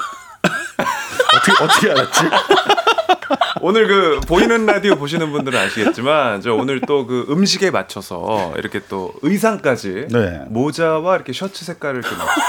어떻게 1.36 1.64
어떻게 1.64 1.92
알았지? 1.92 2.20
오늘 3.62 3.88
그 3.88 4.20
보이는 4.28 4.66
라디오 4.66 4.96
보시는 4.96 5.32
분들은 5.32 5.58
아시겠지만 5.60 6.42
저 6.42 6.54
오늘 6.54 6.82
또 6.82 7.08
그 7.08 7.26
음식에 7.30 7.72
맞춰서 7.72 8.54
이렇게 8.58 8.82
또 8.90 9.14
의상까지 9.22 10.08
네. 10.10 10.42
모자와 10.50 11.16
이렇게 11.16 11.32
셔츠 11.32 11.64
색깔을 11.64 12.00
이렇게 12.02 12.16
맞춰서 12.16 12.42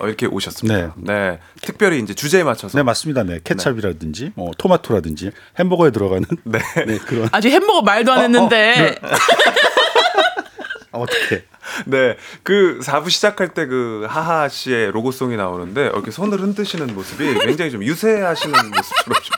어, 0.00 0.06
이렇게 0.08 0.26
오셨습니다. 0.26 0.94
네. 0.96 1.38
특별히 1.62 2.00
이제 2.00 2.12
주제에 2.12 2.42
맞춰서 2.42 2.76
네 2.76 2.82
맞습니다. 2.82 3.22
네 3.22 3.38
케찹이라든지 3.42 4.32
뭐 4.34 4.50
토마토라든지 4.58 5.30
햄버거에 5.58 5.90
들어가는 5.90 6.24
네. 6.44 6.58
네, 6.86 6.98
그런 6.98 7.28
아직 7.32 7.50
햄버거 7.50 7.80
말도 7.82 8.12
안 8.12 8.24
했는데 8.24 8.96
아, 10.92 10.98
어떻게 10.98 11.44
네. 11.86 12.16
그 12.42 12.78
4부 12.82 13.10
시작할 13.10 13.48
때 13.54 13.66
그 13.66 14.06
하하 14.08 14.48
씨의 14.48 14.90
로고송이 14.92 15.36
나오는데 15.36 15.86
이렇게 15.86 16.10
손을 16.10 16.40
흔드시는 16.40 16.94
모습이 16.94 17.34
굉장히 17.40 17.70
좀 17.70 17.82
유세하시는 17.82 18.52
모습처럼 18.52 19.22
좀 19.22 19.36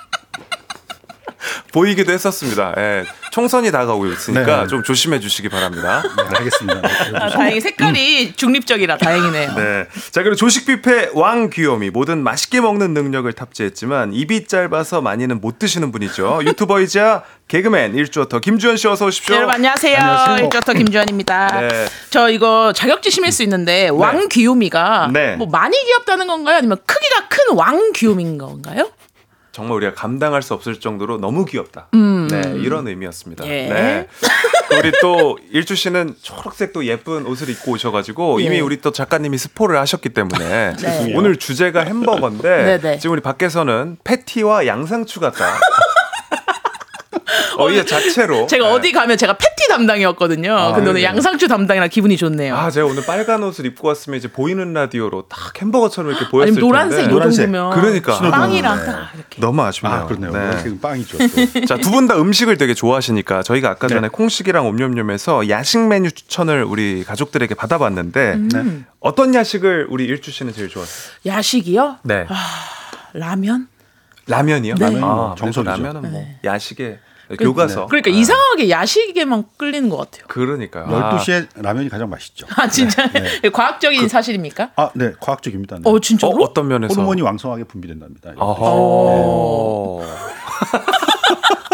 보이기도 1.77 2.11
했었습니다. 2.11 2.72
예. 2.79 3.05
총선이 3.33 3.70
다가오고 3.70 4.07
있으니까 4.07 4.62
네. 4.62 4.66
좀 4.66 4.83
조심해 4.83 5.20
주시기 5.20 5.51
바랍니다. 5.51 6.03
네, 6.16 6.39
알겠습니다. 6.39 6.81
네, 6.81 7.18
아, 7.18 7.29
다행히 7.29 7.61
색깔이 7.61 8.33
중립적이라 8.33 8.97
다행이네요. 8.97 9.55
네. 9.57 9.87
자, 10.11 10.22
그리고 10.22 10.37
조식 10.37 10.64
뷔페 10.64 11.11
왕 11.12 11.51
귀요미. 11.51 11.91
뭐든 11.91 12.22
맛있게 12.22 12.62
먹는 12.62 12.95
능력을 12.95 13.31
탑재했지만 13.31 14.14
입이 14.14 14.47
짧아서 14.47 15.03
많이는 15.03 15.39
못 15.43 15.59
드시는 15.59 15.93
분이죠. 15.93 16.41
유튜버이자 16.47 17.24
개그맨 17.49 17.95
일주어터 17.95 18.39
김주현 18.41 18.79
씨 18.79 18.89
어서 18.89 19.05
오십시오. 19.05 19.35
네, 19.35 19.37
여러분 19.37 19.55
안녕하세요. 19.57 19.99
안녕하세요. 19.99 20.45
일조터 20.47 20.72
김주환입니다. 20.72 21.61
네. 21.61 21.87
저 22.09 22.31
이거 22.31 22.72
자격지심일 22.72 23.33
수 23.33 23.43
있는데 23.43 23.91
왕 23.91 24.29
귀요미가 24.31 25.11
네. 25.12 25.37
뭐 25.37 25.47
많이 25.47 25.77
귀엽다는 25.85 26.27
건가요? 26.27 26.57
아니면 26.57 26.79
크기가 26.87 27.29
큰 27.29 27.37
왕 27.59 27.93
귀요미인 27.93 28.39
건가요? 28.39 28.89
정말 29.57 29.78
우리가 29.78 29.94
감당할 29.94 30.42
수 30.42 30.52
없을 30.52 30.78
정도로 30.78 31.16
너무 31.16 31.46
귀엽다. 31.46 31.88
네, 32.30 32.42
이런 32.59 32.86
의미였습니다. 32.88 33.42
음. 33.44 33.48
예. 33.48 33.68
네. 33.68 34.07
우리 34.78 34.92
또 35.00 35.38
일주 35.50 35.74
씨는 35.74 36.14
초록색 36.20 36.74
또 36.74 36.84
예쁜 36.84 37.24
옷을 37.24 37.48
입고 37.48 37.72
오셔가지고 37.72 38.42
예. 38.42 38.44
이미 38.44 38.61
우리 38.61 38.82
또 38.82 38.92
작가님이 38.92 39.38
스포를 39.38 39.78
하셨기 39.78 40.11
때문에 40.11 40.76
네. 40.76 41.14
오늘 41.16 41.36
주제가 41.36 41.84
햄버거인데 41.84 42.78
네네. 42.78 42.98
지금 42.98 43.14
우리 43.14 43.22
밖에서는 43.22 43.96
패티와 44.04 44.66
양상추 44.66 45.20
같다. 45.20 45.59
어, 47.59 47.70
이 47.70 47.87
자체로 47.87 48.47
제가 48.47 48.66
네. 48.68 48.72
어디 48.74 48.93
가면 48.93 49.16
제가 49.16 49.37
패티 49.39 49.68
담당이었거든요. 49.68 50.72
근데 50.74 50.91
오늘 50.91 51.01
네. 51.01 51.05
양상추 51.05 51.49
담당이라 51.49 51.89
기분이 51.89 52.16
좋네요. 52.16 52.55
아, 52.57 52.70
제가 52.70 52.87
오늘 52.87 53.05
빨간 53.05 53.43
옷을 53.43 53.66
입고 53.66 53.89
왔으면 53.89 54.18
이제 54.18 54.28
보이는 54.28 54.72
라디오로 54.72 55.26
딱 55.28 55.61
햄버거처럼 55.61 56.11
이렇게 56.11 56.28
보였을 56.28 56.55
노란색 56.61 56.99
텐데. 56.99 57.11
요 57.11 57.14
노란색. 57.14 57.45
정도면 57.47 57.70
그러니까. 57.80 58.30
빵이랑 58.30 58.76
네. 58.78 58.87
딱 58.87 59.11
이렇게. 59.14 59.41
너무 59.41 59.62
아쉽네요. 59.62 59.95
아 59.97 60.07
그렇네요. 60.07 60.32
네. 60.32 60.80
빵이죠. 60.80 61.18
또. 61.18 61.26
자, 61.66 61.76
두 61.78 61.91
분 61.91 62.07
다 62.07 62.16
음식을 62.20 62.57
되게 62.59 62.74
좋아하시니까 62.74 63.43
저희가 63.43 63.70
아까 63.70 63.89
전에 63.89 64.03
네. 64.03 64.09
콩식이랑 64.09 64.66
옴뇸뇸에서 64.70 65.49
야식 65.49 65.87
메뉴 65.89 66.11
추천을 66.11 66.62
우리 66.64 67.05
가족들에게 67.05 67.55
받아봤는데 67.55 68.32
음. 68.34 68.49
네. 68.49 68.84
어떤 69.01 69.34
야식을 69.34 69.87
우리 69.91 70.05
일주 70.05 70.30
씨는 70.30 70.53
제일 70.53 70.68
좋아했어요? 70.68 71.12
야식이요? 71.26 71.97
네. 72.05 72.26
라면? 73.12 73.68
라면이요? 74.28 74.74
네. 74.74 74.84
라면. 74.84 75.03
아, 75.05 75.07
뭐 75.07 75.34
정석이죠. 75.37 75.70
라면은 75.70 76.01
뭐 76.03 76.11
네. 76.11 76.39
야식에 76.45 76.99
교과서. 77.39 77.87
그러니까 77.87 78.11
이상하게 78.11 78.70
야식에만 78.70 79.45
끌리는 79.57 79.89
것 79.89 79.97
같아요. 79.97 80.24
그러니까요. 80.29 80.85
아, 80.87 81.18
12시에 81.18 81.49
라면이 81.57 81.89
가장 81.89 82.09
맛있죠. 82.09 82.47
아 82.57 82.68
진짜 82.68 83.09
과학적인 83.53 84.09
사실입니까? 84.09 84.70
아, 84.77 84.91
네, 84.95 85.12
과학적입니다. 85.20 85.77
네. 85.77 85.83
어 85.85 85.99
진짜로? 85.99 86.33
어, 86.35 86.45
어떤 86.45 86.68
면에서? 86.68 86.95
호르몬이 86.95 87.22
왕성하게 87.22 87.64
분비된답니다. 87.64 88.33
어허. 88.37 90.03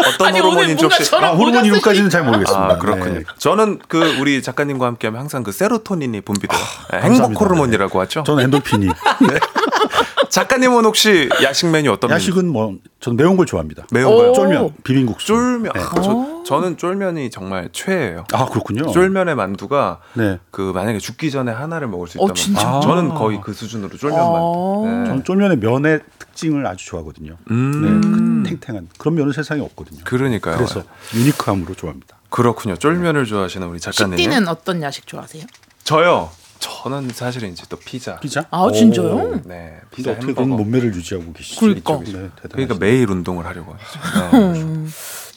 어떤 0.07 0.27
아니, 0.27 0.39
호르몬인지 0.39 0.83
혹시 0.83 1.15
아, 1.15 1.31
호르몬 1.31 1.61
모자 1.61 1.61
이유까지는 1.65 2.09
잘 2.09 2.23
모르겠습니다. 2.23 2.73
아, 2.73 2.77
그렇군요. 2.77 3.19
네. 3.19 3.23
저는 3.37 3.79
그 3.87 4.17
우리 4.19 4.41
작가님과 4.41 4.85
함께하면 4.85 5.19
항상 5.21 5.43
그 5.43 5.51
세로토닌이 5.51 6.21
분비돼요. 6.21 6.59
네, 6.91 6.97
행복 6.97 7.07
감사합니다. 7.09 7.39
호르몬이라고 7.39 8.01
하죠. 8.01 8.23
저는 8.25 8.43
엔돌핀이. 8.45 8.87
작가님은 10.29 10.83
혹시 10.85 11.29
야식 11.43 11.69
메뉴 11.69 11.91
어떤? 11.91 12.09
야식은 12.09 12.47
뭐 12.47 12.75
저는 13.01 13.17
매운 13.17 13.37
걸 13.37 13.45
좋아합니다. 13.45 13.85
매운 13.91 14.11
오. 14.11 14.17
거요? 14.17 14.33
쫄면, 14.33 14.73
비빔국수. 14.83 15.27
쫄면. 15.27 15.71
네. 15.75 15.79
아, 15.79 16.01
저, 16.01 16.43
저는 16.43 16.77
쫄면이 16.77 17.29
정말 17.29 17.69
최애예요. 17.71 18.25
아 18.33 18.45
그렇군요. 18.45 18.91
쫄면의 18.91 19.35
만두가 19.35 19.99
네. 20.13 20.39
그 20.49 20.71
만약에 20.73 20.97
죽기 20.97 21.29
전에 21.29 21.51
하나를 21.51 21.87
먹을 21.87 22.07
수 22.07 22.17
어, 22.19 22.23
있다면 22.25 22.35
진짜? 22.35 22.67
아. 22.67 22.79
저는 22.81 23.09
거의 23.09 23.39
그 23.41 23.53
수준으로 23.53 23.95
쫄면 23.97 24.19
어. 24.19 24.81
만두. 24.81 24.97
네. 25.01 25.05
저는 25.07 25.23
쫄면의 25.23 25.57
면의 25.59 25.99
특징을 26.33 26.65
아주 26.67 26.85
좋아하거든요. 26.85 27.37
음. 27.51 28.43
네, 28.43 28.49
그 28.49 28.49
탱탱한 28.49 28.89
그런 28.97 29.15
면은 29.15 29.31
세상에 29.31 29.61
없거든요. 29.61 30.01
그러니까요. 30.03 30.57
그래서 30.57 30.83
유니크함으로 31.13 31.75
좋아합니다. 31.75 32.17
그렇군요. 32.29 32.75
쫄면을 32.75 33.25
좋아하시는 33.25 33.67
우리 33.67 33.79
작가님. 33.79 34.17
식디는 34.17 34.47
어떤 34.47 34.81
야식 34.81 35.07
좋아하세요? 35.07 35.45
저요. 35.83 36.31
저는 36.59 37.09
사실은 37.09 37.51
이제 37.51 37.63
또 37.69 37.77
피자. 37.77 38.19
피자? 38.19 38.45
아 38.49 38.71
진짜요? 38.71 39.41
네, 39.45 39.79
피자 39.93 40.11
어떻게 40.11 40.31
몸매를 40.33 40.95
유지하고 40.95 41.33
계시죠? 41.33 41.59
그러니까. 41.59 41.99
네. 41.99 42.29
그러니까 42.49 42.75
매일 42.79 43.11
운동을 43.11 43.45
하려고 43.45 43.75
하죠. 43.75 44.37
네. 44.53 44.85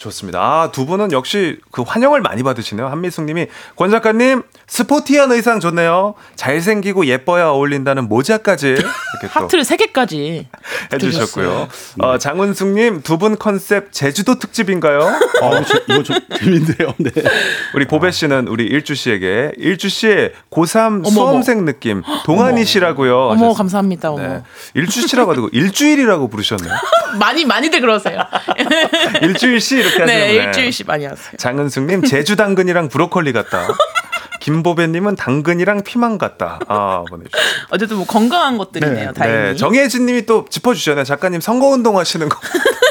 좋습니다. 0.07 0.41
아, 0.41 0.71
두 0.73 0.87
분은 0.87 1.11
역시 1.13 1.59
그 1.73 1.83
환영을 1.83 2.21
많이 2.21 2.43
받으시네요. 2.43 2.87
한미숙 2.87 3.25
님이 3.25 3.47
권 3.75 3.91
작가님 3.91 4.43
스포티한 4.69 5.33
의상 5.33 5.59
좋네요. 5.61 6.15
잘생기고 6.37 7.07
예뻐야 7.07 7.49
어울린다는 7.49 8.09
모자까지 8.09 8.69
이렇게 8.69 8.87
또 9.23 9.29
하트를 9.29 9.65
세 9.65 9.77
개까지 9.77 10.47
해주셨고요. 10.93 11.69
어, 12.01 12.19
장은숙 12.19 12.69
님 12.69 13.03
두 13.03 13.17
분 13.19 13.37
컨셉 13.39 13.93
제주도 13.93 14.39
특집인가요? 14.39 15.01
아, 15.43 15.47
이거, 15.49 15.65
좀- 15.65 15.81
이거 15.89 16.03
좀 16.03 16.19
재밌는데요. 16.39 16.95
네. 16.99 17.11
우리 17.75 17.87
보배 17.87 18.11
씨는 18.11 18.47
우리 18.49 18.65
일주 18.65 18.95
씨에게 18.95 19.53
일주 19.57 19.89
씨의 19.89 20.33
고3 20.51 20.87
어머머. 20.87 21.09
수험생 21.11 21.65
느낌 21.65 22.03
동안이시라고요. 22.25 23.15
어머 23.17 23.33
하셨습니다. 23.33 23.57
감사합니다. 23.59 24.11
어머. 24.11 24.23
네. 24.29 24.43
일주 24.75 25.07
씨라고 25.09 25.33
하고 25.33 25.49
일주일이라고 25.53 26.29
부르셨네요. 26.29 26.73
많이 27.19 27.45
많이들 27.47 27.81
그러세요. 27.81 28.21
일주일 29.23 29.61
씨 29.61 29.77
이렇게 29.79 29.96
하시는 30.03 30.07
네. 30.07 30.35
일주일씩 30.35 30.87
많이 30.87 31.05
하세요. 31.05 31.37
장은숙님 31.37 32.05
제주 32.05 32.37
당근이랑 32.37 32.89
브로콜리 32.89 33.33
같다. 33.33 33.67
김보배님은 34.41 35.17
당근이랑 35.17 35.83
피망 35.83 36.19
같다. 36.19 36.61
아 36.69 37.05
보내주셨습니다. 37.09 37.67
어쨌든 37.71 37.97
뭐 37.97 38.07
건강한 38.07 38.59
것들이네요. 38.59 39.07
네, 39.09 39.13
다행히. 39.13 39.37
네, 39.39 39.55
정혜진님이 39.57 40.27
또 40.27 40.45
짚어주셨네요. 40.49 41.05
작가님 41.05 41.41
선거운동 41.41 41.99
하시는 41.99 42.29
거. 42.29 42.39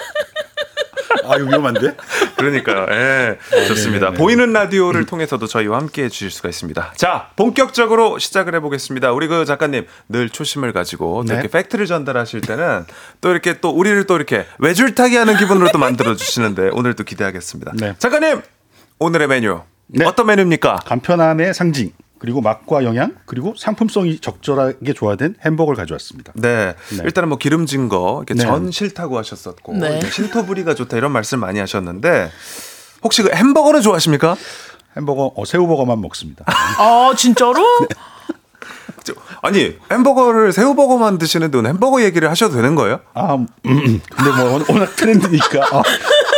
아, 1.30 1.38
이거 1.38 1.48
위험한데? 1.48 1.96
그러니까요. 2.38 2.88
예, 2.92 3.38
좋습니다. 3.68 4.08
네, 4.08 4.12
네, 4.12 4.18
네. 4.18 4.18
보이는 4.18 4.54
라디오를 4.54 5.06
통해서도 5.06 5.48
저희와 5.48 5.78
함께 5.78 6.04
해주실 6.04 6.32
수가 6.32 6.50
있습니다. 6.50 6.94
자, 6.96 7.30
본격적으로 7.36 8.20
시작을 8.20 8.56
해보겠습니다. 8.56 9.12
우리 9.12 9.28
그 9.28 9.46
작가님 9.46 9.86
늘 10.10 10.30
초심을 10.30 10.74
가지고 10.74 11.24
또 11.26 11.34
네. 11.34 11.34
이렇게 11.34 11.48
팩트를 11.50 11.86
전달하실 11.86 12.42
때는 12.42 12.86
또 13.22 13.32
이렇게 13.32 13.60
또 13.60 13.70
우리를 13.70 14.06
또 14.06 14.16
이렇게 14.16 14.46
외줄타기 14.60 15.16
하는 15.16 15.38
기분으로 15.38 15.72
또 15.72 15.80
만들어 15.80 16.16
주시는데 16.16 16.70
오늘 16.74 16.94
또 16.94 17.04
기대하겠습니다. 17.04 17.74
네. 17.76 17.96
작가님 17.98 18.42
오늘의 19.00 19.28
메뉴 19.28 19.62
네. 19.88 20.06
어떤 20.06 20.28
메뉴입니까? 20.28 20.78
간편함의 20.86 21.54
상징, 21.54 21.92
그리고 22.18 22.42
맛과 22.42 22.84
영양, 22.86 23.14
그리고 23.26 23.54
상품성이 23.58 24.20
적절하게 24.20 24.94
조화된 24.94 25.36
햄버거를 25.46 25.78
가져왔습니다. 25.78 26.32
네. 26.36 26.74
네. 26.92 27.04
일단은 27.04 27.30
뭐 27.30 27.38
기름진 27.38 27.90
거 27.90 28.24
이렇게 28.26 28.34
네. 28.34 28.44
전 28.44 28.72
싫다고 28.72 29.18
하셨었고 29.18 29.74
네. 29.74 30.00
신토부리가 30.10 30.76
좋다 30.76 30.98
이런 30.98 31.12
말씀 31.12 31.40
많이 31.40 31.60
하셨는데 31.60 32.32
혹시 33.04 33.22
그 33.22 33.30
햄버거를 33.34 33.82
좋아하십니까? 33.82 34.36
햄버거, 34.96 35.34
어, 35.36 35.46
새우버거만 35.46 36.00
먹습니다. 36.02 36.46
아 36.80 37.14
진짜로? 37.18 37.64
저- 39.04 39.14
아니 39.44 39.78
햄버거를 39.92 40.52
새우버거만 40.52 41.18
드시는데 41.20 41.58
오늘 41.58 41.70
햄버거 41.72 42.02
얘기를 42.02 42.30
하셔도 42.30 42.56
되는 42.56 42.74
거예요? 42.76 43.02
아, 43.14 43.36
음, 43.36 43.48
음. 43.66 44.02
근데 44.10 44.32
뭐 44.42 44.66
워낙 44.70 44.96
트렌드니까. 44.96 45.60
아, 45.72 45.84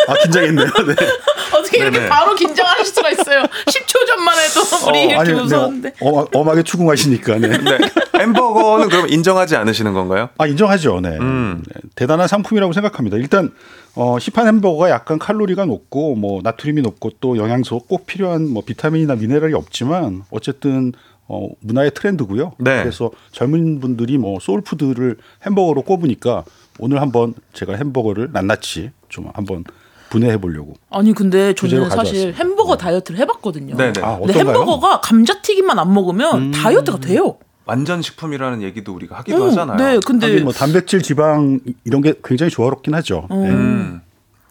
아 0.09 0.13
긴장했네요. 0.23 0.65
네. 0.65 0.95
어떻게 1.77 1.83
이렇게 1.83 1.97
네네. 1.99 2.09
바로 2.09 2.35
긴장하실 2.35 2.85
수가 2.85 3.09
있어요? 3.11 3.43
10초 3.65 4.07
전만 4.07 4.35
해도 4.37 4.87
우리 4.89 5.03
이렇게 5.03 5.15
아니, 5.15 5.33
무서운데. 5.33 5.93
네, 5.93 6.07
어, 6.07 6.27
엄하게 6.33 6.63
추궁하시니까. 6.63 7.37
네. 7.39 7.47
네. 7.57 7.77
햄버거는 8.19 8.89
그럼 8.89 9.09
인정하지 9.09 9.55
않으시는 9.55 9.93
건가요? 9.93 10.29
아 10.37 10.47
인정하죠. 10.47 10.99
네. 11.01 11.17
음. 11.19 11.63
네, 11.67 11.81
대단한 11.95 12.27
상품이라고 12.27 12.73
생각합니다. 12.73 13.17
일단 13.17 13.51
어, 13.95 14.19
시판 14.19 14.47
햄버거가 14.47 14.89
약간 14.89 15.19
칼로리가 15.19 15.65
높고 15.65 16.15
뭐 16.15 16.41
나트륨이 16.43 16.81
높고 16.81 17.11
또 17.19 17.37
영양소 17.37 17.79
꼭 17.79 18.05
필요한 18.05 18.47
뭐 18.49 18.63
비타민이나 18.65 19.15
미네랄이 19.15 19.53
없지만 19.53 20.23
어쨌든 20.29 20.93
어, 21.29 21.49
문화의 21.59 21.91
트렌드고요. 21.93 22.53
네. 22.59 22.81
그래서 22.83 23.11
젊은 23.31 23.79
분들이 23.79 24.17
뭐 24.17 24.39
soul 24.39 24.65
food를 24.65 25.17
햄버거로 25.45 25.81
꼽으니까 25.81 26.45
오늘 26.79 27.01
한번 27.01 27.33
제가 27.53 27.73
햄버거를 27.75 28.29
낱낱이 28.31 28.91
좀 29.09 29.29
한번 29.33 29.63
분해해 30.09 30.37
보려고. 30.37 30.75
아니 30.89 31.13
근데 31.13 31.53
저는 31.53 31.89
사실. 31.89 32.33
햄버거 32.33 32.77
다이어트를 32.77 33.19
해봤거든요. 33.21 33.75
네네. 33.75 34.01
아, 34.01 34.17
근데 34.17 34.33
어떤가요? 34.33 34.47
햄버거가 34.47 35.01
감자튀김만 35.01 35.77
안 35.79 35.93
먹으면 35.93 36.51
다이어트가 36.51 36.99
돼요. 36.99 37.37
완전 37.65 38.01
식품이라는 38.01 38.61
얘기도 38.61 38.93
우리가 38.93 39.17
하기도 39.17 39.43
어, 39.43 39.47
하잖아요. 39.47 39.77
네, 39.77 39.99
근데 40.05 40.39
뭐 40.39 40.53
단백질, 40.53 41.01
지방 41.01 41.59
이런 41.83 42.01
게 42.01 42.13
굉장히 42.23 42.49
조화롭긴 42.49 42.93
하죠. 42.95 43.27
네. 43.29 43.35
음. 43.35 44.01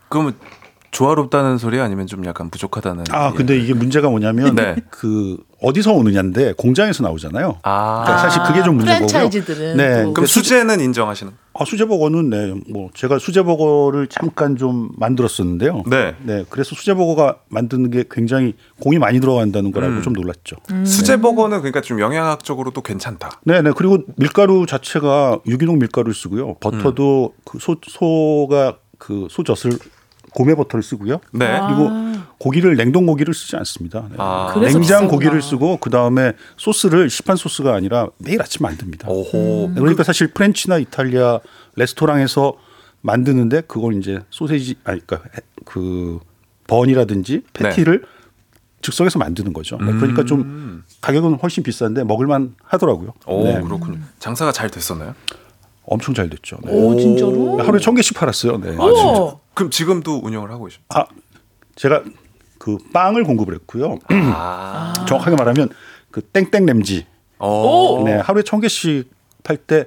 그러면 0.08 0.34
조화롭다는 0.90 1.58
소리 1.58 1.80
아니면 1.80 2.06
좀 2.06 2.24
약간 2.26 2.50
부족하다는? 2.50 3.04
아 3.10 3.32
근데 3.32 3.58
이게 3.58 3.74
문제가 3.74 4.08
뭐냐면 4.08 4.54
네. 4.54 4.76
그 4.90 5.36
어디서 5.62 5.92
오느냐인데 5.92 6.52
공장에서 6.56 7.02
나오잖아요. 7.02 7.58
아, 7.62 8.02
그러니까 8.04 8.18
사실 8.18 8.42
그게 8.42 8.62
좀 8.62 8.76
문제고요. 8.76 9.06
프랜차이즈들은 9.06 9.76
네. 9.76 10.02
또. 10.04 10.14
그럼 10.14 10.26
수제는 10.26 10.80
인정하시는? 10.80 11.32
아, 11.58 11.64
수제버거는 11.64 12.30
네, 12.30 12.54
뭐 12.70 12.90
제가 12.92 13.18
수제버거를 13.18 14.08
잠깐 14.08 14.56
좀 14.56 14.90
만들었었는데요. 14.96 15.84
네. 15.88 16.14
네, 16.22 16.44
그래서 16.50 16.74
수제버거가 16.74 17.38
만드는 17.48 17.90
게 17.90 18.04
굉장히 18.10 18.54
공이 18.80 18.98
많이 18.98 19.20
들어간다는 19.20 19.72
걸 19.72 19.84
알고 19.84 19.96
음. 19.96 20.02
좀 20.02 20.12
놀랐죠. 20.12 20.56
수제 20.84 21.20
버거는 21.22 21.58
그러니까 21.58 21.80
좀 21.80 22.00
영양학적으로도 22.00 22.82
괜찮다. 22.82 23.40
네, 23.44 23.62
네. 23.62 23.72
그리고 23.74 23.98
밀가루 24.16 24.66
자체가 24.66 25.40
유기농 25.46 25.78
밀가루를 25.78 26.14
쓰고요. 26.14 26.56
버터도 26.60 27.32
음. 27.34 27.40
그 27.46 27.58
소, 27.58 27.76
소가 27.88 28.76
그 28.98 29.26
소젖을 29.30 29.78
고메 30.36 30.54
버터를 30.54 30.82
쓰고요. 30.82 31.20
네. 31.32 31.58
그리고 31.66 31.90
고기를 32.38 32.76
냉동 32.76 33.06
고기를 33.06 33.32
쓰지 33.32 33.56
않습니다. 33.56 34.06
네. 34.10 34.16
아. 34.18 34.52
냉장 34.60 34.82
비싸구나. 34.82 35.10
고기를 35.10 35.40
쓰고 35.40 35.78
그 35.78 35.88
다음에 35.88 36.34
소스를 36.58 37.08
시판 37.08 37.36
소스가 37.36 37.74
아니라 37.74 38.08
매일 38.18 38.42
아침 38.42 38.62
만듭니다. 38.62 39.08
오호. 39.08 39.70
네, 39.74 39.80
그러니까 39.80 40.02
사실 40.02 40.28
프렌치나 40.28 40.76
이탈리아 40.76 41.40
레스토랑에서 41.76 42.52
만드는데 43.00 43.62
그걸 43.62 43.94
이제 43.94 44.20
소세지 44.28 44.74
아니 44.84 45.00
그러니까 45.06 45.30
그 45.64 46.18
번이라든지 46.66 47.44
패티를 47.54 48.04
즉석에서 48.82 49.18
만드는 49.18 49.54
거죠. 49.54 49.78
네, 49.78 49.90
그러니까 49.92 50.24
좀 50.24 50.84
가격은 51.00 51.36
훨씬 51.36 51.62
비싼데 51.62 52.04
먹을만 52.04 52.56
하더라고요. 52.62 53.14
오 53.26 53.44
네, 53.44 53.58
그렇군요. 53.62 54.00
장사가 54.18 54.52
잘 54.52 54.68
됐었나요? 54.68 55.14
엄청 55.86 56.14
잘 56.14 56.28
됐죠. 56.28 56.58
네. 56.62 56.72
오 56.72 56.94
진짜로? 56.94 57.58
하루에 57.58 57.80
천 57.80 57.94
개씩 57.94 58.14
팔았어요. 58.18 58.58
네. 58.58 58.76
오. 58.76 59.40
그럼 59.56 59.70
지금도 59.70 60.20
운영을 60.22 60.50
하고 60.52 60.66
계십니까? 60.66 61.00
아 61.00 61.06
제가 61.74 62.04
그 62.58 62.78
빵을 62.92 63.24
공급을 63.24 63.54
했고요. 63.54 63.98
아. 64.08 64.92
정확하게 65.08 65.36
말하면 65.36 65.70
그 66.12 66.20
땡땡 66.20 66.66
램지 66.66 67.06
오. 67.40 68.02
네, 68.04 68.14
하루에 68.16 68.42
천 68.44 68.60
개씩 68.60 69.10
팔 69.42 69.56
때 69.56 69.86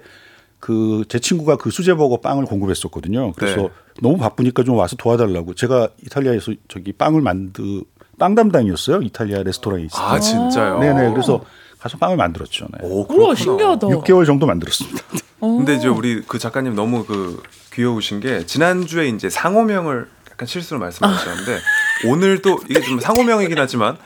그 0.60 1.06
제 1.08 1.20
친구가 1.20 1.56
그 1.56 1.72
수제버거 1.72 2.20
빵을 2.20 2.44
공급했었거든요. 2.46 3.32
그래서 3.34 3.62
네. 3.62 3.70
너무 4.02 4.18
바쁘니까 4.18 4.64
좀 4.66 4.76
와서 4.76 4.98
도와달라고 4.98 5.54
제가 5.54 5.88
이탈리아에서 6.06 6.52
저기 6.68 6.92
빵을 6.92 7.22
만드 7.22 7.82
빵 8.18 8.36
담당이었어요. 8.36 9.02
이탈리아 9.04 9.42
레스토랑에 9.44 9.86
있어요. 9.86 10.06
아 10.06 10.20
진짜요? 10.20 10.80
네 10.80 10.94
네. 10.94 11.10
그래서 11.12 11.46
가서 11.80 11.98
빵을 11.98 12.18
만들었죠. 12.18 12.68
네. 12.74 12.80
오, 12.86 12.98
우와 13.04 13.08
그렇구나. 13.08 13.36
신기하다. 13.36 13.88
6개월 13.88 14.26
정도 14.26 14.46
만들었습니다. 14.48 15.00
근데 15.40 15.76
이제 15.76 15.88
우리 15.88 16.22
그 16.28 16.40
작가님 16.40 16.76
너무 16.76 17.06
그 17.06 17.42
귀여우신 17.74 18.20
게 18.20 18.46
지난주에 18.46 19.08
이제 19.08 19.30
상호명을 19.30 20.08
약간 20.32 20.48
실수로 20.48 20.80
말씀하셨는데 20.80 21.60
오늘도 22.08 22.60
이게 22.70 22.82
좀 22.82 23.00
상호명이긴 23.00 23.58
하지만 23.58 23.98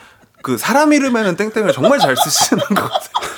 그 0.42 0.58
사람 0.58 0.94
이름에는 0.94 1.36
땡땡을 1.36 1.72
정말 1.74 2.00
잘 2.00 2.16
쓰시는 2.16 2.64
것 2.64 2.76
같아요. 2.76 3.34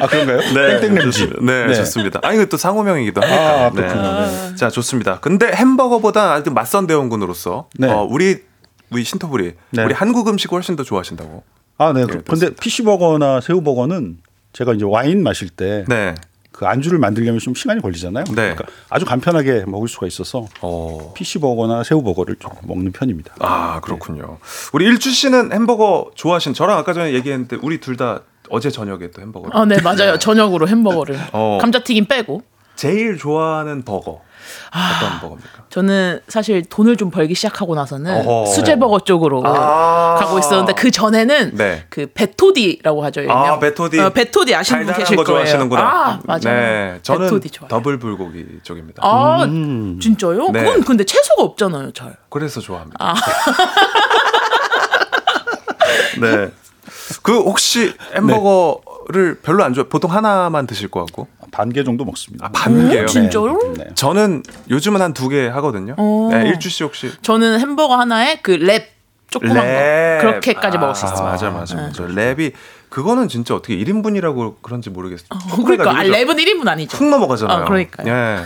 아 0.00 0.06
그런가요? 0.06 0.40
땡땡 0.80 0.94
램지. 0.94 1.18
좋습니다. 1.18 1.40
네, 1.40 1.74
좋습니다. 1.74 2.20
아니 2.22 2.36
이거 2.36 2.46
또 2.46 2.56
상호명이기도 2.56 3.20
하니까. 3.22 3.66
아. 3.66 3.70
네. 3.70 4.56
자, 4.56 4.68
좋습니다. 4.68 5.20
근데 5.20 5.50
햄버거보다 5.52 6.32
아주 6.32 6.50
맞선 6.50 6.86
대원군으로서 6.86 7.68
네. 7.78 7.90
어, 7.90 8.02
우리 8.02 8.42
우리 8.90 9.04
신토부리 9.04 9.54
네. 9.70 9.84
우리 9.84 9.94
한국 9.94 10.28
음식 10.28 10.52
훨씬 10.52 10.76
더 10.76 10.82
좋아하신다고. 10.82 11.42
아, 11.78 11.92
네. 11.92 12.06
네, 12.06 12.18
근데 12.26 12.54
피시버거나 12.54 13.40
새우버거는 13.40 14.18
제가 14.52 14.74
이제 14.74 14.84
와인 14.84 15.22
마실 15.22 15.48
때 15.48 15.84
네. 15.88 16.14
그 16.54 16.66
안주를 16.66 17.00
만들려면 17.00 17.40
좀 17.40 17.52
시간이 17.52 17.82
걸리잖아요. 17.82 18.24
네. 18.26 18.32
그러니까 18.34 18.64
아주 18.88 19.04
간편하게 19.04 19.64
먹을 19.66 19.88
수가 19.88 20.06
있어서 20.06 20.46
어. 20.60 21.12
피시 21.16 21.40
버거나 21.40 21.82
새우 21.82 22.00
버거를 22.04 22.36
좀 22.36 22.52
먹는 22.62 22.92
편입니다. 22.92 23.34
아 23.40 23.80
그렇군요. 23.80 24.38
우리 24.72 24.84
일주 24.84 25.10
씨는 25.10 25.52
햄버거 25.52 26.12
좋아하신 26.14 26.54
저랑 26.54 26.78
아까 26.78 26.92
전에 26.92 27.12
얘기했는데 27.12 27.56
우리 27.60 27.80
둘 27.80 27.96
다 27.96 28.20
어제 28.50 28.70
저녁에 28.70 29.10
또 29.10 29.22
햄버거. 29.22 29.48
아, 29.52 29.64
네, 29.64 29.80
맞아요. 29.80 30.18
저녁으로 30.18 30.68
햄버거를. 30.68 31.18
어. 31.32 31.58
감자튀김 31.62 32.04
빼고. 32.06 32.42
제일 32.76 33.16
좋아하는 33.16 33.82
버거 33.84 34.20
아. 34.72 34.96
어떤 34.96 35.20
버거입니까? 35.20 35.64
저는 35.70 36.20
사실 36.28 36.64
돈을 36.64 36.96
좀 36.96 37.10
벌기 37.10 37.34
시작하고 37.34 37.74
나서는 37.74 38.26
어허. 38.26 38.46
수제버거 38.52 39.00
쪽으로 39.00 39.42
아. 39.44 40.16
가고 40.18 40.38
있었는데 40.38 40.74
그 40.74 40.90
전에는 40.90 41.52
네. 41.56 41.84
그 41.90 42.06
베토디라고 42.12 43.04
하죠. 43.04 43.20
일명. 43.22 43.36
아 43.36 43.58
베토디. 43.58 44.00
어, 44.00 44.10
베토디 44.10 44.54
아시는 44.54 44.86
분 44.86 44.94
계실 44.94 45.16
거 45.16 45.24
거예요. 45.24 45.38
좋아하시는구나. 45.38 45.82
아, 45.82 46.20
맞아요. 46.24 46.40
네, 46.42 46.98
저는 47.02 47.26
베토디 47.26 47.50
좋아요. 47.50 47.68
더블 47.68 47.98
불고기 47.98 48.44
쪽입니다. 48.62 49.02
아, 49.04 49.44
음. 49.44 49.98
진짜요? 50.00 50.50
네. 50.50 50.64
그건 50.64 50.84
근데 50.84 51.04
채소가 51.04 51.42
없잖아요, 51.42 51.92
잘. 51.92 52.16
그래서 52.30 52.60
좋아합니다. 52.60 52.96
아. 53.00 53.14
네. 56.20 56.50
그 57.22 57.38
혹시 57.38 57.92
햄버거를 58.14 59.38
별로 59.42 59.64
안 59.64 59.74
좋아. 59.74 59.84
보통 59.88 60.12
하나만 60.12 60.66
드실 60.66 60.88
것 60.88 61.00
같고. 61.06 61.28
반 61.54 61.70
개 61.70 61.84
정도 61.84 62.04
먹습니다. 62.04 62.46
아, 62.46 62.50
반 62.52 62.88
개요. 62.90 63.06
진짜로? 63.06 63.74
네. 63.76 63.86
저는 63.94 64.42
요즘은 64.70 65.00
한 65.00 65.12
두 65.14 65.28
개 65.28 65.46
하거든요. 65.48 65.94
어. 65.96 66.28
네, 66.32 66.48
일주 66.48 66.68
씨 66.68 66.82
혹시 66.84 67.12
저는 67.22 67.60
햄버거 67.60 67.96
하나에 67.96 68.36
그 68.42 68.52
랩 68.52 68.92
조그만 69.30 69.56
랩. 69.56 70.18
거 70.22 70.28
그렇게까지 70.28 70.76
아, 70.76 70.80
먹을 70.80 70.94
수 70.94 71.06
있어요. 71.06 71.24
맞아, 71.24 71.50
맞아, 71.50 71.74
네. 71.76 71.82
맞아. 71.82 72.04
wrap이 72.04 72.52
그거는 72.88 73.26
진짜 73.28 73.54
어떻게 73.56 73.76
1인분이라고 73.76 74.56
그런지 74.62 74.90
모르겠어요. 74.90 75.26
그러니까 75.64 75.90
아, 75.98 76.04
wrap은 76.04 76.36
1인분 76.36 76.68
아니죠. 76.68 76.96
훅 76.96 77.08
넘어가잖아요. 77.08 77.58
아, 77.58 77.64
그러니까요. 77.64 78.06
예. 78.12 78.38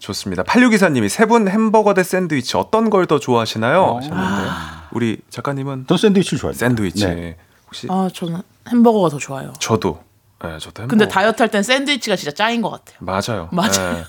좋습니다. 0.00 0.42
86기사님이 0.44 1.08
세 1.10 1.26
분 1.26 1.48
햄버거 1.48 1.92
대 1.94 2.02
샌드위치 2.02 2.56
어떤 2.56 2.88
걸 2.90 3.06
더 3.06 3.18
좋아하시나요? 3.18 3.96
하셨는데 3.96 4.50
우리 4.92 5.18
작가님은 5.28 5.86
전 5.88 5.98
샌드위치를 5.98 6.38
좋아해요. 6.38 6.56
샌드위치. 6.56 7.06
네. 7.06 7.36
혹시 7.66 7.86
아, 7.90 8.08
저는 8.14 8.40
햄버거가 8.70 9.10
더 9.10 9.18
좋아요. 9.18 9.52
저도. 9.58 10.00
네, 10.48 10.58
저도 10.58 10.82
햄버거. 10.82 10.86
근데 10.88 11.08
다이어트 11.08 11.42
할 11.42 11.50
땐 11.50 11.62
샌드위치가 11.62 12.16
진짜 12.16 12.30
짱인 12.32 12.62
것 12.62 12.70
같아요. 12.70 12.96
맞아요. 13.00 13.48
맞아요. 13.52 13.98
예. 13.98 14.04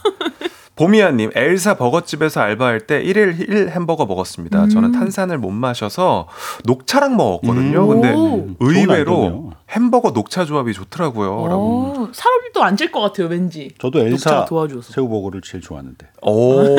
보미아님, 0.75 1.31
엘사 1.35 1.77
버거집에서 1.77 2.41
알바할 2.41 2.81
때 2.81 3.01
1일 3.01 3.39
1 3.49 3.69
햄버거 3.69 4.05
먹었습니다. 4.05 4.65
음. 4.65 4.69
저는 4.69 4.91
탄산을 4.91 5.37
못 5.37 5.51
마셔서 5.51 6.27
녹차랑 6.65 7.15
먹었거든요. 7.15 7.87
근데 7.87 8.11
오. 8.13 8.49
의외로. 8.59 9.53
햄버거 9.69 10.11
녹차 10.11 10.43
조합이 10.43 10.73
좋더라고요. 10.73 11.47
라고. 11.47 11.93
어, 11.97 12.09
살도 12.11 12.61
안찔것 12.61 13.01
같아요, 13.01 13.27
왠지. 13.29 13.71
저도 13.79 13.99
엘사 13.99 14.43
도와줘서. 14.45 14.91
새우버거를 14.91 15.41
제일 15.45 15.61
좋아하는데. 15.63 16.07
오. 16.23 16.65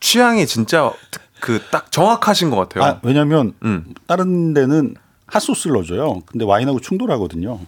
취향이 0.00 0.46
진짜 0.46 0.92
그 1.40 1.60
딱 1.70 1.90
정확하신 1.92 2.50
것 2.50 2.56
같아요. 2.56 2.84
아, 2.84 3.00
왜냐하면 3.02 3.54
음. 3.62 3.94
다른 4.06 4.54
데는 4.54 4.94
핫소스를 5.28 5.74
넣어줘요. 5.74 6.22
근데 6.26 6.44
와인하고 6.44 6.80
충돌하거든요. 6.80 7.58
네, 7.58 7.66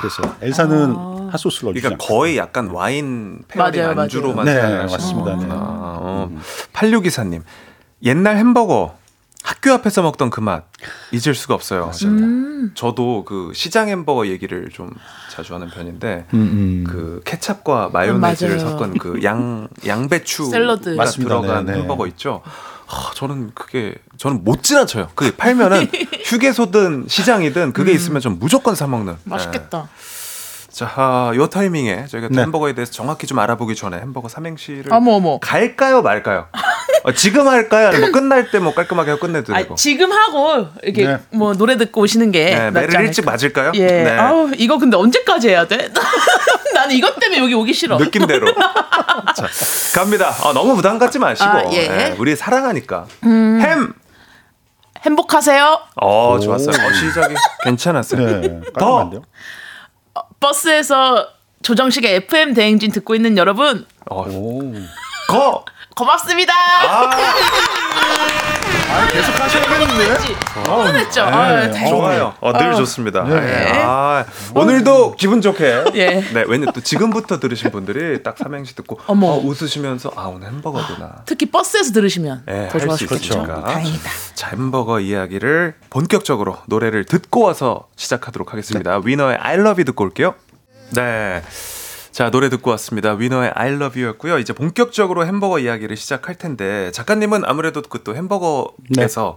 그래서 0.00 0.22
엘사는 0.42 1.30
핫소스를 1.30 1.66
넣어주지 1.68 1.82
그러니까 1.82 1.88
않고. 1.90 2.06
거의 2.06 2.36
약간 2.36 2.68
와인 2.68 3.42
pairing 3.48 3.82
맞아요, 3.82 4.00
안주로만 4.00 4.44
맞아요. 4.44 4.60
네, 4.60 4.66
생각하시는 4.68 4.90
맞습니다. 5.24 5.30
거구나. 5.36 5.54
네. 5.54 5.60
어. 5.60 6.30
86기사님, 6.72 7.42
옛날 8.02 8.36
햄버거 8.36 8.94
학교 9.42 9.72
앞에서 9.72 10.02
먹던 10.02 10.28
그 10.28 10.42
맛 10.42 10.64
잊을 11.12 11.34
수가 11.34 11.54
없어요. 11.54 11.90
음. 12.04 12.72
저도 12.74 13.24
그 13.24 13.52
시장 13.54 13.88
햄버거 13.88 14.26
얘기를 14.26 14.68
좀 14.70 14.90
자주 15.30 15.54
하는 15.54 15.68
편인데 15.70 16.26
음, 16.34 16.38
음. 16.38 16.84
그 16.86 17.22
케찹과 17.24 17.88
마요네즈를. 17.90 18.60
섞은 18.60 18.98
그 18.98 19.22
양 19.24 19.68
양배추가 19.86 20.50
샐러드. 20.50 20.90
맞습니다. 20.90 21.40
들어간 21.40 21.64
네, 21.64 21.72
네. 21.72 21.78
햄버거 21.80 22.06
있죠. 22.08 22.42
아, 22.90 23.12
저는 23.14 23.52
그게 23.54 23.94
저는 24.16 24.42
못 24.42 24.64
지나쳐요. 24.64 25.10
그게 25.14 25.34
팔면은 25.36 25.88
휴게소든 26.26 27.06
시장이든 27.08 27.72
그게 27.72 27.92
있으면 27.92 28.20
전 28.20 28.38
무조건 28.38 28.74
사 28.74 28.86
먹는. 28.88 29.12
음. 29.12 29.18
맛있겠다. 29.24 29.88
자, 30.72 30.90
아, 30.96 31.32
요 31.34 31.48
타이밍에 31.48 32.06
저희가 32.06 32.28
또 32.28 32.34
네. 32.34 32.42
햄버거에 32.42 32.74
대해서 32.74 32.92
정확히 32.92 33.26
좀 33.26 33.38
알아보기 33.40 33.74
전에 33.74 33.98
햄버거 33.98 34.28
삼행시를 34.28 34.92
어머, 34.92 35.12
어머. 35.12 35.38
갈까요, 35.40 36.00
말까요? 36.02 36.46
어, 37.02 37.12
지금 37.12 37.48
할까요? 37.48 37.88
아니면 37.88 38.10
뭐 38.12 38.20
끝날 38.20 38.50
때 38.50 38.58
뭐 38.60 38.74
깔끔하게 38.74 39.10
하고 39.12 39.20
끝내도 39.26 39.54
아, 39.54 39.58
되고. 39.58 39.74
지금 39.74 40.12
하고 40.12 40.66
이렇게 40.82 41.06
네. 41.06 41.16
뭐 41.30 41.54
노래 41.54 41.76
듣고 41.78 42.02
오시는 42.02 42.30
게 42.30 42.44
네, 42.44 42.70
낫지 42.70 42.86
매를 42.88 43.04
일찍 43.06 43.22
않을까? 43.26 43.30
맞을까요? 43.32 43.72
예. 43.74 43.86
네. 43.86 44.10
아우 44.10 44.50
이거 44.56 44.78
근데 44.78 44.96
언제까지 44.96 45.48
해야 45.48 45.66
돼? 45.66 45.88
나는 46.74 46.94
이것 46.94 47.18
때문에 47.18 47.40
여기 47.42 47.54
오기 47.54 47.72
싫어. 47.72 47.96
느낌대로. 47.98 48.52
자, 49.34 49.46
갑니다. 49.94 50.28
아, 50.44 50.52
너무 50.52 50.76
부담 50.76 50.98
갖지 50.98 51.18
마시고. 51.18 51.48
아, 51.48 51.64
예. 51.72 51.76
예, 51.78 52.16
우리 52.18 52.36
사랑하니까. 52.36 53.06
음. 53.24 53.60
햄! 53.62 53.92
행복하세요. 55.04 55.80
어, 56.02 56.38
좋았어요. 56.40 56.76
어, 56.86 56.92
시작이 56.92 57.34
괜찮았어요. 57.64 58.40
네, 58.40 58.60
깔끔한데요. 58.74 59.22
버스에서 60.40 61.28
조정식의 61.62 62.14
FM 62.16 62.54
대행진 62.54 62.90
듣고 62.90 63.14
있는 63.14 63.36
여러분 63.36 63.86
어, 64.10 64.22
오. 64.28 64.72
거! 65.28 65.64
고맙습니다. 65.94 66.52
아. 66.54 67.10
계속 69.12 69.40
하셔야겠는데. 69.40 70.04
흥분했죠. 70.54 71.24
네, 71.24 71.30
아, 71.30 71.70
다행이네. 71.70 71.88
좋아요. 71.90 72.34
어, 72.40 72.52
늘 72.52 72.72
어. 72.72 72.74
좋습니다. 72.76 73.24
네. 73.24 73.34
예. 73.36 73.82
아, 73.84 74.24
오늘도 74.54 75.16
기분 75.16 75.40
좋게. 75.40 75.84
예. 75.94 76.20
네, 76.32 76.44
왜냐 76.46 76.70
또 76.72 76.80
지금부터 76.80 77.40
들으신 77.40 77.70
분들이 77.70 78.22
딱 78.22 78.36
삼행시 78.38 78.74
듣고 78.76 78.98
어머. 79.06 79.28
어, 79.28 79.38
웃으시면서 79.38 80.12
아 80.16 80.22
오늘 80.26 80.48
햄버거구나. 80.48 81.22
특히 81.26 81.46
버스에서 81.50 81.92
들으시면 81.92 82.42
네, 82.46 82.68
더할수 82.68 83.06
좋아하시겠죠. 83.06 83.16
있으니까. 83.40 83.64
다행이다. 83.64 84.10
자, 84.34 84.48
햄버거 84.50 85.00
이야기를 85.00 85.74
본격적으로 85.90 86.56
노래를 86.66 87.04
듣고 87.04 87.42
와서 87.42 87.88
시작하도록 87.96 88.52
하겠습니다. 88.52 89.00
위너의 89.04 89.36
I 89.40 89.54
love 89.54 89.72
you 89.74 89.84
듣고 89.84 90.04
올게요. 90.04 90.34
네. 90.90 91.42
자, 92.12 92.30
노래 92.30 92.48
듣고 92.48 92.70
왔습니다. 92.72 93.12
위너의 93.12 93.52
I 93.54 93.72
love 93.74 94.00
you였고요. 94.02 94.38
이제 94.38 94.52
본격적으로 94.52 95.26
햄버거 95.26 95.58
이야기를 95.58 95.96
시작할 95.96 96.34
텐데 96.34 96.90
작가님은 96.92 97.44
아무래도 97.44 97.82
그 97.82 98.00
또 98.02 98.16
햄버거에서 98.16 99.36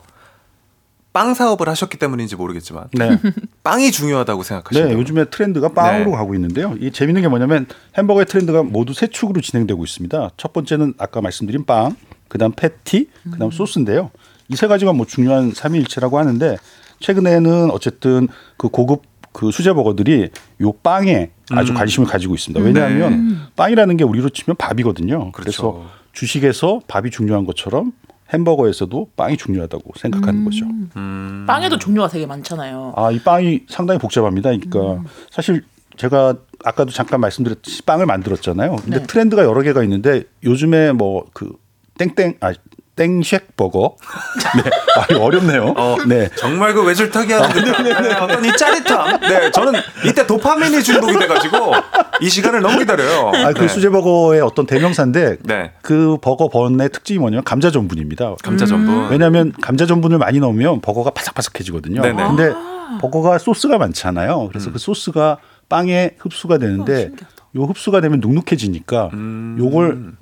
빵 1.12 1.34
사업을 1.36 1.68
하셨기 1.70 1.98
때문인지 2.00 2.36
모르겠지만 2.38 2.86
네. 2.94 3.20
빵이 3.64 3.92
중요하다고 3.92 4.42
생각하시나요? 4.42 4.90
네, 4.90 4.94
요즘에 4.96 5.26
트렌드가 5.26 5.70
빵으로 5.70 6.12
네. 6.12 6.16
가고 6.16 6.34
있는데요. 6.34 6.76
이 6.80 6.92
재밌는 6.92 7.22
게 7.22 7.28
뭐냐면 7.28 7.68
햄버거의 7.98 8.26
트렌드가 8.26 8.64
모두 8.64 8.94
세 8.94 9.06
축으로 9.08 9.42
진행되고 9.42 9.84
있습니다. 9.84 10.32
첫 10.38 10.54
번째는 10.54 10.94
아까 10.98 11.22
말씀드린 11.22 11.66
빵, 11.66 11.96
그다음 12.30 12.54
패티, 12.54 13.10
그다음 13.32 13.52
소스인데요. 13.52 14.10
이 14.50 14.56
세 14.56 14.68
가지가 14.68 14.94
뭐 14.94 15.06
중요한 15.06 15.52
삼위일체라고 15.54 16.18
하는데 16.18 16.58
최근에는 17.00 17.70
어쨌든 17.72 18.28
그 18.58 18.70
고급 18.70 19.04
그 19.34 19.52
수제 19.52 19.74
버거들이 19.74 20.30
요 20.62 20.72
빵에 20.72 21.32
아주 21.58 21.72
음. 21.74 21.76
관심을 21.76 22.08
가지고 22.08 22.36
있습니다. 22.36 22.60
네. 22.60 22.66
왜냐하면 22.66 23.48
빵이라는 23.56 23.98
게 23.98 24.04
우리로 24.04 24.30
치면 24.30 24.56
밥이거든요. 24.58 25.32
그래서 25.32 25.72
그렇죠. 25.72 25.90
주식에서 26.14 26.82
밥이 26.88 27.10
중요한 27.12 27.46
것처럼 27.46 27.92
햄버거에서도 28.34 29.10
빵이 29.16 29.38
중요하다고 29.38 29.92
생각하는 29.98 30.44
거죠. 30.46 30.66
음. 30.96 31.46
빵에도 31.48 31.78
종류가 31.78 32.08
되게 32.08 32.26
많잖아요. 32.26 32.94
아, 32.96 33.12
이 33.12 33.20
빵이 33.20 33.62
상당히 33.70 34.00
복잡합니다. 34.00 34.50
그러니까 34.50 34.94
음. 34.94 35.06
사실 35.30 35.64
제가 35.98 36.36
아까도 36.66 36.92
잠깐 36.92 37.20
말씀드렸듯이 37.22 37.84
빵을 37.84 38.06
만들었잖아요. 38.08 38.78
근데 38.78 39.00
네. 39.00 39.06
트렌드가 39.06 39.44
여러 39.44 39.62
개가 39.62 39.84
있는데 39.84 40.24
요즘에 40.44 40.92
뭐 40.94 41.26
그 41.34 41.52
땡땡 41.98 42.38
아 42.40 42.54
땡쉑 42.96 43.56
버거. 43.58 43.96
네. 44.56 44.70
아, 44.96 45.20
어렵네요. 45.20 45.74
네. 46.08 46.30
정말 46.36 46.74
그 46.74 46.84
외줄타기 46.84 47.34
하는 47.34 47.50
듯한 47.50 47.84
네, 47.84 48.14
어떤 48.14 48.46
이 48.46 48.56
짜릿함. 48.56 49.20
네, 49.22 49.52
저는 49.52 49.80
이때 50.06 50.28
도파민이 50.28 50.84
중독이 50.84 51.18
돼가지고 51.18 51.74
이 52.22 52.30
시간을 52.30 52.62
너무 52.62 52.78
기다려요. 52.78 53.32
아, 53.34 53.52
그 53.54 53.62
네. 53.62 53.68
수제 53.68 53.90
버거의 53.90 54.42
어떤 54.42 54.66
대명사인데 54.68 55.38
네. 55.44 55.72
그 55.82 56.18
버거 56.22 56.50
번의 56.50 56.90
특징이 56.90 57.20
뭐냐면 57.20 57.44
감자 57.44 57.72
전분입니다. 57.72 58.36
감자 58.44 58.66
전분. 58.66 59.10
왜냐하면 59.10 59.54
감자 59.62 59.86
전분을 59.86 60.20
많이 60.20 60.40
넣으면 60.40 60.82
버거가 60.82 61.12
바삭바삭해지거든요. 61.12 62.02
네네. 62.02 62.24
근데 62.28 62.54
버거가 63.02 63.40
소스가 63.40 63.80
많잖아요. 63.80 64.50
그래서 64.50 64.72
그 64.72 64.78
소스가 64.78 65.38
빵에 65.68 66.12
흡수가 66.20 66.60
되는데 66.60 67.10
요 67.56 67.64
흡수가 67.64 68.02
되면 68.02 68.20
눅눅해지니까 68.20 69.10
요걸 69.58 70.14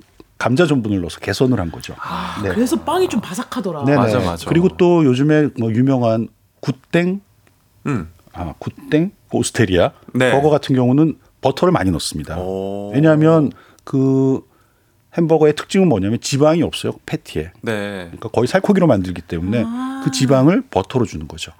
감자 0.42 0.66
전분을 0.66 1.00
넣어서 1.02 1.20
개선을 1.20 1.60
한 1.60 1.70
거죠. 1.70 1.94
네. 2.42 2.48
그래서 2.48 2.74
빵이 2.74 3.08
좀 3.08 3.20
바삭하더라. 3.20 3.84
네네. 3.84 4.12
그리고 4.48 4.68
또 4.76 5.04
요즘에 5.04 5.50
뭐 5.56 5.70
유명한 5.70 6.26
굿땡, 6.58 7.20
음. 7.86 8.08
아 8.32 8.52
굿땡 8.58 9.12
오스테리아 9.30 9.92
네. 10.14 10.32
버거 10.32 10.50
같은 10.50 10.74
경우는 10.74 11.16
버터를 11.42 11.70
많이 11.70 11.92
넣습니다. 11.92 12.38
왜냐하면 12.92 13.52
그 13.84 14.42
햄버거의 15.16 15.54
특징은 15.54 15.88
뭐냐면 15.88 16.18
지방이 16.20 16.64
없어요 16.64 16.94
패티에. 17.06 17.52
네. 17.60 18.06
그러니까 18.06 18.28
거의 18.30 18.48
살코기로 18.48 18.88
만들기 18.88 19.22
때문에 19.22 19.64
그 20.02 20.10
지방을 20.10 20.64
버터로 20.70 21.04
주는 21.04 21.28
거죠. 21.28 21.52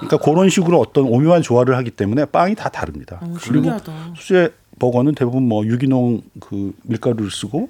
그러니까 0.00 0.16
그런 0.16 0.48
식으로 0.48 0.80
어떤 0.80 1.04
오묘한 1.04 1.42
조화를 1.42 1.76
하기 1.76 1.92
때문에 1.92 2.24
빵이 2.24 2.56
다 2.56 2.68
다릅니다. 2.68 3.20
그리고 3.20 3.38
신기하다. 3.38 3.92
수제 4.16 4.52
버거는 4.80 5.14
대부분 5.14 5.46
뭐 5.46 5.64
유기농 5.64 6.22
그 6.40 6.72
밀가루를 6.82 7.30
쓰고 7.30 7.68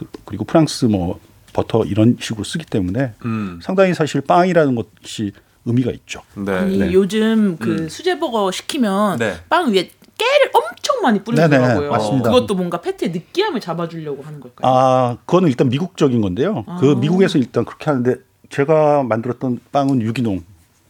그, 0.00 0.06
그리고 0.24 0.44
프랑스 0.44 0.86
뭐 0.86 1.20
버터 1.52 1.84
이런 1.84 2.16
식으로 2.18 2.44
쓰기 2.44 2.64
때문에 2.64 3.12
음. 3.24 3.60
상당히 3.62 3.92
사실 3.92 4.20
빵이라는 4.20 4.74
것이 4.74 5.32
의미가 5.66 5.90
있죠. 5.92 6.22
네. 6.34 6.52
아니 6.52 6.78
네. 6.78 6.92
요즘 6.92 7.58
그 7.58 7.88
수제버거 7.88 8.50
시키면 8.50 9.18
네. 9.18 9.34
빵 9.48 9.72
위에 9.72 9.90
깨를 10.16 10.50
엄청 10.52 11.02
많이 11.02 11.22
뿌리더라고요. 11.22 11.80
네네, 11.80 11.88
맞습니다. 11.88 12.30
그것도 12.30 12.54
뭔가 12.54 12.80
패티의 12.80 13.10
느끼함을 13.12 13.60
잡아주려고 13.60 14.22
하는 14.22 14.40
걸까요? 14.40 14.70
아, 14.70 15.16
그거는 15.24 15.48
일단 15.48 15.68
미국적인 15.68 16.20
건데요. 16.20 16.64
그 16.78 16.94
미국에서 16.94 17.38
일단 17.38 17.64
그렇게 17.64 17.86
하는데 17.86 18.16
제가 18.50 19.02
만들었던 19.04 19.60
빵은 19.72 20.02
유기농 20.02 20.44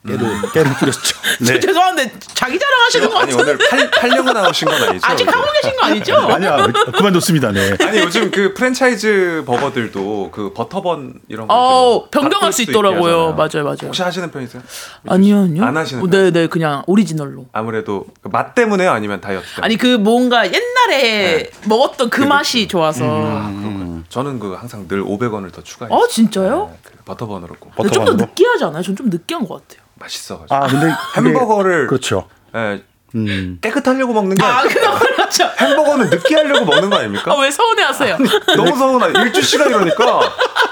깨를 0.07 0.40
깨를 0.55 0.72
뿌렸죠. 0.78 1.16
네. 1.44 1.61
죄송한데 1.61 2.11
자기 2.32 2.59
자랑하시는 2.59 3.11
거 3.11 3.18
아니 3.18 3.32
같은데 3.32 3.53
오늘 3.53 3.68
팔, 3.68 3.90
팔려고 3.90 4.32
나오신 4.32 4.66
건 4.68 4.82
아니죠? 4.82 5.07
아직 5.07 5.28
하고 5.28 5.44
계신 5.61 5.76
거 5.76 5.86
아니죠? 5.86 6.16
아니야 6.16 6.66
그만뒀습니다. 6.96 7.53
네. 7.53 7.76
아니 7.80 7.98
요즘 7.98 8.30
그 8.30 8.55
프랜차이즈 8.55 9.42
버거들도 9.46 10.30
그 10.32 10.55
버터번 10.55 11.20
이런 11.28 11.46
거어좀 11.48 12.09
변경할 12.11 12.51
수 12.53 12.62
있더라고요. 12.62 13.34
맞아요. 13.34 13.64
맞아요. 13.64 13.76
혹시 13.84 14.01
하시는 14.03 14.30
편이세요? 14.30 14.62
아니요, 15.07 15.36
아니요. 15.42 15.64
안 15.64 15.76
하시는 15.76 16.09
네네 16.09 16.46
그냥 16.46 16.82
오리지널로. 16.86 17.46
아무래도 17.53 18.07
그맛 18.22 18.55
때문에요, 18.55 18.90
아니면 18.90 19.20
다이어트 19.20 19.46
때문에? 19.57 19.64
아니 19.66 19.76
그 19.76 19.96
뭔가 19.98 20.44
옛날에 20.51 21.51
먹었던 21.66 22.09
그 22.09 22.22
맛이 22.22 22.68
좋아서. 22.68 23.05
그렇군요. 23.05 24.03
저는 24.09 24.38
그 24.40 24.55
항상 24.55 24.88
늘 24.88 25.05
500원을 25.05 25.53
더 25.53 25.62
추가해요. 25.62 25.94
어 25.94 26.09
진짜요? 26.09 26.74
그 26.82 26.92
버터번으로 27.05 27.55
꼭. 27.61 27.74
근데 27.76 27.90
좀더 27.90 28.14
느끼하지 28.14 28.64
않아요? 28.64 28.82
전 28.82 28.96
좀 28.96 29.09
느끼한 29.11 29.46
것 29.46 29.61
같아요. 29.68 29.80
맛있어가지고. 30.01 30.55
아 30.55 30.66
근데 30.66 30.92
햄버거를 31.16 31.86
그렇죠. 31.86 32.28
예, 32.57 32.82
음. 33.14 33.59
깨끗하려고 33.61 34.12
먹는 34.12 34.36
게 34.36 34.44
아 34.44 34.59
아니라 34.61 34.74
그거 34.98 34.98
그렇죠. 34.98 35.44
햄버거는 35.61 36.11
느끼하려고 36.11 36.64
먹는 36.64 36.90
거 36.90 36.96
아닙니까? 36.96 37.32
아, 37.32 37.36
왜 37.40 37.51
서운해하세요? 37.51 38.16
너무 38.57 38.76
서운하. 38.76 39.09
일주 39.22 39.42
시간 39.42 39.68
이러니까 39.68 40.20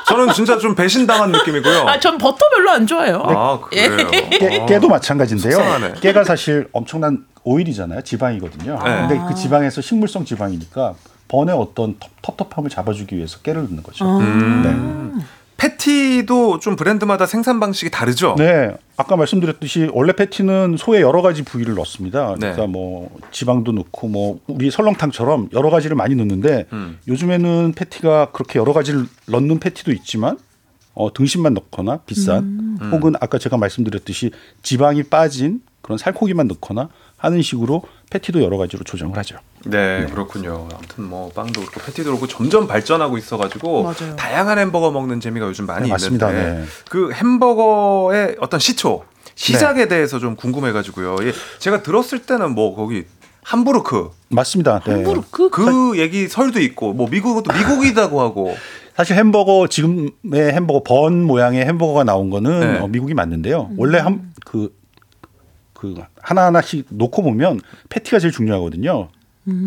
저는 0.08 0.32
진짜 0.32 0.58
좀 0.58 0.74
배신당한 0.74 1.30
느낌이고요. 1.32 1.86
아 1.88 1.98
전 2.00 2.16
버터 2.18 2.38
별로 2.54 2.70
안 2.70 2.86
좋아해요. 2.86 3.22
아 3.24 3.60
그래요. 3.60 4.10
깨, 4.10 4.66
깨도 4.66 4.88
마찬가지인데요. 4.88 5.52
속상하네. 5.52 5.94
깨가 6.00 6.24
사실 6.24 6.68
엄청난 6.72 7.24
오일이잖아요. 7.44 8.02
지방이거든요. 8.02 8.78
네. 8.84 9.06
근데 9.08 9.20
그 9.28 9.34
지방에서 9.34 9.80
식물성 9.80 10.24
지방이니까 10.24 10.94
번의 11.28 11.54
어떤 11.54 11.96
텁, 12.22 12.36
텁텁함을 12.36 12.70
잡아주기 12.70 13.16
위해서 13.16 13.38
깨를 13.40 13.62
넣는 13.64 13.82
거죠. 13.82 14.04
음. 14.18 15.22
패티도 15.59 16.61
좀 16.61 16.76
브랜드마다 16.76 17.26
생산 17.26 17.61
방식이 17.61 17.90
다르죠. 17.90 18.36
네, 18.38 18.74
아까 18.96 19.16
말씀드렸듯이 19.16 19.90
원래 19.92 20.12
패티는 20.12 20.76
소의 20.78 21.02
여러 21.02 21.20
가지 21.20 21.42
부위를 21.42 21.74
넣습니다. 21.74 22.34
네. 22.34 22.52
그러니까 22.52 22.66
뭐 22.68 23.11
지방도 23.32 23.72
넣고 23.72 24.09
뭐 24.09 24.40
우리 24.46 24.70
설렁탕처럼 24.70 25.50
여러 25.52 25.68
가지를 25.68 25.96
많이 25.96 26.14
넣는데 26.14 26.66
음. 26.72 26.98
요즘에는 27.09 27.72
패티가 27.76 28.30
그렇게 28.30 28.61
여러 28.61 28.72
가지를 28.72 29.06
넣는 29.26 29.59
패티도 29.59 29.92
있지만 29.92 30.38
어, 30.94 31.12
등심만 31.12 31.54
넣거나 31.54 31.98
비싼 32.06 32.78
혹은 32.92 33.14
아까 33.20 33.38
제가 33.38 33.56
말씀드렸듯이 33.56 34.30
지방이 34.62 35.02
빠진 35.04 35.61
그런 35.82 35.98
살코기만 35.98 36.46
넣거나 36.48 36.88
하는 37.18 37.42
식으로 37.42 37.82
패티도 38.10 38.42
여러 38.42 38.56
가지로 38.56 38.84
조정을 38.84 39.16
하죠. 39.18 39.36
네, 39.66 40.06
그렇군요. 40.06 40.68
아무튼 40.72 41.04
뭐 41.04 41.28
빵도 41.34 41.60
그렇고 41.60 41.80
패티도 41.84 42.04
그렇고 42.10 42.26
점점 42.26 42.66
발전하고 42.66 43.18
있어가지고 43.18 43.82
맞아요. 43.82 44.16
다양한 44.16 44.58
햄버거 44.58 44.90
먹는 44.90 45.20
재미가 45.20 45.46
요즘 45.46 45.66
많이 45.66 45.84
네, 45.86 45.90
맞습니다. 45.92 46.30
있는데 46.30 46.60
네. 46.60 46.64
그 46.88 47.12
햄버거의 47.12 48.36
어떤 48.40 48.58
시초 48.60 49.04
시작에 49.34 49.88
대해서 49.88 50.18
좀 50.18 50.36
궁금해가지고요. 50.36 51.16
예, 51.22 51.32
제가 51.58 51.82
들었을 51.82 52.20
때는 52.20 52.54
뭐 52.54 52.74
거기 52.74 53.04
함부르크 53.42 54.10
맞습니다. 54.30 54.80
네. 54.86 54.92
함부르크? 54.92 55.50
그 55.50 55.98
얘기 55.98 56.28
설도 56.28 56.60
있고 56.60 56.92
뭐 56.92 57.08
미국도 57.08 57.52
미국이다고 57.52 58.20
하고 58.22 58.56
사실 58.96 59.16
햄버거 59.16 59.66
지금의 59.68 60.10
햄버거 60.52 60.82
번 60.82 61.22
모양의 61.24 61.64
햄버거가 61.66 62.04
나온 62.04 62.30
거는 62.30 62.60
네. 62.60 62.78
어, 62.80 62.88
미국이 62.88 63.14
맞는데요. 63.14 63.70
원래 63.76 63.98
한그 63.98 64.76
그 65.78 65.94
하나하나씩 66.20 66.86
놓고 66.90 67.22
보면 67.22 67.60
패티가 67.88 68.18
제일 68.18 68.32
중요하거든요. 68.32 69.09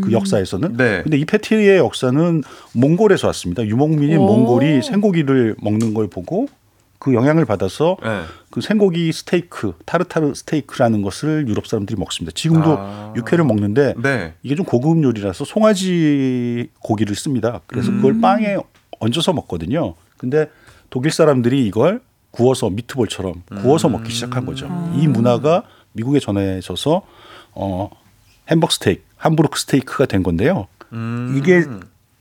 그 0.04 0.12
역사에서는. 0.12 0.78
네. 0.78 1.02
근데 1.02 1.18
이 1.18 1.26
패티의 1.26 1.78
역사는 1.78 2.44
몽골에서 2.74 3.28
왔습니다. 3.28 3.66
유목민인 3.66 4.20
오. 4.20 4.26
몽골이 4.28 4.84
생고기를 4.84 5.56
먹는 5.60 5.96
걸 5.96 6.08
보고 6.08 6.48
그 7.00 7.16
영향을 7.16 7.46
받아서 7.46 7.98
네. 8.04 8.22
그 8.52 8.62
생고기 8.62 9.12
스테이크, 9.12 9.74
타르타르 9.86 10.36
스테이크라는 10.36 11.02
것을 11.02 11.48
유럽 11.48 11.66
사람들이 11.66 11.98
먹습니다. 11.98 12.32
지금도 12.36 12.76
아. 12.78 13.14
육회를 13.16 13.44
먹는데 13.44 13.96
네. 14.04 14.36
이게 14.44 14.54
좀 14.54 14.66
고급 14.68 15.02
요리라서 15.02 15.46
송아지 15.46 16.68
고기를 16.82 17.16
씁니다. 17.16 17.62
그래서 17.66 17.90
그걸 17.90 18.22
빵에 18.22 18.58
얹어서 19.00 19.34
먹거든요. 19.34 19.96
근데 20.18 20.48
독일 20.92 21.12
사람들이 21.12 21.66
이걸 21.66 22.02
구워서 22.30 22.70
미트볼처럼 22.70 23.44
구워서 23.62 23.90
먹기 23.90 24.12
시작한 24.12 24.46
거죠. 24.46 24.68
이 24.96 25.08
문화가 25.08 25.64
미국에 25.94 26.20
전해져서 26.20 27.02
어 27.54 27.90
햄버거 28.50 28.72
스테이크, 28.72 29.04
함부르크 29.18 29.60
스테이크가 29.60 30.06
된 30.06 30.24
건데요. 30.24 30.68
음. 30.94 31.36
이게 31.38 31.64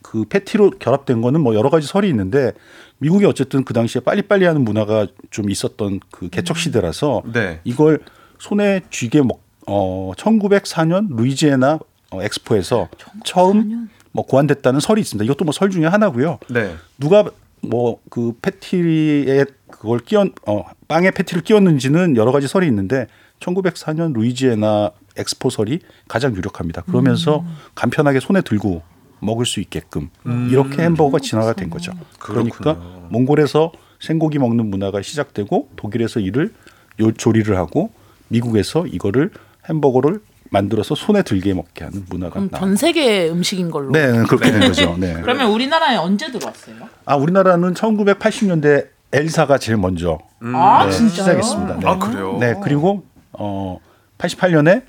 그 0.02 0.24
패티로 0.24 0.70
결합된 0.78 1.20
거는 1.22 1.40
뭐 1.40 1.54
여러 1.54 1.70
가지 1.70 1.86
설이 1.86 2.08
있는데 2.08 2.52
미국이 2.98 3.24
어쨌든 3.26 3.64
그 3.64 3.72
당시에 3.74 4.00
빨리빨리 4.02 4.44
하는 4.44 4.62
문화가 4.62 5.06
좀 5.30 5.50
있었던 5.50 6.00
그 6.10 6.28
개척 6.30 6.56
시대라서 6.56 7.22
네. 7.32 7.60
이걸 7.64 8.00
손에 8.38 8.80
쥐게 8.90 9.22
먹, 9.22 9.42
어, 9.66 10.12
1904년 10.16 11.14
루이지애나 11.16 11.78
어, 12.10 12.22
엑스포에서 12.22 12.88
처음 13.24 13.88
뭐 14.12 14.24
고안됐다는 14.26 14.80
설이 14.80 15.00
있습니다. 15.02 15.24
이것도 15.24 15.44
뭐 15.44 15.52
설 15.52 15.70
중에 15.70 15.86
하나고요. 15.86 16.38
네. 16.50 16.74
누가 16.98 17.24
뭐 17.62 18.00
그 18.10 18.32
패티에 18.42 19.44
그걸 19.70 20.00
끼얹 20.00 20.32
어 20.46 20.64
빵에 20.88 21.10
패티를 21.10 21.42
끼웠는지는 21.42 22.16
여러 22.16 22.32
가지 22.32 22.48
설이 22.48 22.66
있는데 22.66 23.06
1904년 23.40 24.12
루이지애나 24.14 24.92
엑스포설이 25.16 25.80
가장 26.08 26.34
유력합니다. 26.36 26.82
그러면서 26.82 27.44
간편하게 27.74 28.20
손에 28.20 28.42
들고 28.42 28.82
먹을 29.20 29.44
수 29.44 29.60
있게끔 29.60 30.08
이렇게 30.50 30.82
햄버거가 30.82 31.18
진화가 31.18 31.54
된 31.54 31.68
거죠. 31.70 31.92
그러니까 32.18 32.74
몽골에서 33.10 33.72
생고기 34.00 34.38
먹는 34.38 34.70
문화가 34.70 35.02
시작되고 35.02 35.70
독일에서 35.76 36.20
이를 36.20 36.52
요 37.00 37.12
조리를 37.12 37.54
하고 37.56 37.90
미국에서 38.28 38.86
이거를 38.86 39.30
햄버거를 39.68 40.20
만들어서 40.52 40.94
손에 40.94 41.22
들게 41.22 41.54
먹게 41.54 41.84
하는 41.84 42.04
문화가. 42.08 42.40
전 42.58 42.76
세계 42.76 43.28
음식인 43.28 43.70
걸로. 43.70 43.92
네, 43.92 44.10
그렇게 44.26 44.50
된 44.50 44.60
거죠. 44.60 44.96
네. 44.98 45.14
그러면 45.22 45.50
우리나라에 45.50 45.96
언제 45.96 46.30
들어왔어요? 46.32 46.76
아 47.04 47.14
우리나라는 47.16 47.74
1980년대 47.74 48.88
엘사가 49.12 49.58
제일 49.58 49.78
먼저 49.78 50.18
아, 50.40 50.86
네, 50.86 50.92
진짜요? 50.92 51.42
시작했습니다. 51.42 51.76
네. 51.78 51.86
아, 51.86 51.98
그래요? 51.98 52.36
네 52.40 52.54
그리고 52.62 53.04
어 53.32 53.78
88년에 54.18 54.82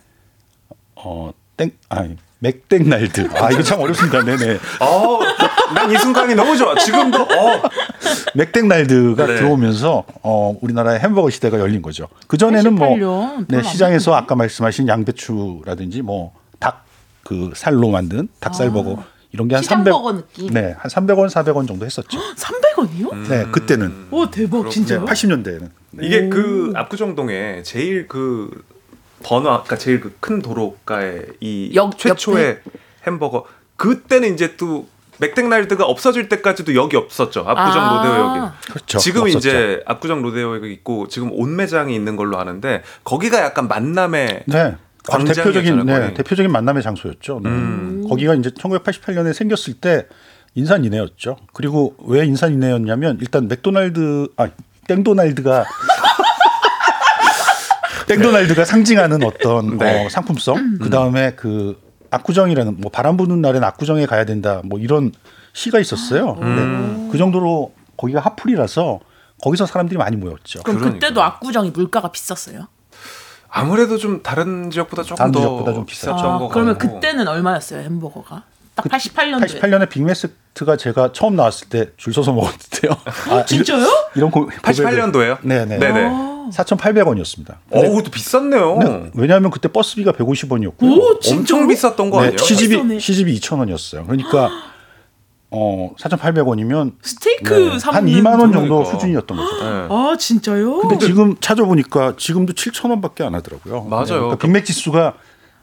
어 0.96 1.32
땡 1.58 1.72
아니 1.90 2.16
맥땡날드 2.40 3.30
아 3.36 3.52
이거 3.52 3.62
참 3.62 3.80
어렵습니다. 3.82 4.24
네네 4.24 4.56
어, 4.80 5.20
난이 5.76 5.96
순간이 6.00 6.34
너무 6.34 6.58
좋아. 6.58 6.74
지금도 6.76 7.22
어. 7.22 7.62
맥땡날드가 8.34 9.28
네. 9.28 9.36
들어오면서 9.36 10.06
어 10.24 10.58
우리나라의 10.62 11.00
햄버거 11.02 11.30
시대가 11.30 11.60
열린 11.60 11.82
거죠. 11.84 12.08
그 12.28 12.38
전에는 12.38 12.74
뭐 12.74 12.88
88년? 12.96 13.46
네, 13.48 13.62
시장에서 13.62 14.16
아까 14.16 14.34
말씀하신 14.36 14.88
양배추라든지 14.88 16.02
뭐 16.02 16.34
닭 16.60 16.86
그 17.24 17.52
살로 17.56 17.90
만든 17.90 18.28
닭살버거 18.40 19.04
이런 19.32 19.48
게한 19.48 19.60
아. 19.60 19.62
시장 19.62 19.78
300, 19.80 19.92
버거 19.94 20.14
느낌. 20.14 20.48
네, 20.54 20.76
한 20.78 20.90
300원, 20.90 21.30
400원 21.30 21.68
정도 21.68 21.86
했었죠. 21.86 22.18
300원이요? 22.36 23.30
네, 23.30 23.46
그때는 23.52 24.08
오 24.10 24.30
대박 24.32 24.64
네, 24.66 24.70
진짜요? 24.72 25.06
80년대에는 25.06 25.70
이게 26.00 26.30
그 26.30 26.72
압구정동에 26.76 27.64
제일 27.64 28.08
그 28.08 28.64
번화, 29.24 29.64
그러니까 29.64 29.78
제일 29.78 30.00
그 30.00 30.14
큰 30.20 30.42
도로가에 30.42 31.22
이 31.42 31.72
역- 31.76 31.98
최초의 31.98 32.60
햄버거 33.06 33.46
그때는 33.76 34.34
이제 34.34 34.56
또 34.58 34.88
맥땡날드가 35.20 35.86
없어질 35.86 36.30
때까지도 36.30 36.74
역이 36.76 36.96
없었죠. 36.98 37.42
압구정 37.46 37.84
아. 37.84 38.04
로데오역에. 38.04 38.52
그렇죠. 38.74 38.98
지금 39.00 39.22
없었죠. 39.24 39.38
이제 39.38 39.84
압구정 39.86 40.22
로데오역이 40.24 40.72
있고 40.74 41.08
지금 41.10 41.30
온 41.34 41.56
매장이 41.56 41.94
있는 41.94 42.16
걸로 42.16 42.40
아는데 42.40 42.82
거기가 43.04 43.40
약간 43.42 43.68
만남의 43.68 44.44
네. 44.48 44.76
광장이었잖아요, 45.08 45.54
대표적인 45.54 45.86
네. 45.86 46.14
대표적인 46.16 46.52
만남의 46.52 46.82
장소였죠. 46.84 47.42
네. 47.44 47.50
음. 47.50 48.06
거기가 48.10 48.34
이제 48.36 48.50
1988년에 48.52 49.34
생겼을 49.34 49.74
때 49.76 50.08
인산인해였죠. 50.56 51.38
그리고 51.54 51.96
왜 52.06 52.26
인산인해였냐면 52.26 53.18
일단 53.22 53.48
맥도날드 53.48 54.28
아 54.38 54.50
땡도날드가 54.96 55.66
땡도날드가 58.08 58.66
상징하는 58.66 59.24
어떤 59.24 59.78
네. 59.78 60.06
어, 60.06 60.10
상품성 60.10 60.80
그 60.82 60.90
다음에 60.90 61.34
그 61.36 61.80
압구정이라는 62.10 62.82
뭐 62.82 62.92
바람 62.92 63.16
부는 63.16 63.42
날엔 63.42 63.64
압구정에 63.64 64.06
가야 64.06 64.26
된다 64.26 64.62
뭐 64.66 64.80
이런 64.80 65.12
시가 65.54 65.80
있었어요. 65.80 66.36
네. 66.36 67.10
그 67.12 67.18
정도로 67.18 67.74
거기가 67.98 68.20
핫플이라서 68.22 69.00
거기서 69.42 69.66
사람들이 69.66 69.98
많이 69.98 70.16
모였죠. 70.18 70.64
그럼 70.64 70.78
그러니까. 70.80 71.00
그때도 71.00 71.22
압구정이 71.24 71.72
물가가 71.72 72.10
비쌌어요? 72.12 72.68
아무래도 73.50 73.98
좀 73.98 74.24
다른 74.24 74.72
지역보다 74.72 75.04
조금 75.04 75.16
다른 75.18 75.32
더 75.34 75.40
지역보다 75.40 75.74
좀 75.74 75.86
비쌌죠. 75.86 76.26
아, 76.26 76.38
것 76.38 76.50
그러면 76.50 76.78
같고. 76.78 76.96
그때는 76.96 77.28
얼마였어요 77.28 77.82
햄버거가? 77.82 78.44
딱그 78.76 78.90
88년도에. 78.90 79.60
88년에 79.60 79.90
빅매스트가 79.90 80.78
제가 80.78 81.12
처음 81.14 81.36
나왔을 81.36 81.68
때 81.70 81.88
줄 81.98 82.14
서서 82.14 82.32
먹었는데요. 82.34 82.92
아, 83.30 83.46
진짜요? 83.46 83.86
이런 84.16 84.32
고, 84.32 84.48
88년도에요? 84.50 85.40
네네. 85.44 85.78
네네. 85.78 86.10
아. 86.12 86.28
4,800원이었습니다. 86.52 87.56
어우, 87.72 88.04
또 88.04 88.12
비쌌네요. 88.12 88.78
네, 88.80 89.12
왜냐하면 89.14 89.52
그때 89.52 89.68
버스비가 89.70 90.12
150원이었고요. 90.14 90.84
오 91.00 91.20
진짜? 91.20 91.38
엄청 91.40 91.68
비쌌던 91.68 92.10
거 92.10 92.20
네, 92.22 92.28
아니에요? 92.28 92.38
시집이. 92.40 93.00
시집이 93.00 93.40
2,000원이었어요. 93.40 94.06
그러니까 94.06 94.50
어 95.50 95.92
4,800원이면 96.00 96.94
스테이크 97.02 97.78
사한 97.80 98.06
먹는 98.06 98.22
2만 98.22 98.28
원 98.32 98.40
돈. 98.40 98.54
정도 98.54 98.76
그러니까. 98.78 98.92
수준이었던 98.92 99.38
거죠. 99.38 99.64
네. 99.64 99.88
아 99.90 100.16
진짜요? 100.18 100.80
근데 100.80 100.98
지금 101.06 101.36
찾아보니까 101.40 102.16
지금도 102.18 102.54
7,000원밖에 102.54 103.22
안 103.22 103.36
하더라고요. 103.36 103.84
맞아요. 103.84 104.06
그러니까 104.08 104.38
빅맥 104.38 104.66
지수가 104.66 105.14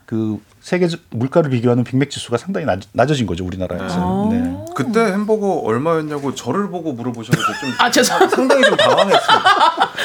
그 0.06 0.38
세계 0.68 0.86
물가를 1.08 1.48
비교하는 1.48 1.82
빅맥 1.82 2.10
지수가 2.10 2.36
상당히 2.36 2.66
낮, 2.66 2.80
낮아진 2.92 3.26
거죠 3.26 3.42
우리나라에서. 3.46 3.96
아. 3.98 4.28
네. 4.30 4.54
그때 4.76 5.00
햄버거 5.00 5.62
얼마였냐고 5.64 6.34
저를 6.34 6.68
보고 6.68 6.92
물어보셨는데 6.92 7.52
좀 7.58 7.70
아 7.78 7.90
죄송합니다. 7.90 8.36
상당히 8.36 8.64
좀 8.64 8.76
당황했어요. 8.76 9.38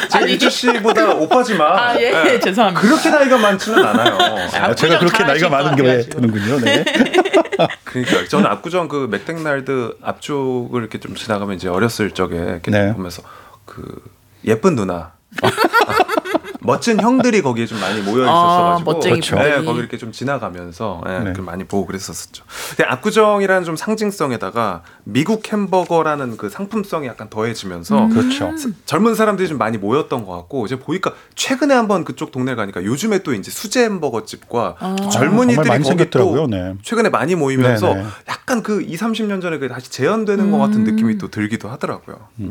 제가 0.10 0.23
아니, 0.23 0.34
이주 0.35 0.49
씨보다 0.49 1.15
오빠지만 1.15 1.77
아, 1.77 1.99
예, 1.99 2.11
네. 2.11 2.40
죄송합니다. 2.40 2.80
그렇게 2.81 3.10
나이가 3.10 3.38
많지는 3.40 3.85
않아요. 3.85 4.18
아, 4.53 4.73
제가 4.73 4.99
그렇게 4.99 5.23
나이가 5.26 5.49
것 5.49 5.56
많은 5.57 5.76
게 5.76 5.84
같아가지고. 5.84 6.22
되는군요. 6.22 6.60
네. 6.61 6.85
그러니까 7.84 8.27
저는 8.30 8.45
압구정 8.49 8.88
그 8.88 9.10
맥땡날드 9.11 9.98
앞쪽을 10.02 10.80
이렇게 10.80 10.98
좀 11.02 11.14
지나가면 11.14 11.57
이제 11.57 11.68
어렸을 11.68 12.11
적에 12.11 12.38
이렇게 12.38 12.72
네. 12.72 12.94
보면서 12.94 13.22
그 13.65 14.02
예쁜 14.45 14.76
누나. 14.76 15.11
멋진 16.64 16.99
형들이 16.99 17.41
거기에 17.41 17.65
좀 17.65 17.80
많이 17.80 18.02
모여 18.02 18.23
있었어가지고 18.23 18.91
아, 18.91 18.94
멋쟁이 18.94 19.19
그렇죠. 19.19 19.35
네. 19.35 19.64
거기 19.64 19.80
이렇게 19.80 19.98
좀 19.98 20.11
지나가면서 20.11 21.02
네, 21.06 21.19
네. 21.19 21.34
그 21.34 21.41
많이 21.41 21.64
보고 21.65 21.85
그랬었었죠. 21.85 22.44
근데 22.69 22.84
압구정이라는 22.85 23.64
좀 23.64 23.76
상징성에다가 23.76 24.84
미국 25.03 25.52
햄버거라는 25.52 26.38
그 26.38 26.49
상품성이 26.49 27.07
약간 27.07 27.30
더해지면서 27.30 28.07
그렇죠. 28.10 28.52
젊은 28.85 29.15
사람들이 29.15 29.48
좀 29.48 29.57
많이 29.57 29.77
모였던 29.77 30.26
것 30.26 30.35
같고 30.35 30.65
이제 30.65 30.80
보니까 30.80 31.14
최근에 31.35 31.73
한번 31.73 32.06
그쪽 32.06 32.31
동네 32.31 32.56
가니까 32.56 32.84
요즘에 32.84 33.19
또 33.19 33.34
이제 33.34 33.52
수제 33.52 33.84
햄버거 33.84 34.26
집과 34.26 34.76
아. 34.80 34.95
또 34.98 35.06
아, 35.06 35.10
젊은이들이 35.10 35.68
많이 35.68 35.84
거기. 35.84 36.10
또 36.10 36.48
네. 36.48 36.76
최근에 36.81 37.10
많이 37.10 37.35
모이면서 37.35 37.94
네네. 37.94 38.07
약간 38.27 38.64
그 38.64 38.81
2, 38.81 38.95
30년 38.95 39.41
전에 39.41 39.57
그 39.57 39.68
다시 39.68 39.90
재현되는 39.91 40.52
것 40.52 40.57
같은 40.57 40.84
느낌이 40.84 41.18
또 41.18 41.30
들기도 41.30 41.69
하더라고요. 41.69 42.18
음. 42.40 42.49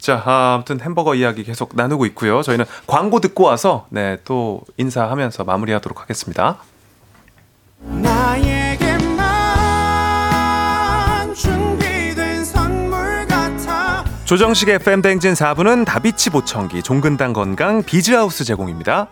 네. 0.00 0.06
자, 0.06 0.22
아, 0.24 0.54
아무튼 0.54 0.80
햄버거 0.80 1.14
이야기 1.14 1.44
계속 1.44 1.72
나누고 1.76 2.06
있고요. 2.06 2.42
저희는 2.42 2.64
광고 2.86 3.20
듣고 3.20 3.44
와서 3.44 3.86
네, 3.90 4.16
또 4.24 4.62
인사하면서 4.78 5.44
마무리하도록 5.44 6.00
하겠습니다. 6.00 6.58
조정식의 14.24 14.76
FM 14.76 15.02
댕진 15.02 15.34
4부는 15.34 15.84
다비치 15.84 16.30
보청기, 16.30 16.82
종근당 16.82 17.32
건강, 17.32 17.82
비즈하우스 17.82 18.44
제공입니다. 18.44 19.08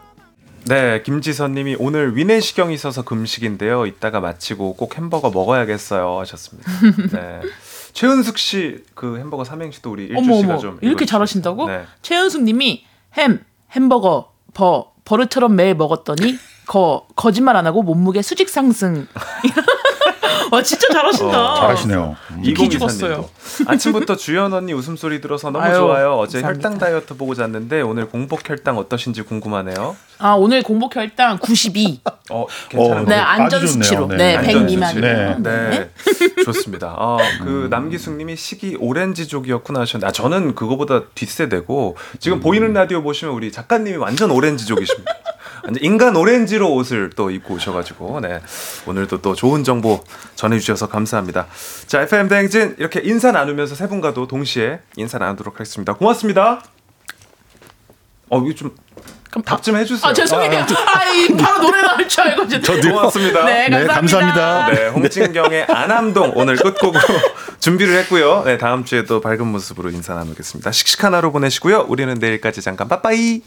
네, 0.66 1.02
김지선 1.02 1.54
님이 1.54 1.76
오늘 1.78 2.16
위내시경이 2.16 2.72
있어서 2.74 3.02
금식인데요. 3.02 3.86
이따가 3.86 4.20
마치고 4.20 4.74
꼭 4.74 4.96
햄버거 4.96 5.30
먹어야겠어요 5.30 6.20
하셨습니다. 6.20 6.70
네. 7.12 7.40
최은숙 7.98 8.38
씨 8.38 8.84
그 8.94 9.18
햄버거 9.18 9.42
삼행시도 9.42 9.90
우리 9.90 10.04
일주 10.04 10.18
어머 10.18 10.36
씨가 10.36 10.48
어머 10.52 10.58
좀 10.58 10.78
이렇게. 10.82 11.04
잘하신다고? 11.04 11.66
네. 11.66 11.84
최은숙님이 12.02 12.84
햄 13.14 13.44
햄버거 13.72 14.32
버 14.54 14.92
버릇처럼 15.04 15.56
매일 15.56 15.74
먹었더니 15.74 16.36
거 16.66 17.08
거짓말 17.16 17.56
안 17.56 17.66
하고 17.66 17.82
몸무게 17.82 18.22
수직 18.22 18.48
상승. 18.50 19.08
와 20.52 20.62
진짜 20.62 20.88
잘하신다. 20.92 21.52
어, 21.52 21.54
잘하시네요. 21.56 22.16
기 22.42 22.68
죽었어요. 22.68 23.28
아침부터 23.66 24.16
주연 24.16 24.52
언니 24.52 24.72
웃음소리 24.72 25.20
들어서 25.20 25.50
너무 25.50 25.64
아유, 25.64 25.74
좋아요. 25.74 26.14
어제 26.18 26.40
감사합니다. 26.40 26.68
혈당 26.68 26.78
다이어트 26.78 27.16
보고 27.16 27.34
잤는데 27.34 27.80
오늘 27.82 28.08
공복 28.08 28.48
혈당 28.48 28.78
어떠신지 28.78 29.22
궁금하네요. 29.22 29.96
아 30.18 30.32
오늘 30.32 30.62
공복 30.62 30.96
혈당 30.96 31.38
92. 31.38 32.00
어, 32.30 32.46
괜찮은 32.68 33.02
어, 33.02 33.04
네 33.06 33.14
안전. 33.14 33.66
수치로. 33.66 34.06
네. 34.08 34.16
네, 34.16 34.36
안전 34.36 34.52
100 34.52 34.60
수치. 34.60 34.74
미만으로. 34.74 35.38
네. 35.40 35.40
네. 35.40 35.90
좋습니다. 36.44 36.94
아, 36.98 37.16
그 37.42 37.68
남기숙님이 37.70 38.36
시기 38.36 38.76
오렌지족이었구나 38.78 39.80
하셨는데, 39.80 40.06
아, 40.08 40.12
저는 40.12 40.54
그거보다 40.54 41.02
뒷세대고, 41.14 41.96
지금 42.18 42.40
보이는 42.40 42.72
라디오 42.72 43.02
보시면 43.02 43.34
우리 43.34 43.50
작가님이 43.52 43.96
완전 43.96 44.30
오렌지족이십니다. 44.30 45.10
완전 45.64 45.82
인간 45.82 46.16
오렌지로 46.16 46.72
옷을 46.74 47.10
또 47.16 47.30
입고 47.30 47.54
오셔가지고, 47.54 48.20
네. 48.20 48.40
오늘도 48.86 49.22
또 49.22 49.34
좋은 49.34 49.64
정보 49.64 50.02
전해주셔서 50.34 50.88
감사합니다. 50.88 51.46
자, 51.86 52.02
FM 52.02 52.28
대행진 52.28 52.74
이렇게 52.78 53.00
인사 53.04 53.32
나누면서 53.32 53.74
세 53.74 53.88
분과도 53.88 54.26
동시에 54.28 54.80
인사 54.96 55.18
나누도록 55.18 55.54
하겠습니다. 55.54 55.94
고맙습니다. 55.94 56.62
어, 58.30 58.40
이거 58.40 58.54
좀 58.54 58.74
답좀 59.44 59.76
해주세요. 59.76 60.10
아 60.10 60.12
죄송해요. 60.12 60.66
아이 60.86 61.28
바로 61.36 61.60
노래 61.60 61.82
나올 61.82 62.08
줄 62.08 62.22
알고 62.22 62.48
진짜. 62.48 62.72
고맙습니다. 62.80 63.44
네, 63.44 63.86
감사합니다. 63.86 64.70
네, 64.72 64.88
홍진경의 64.88 65.66
안암동 65.68 66.32
오늘 66.34 66.56
끝곡으로 66.56 67.00
준비를 67.60 67.94
했고요. 68.00 68.42
네, 68.44 68.58
다음 68.58 68.84
주에 68.84 69.04
또 69.04 69.20
밝은 69.20 69.46
모습으로 69.46 69.90
인사 69.90 70.14
나누겠습니다. 70.14 70.72
씩씩한 70.72 71.14
하루 71.14 71.30
보내시고요. 71.30 71.86
우리는 71.88 72.14
내일까지 72.14 72.62
잠깐 72.62 72.88
빠빠이. 72.88 73.42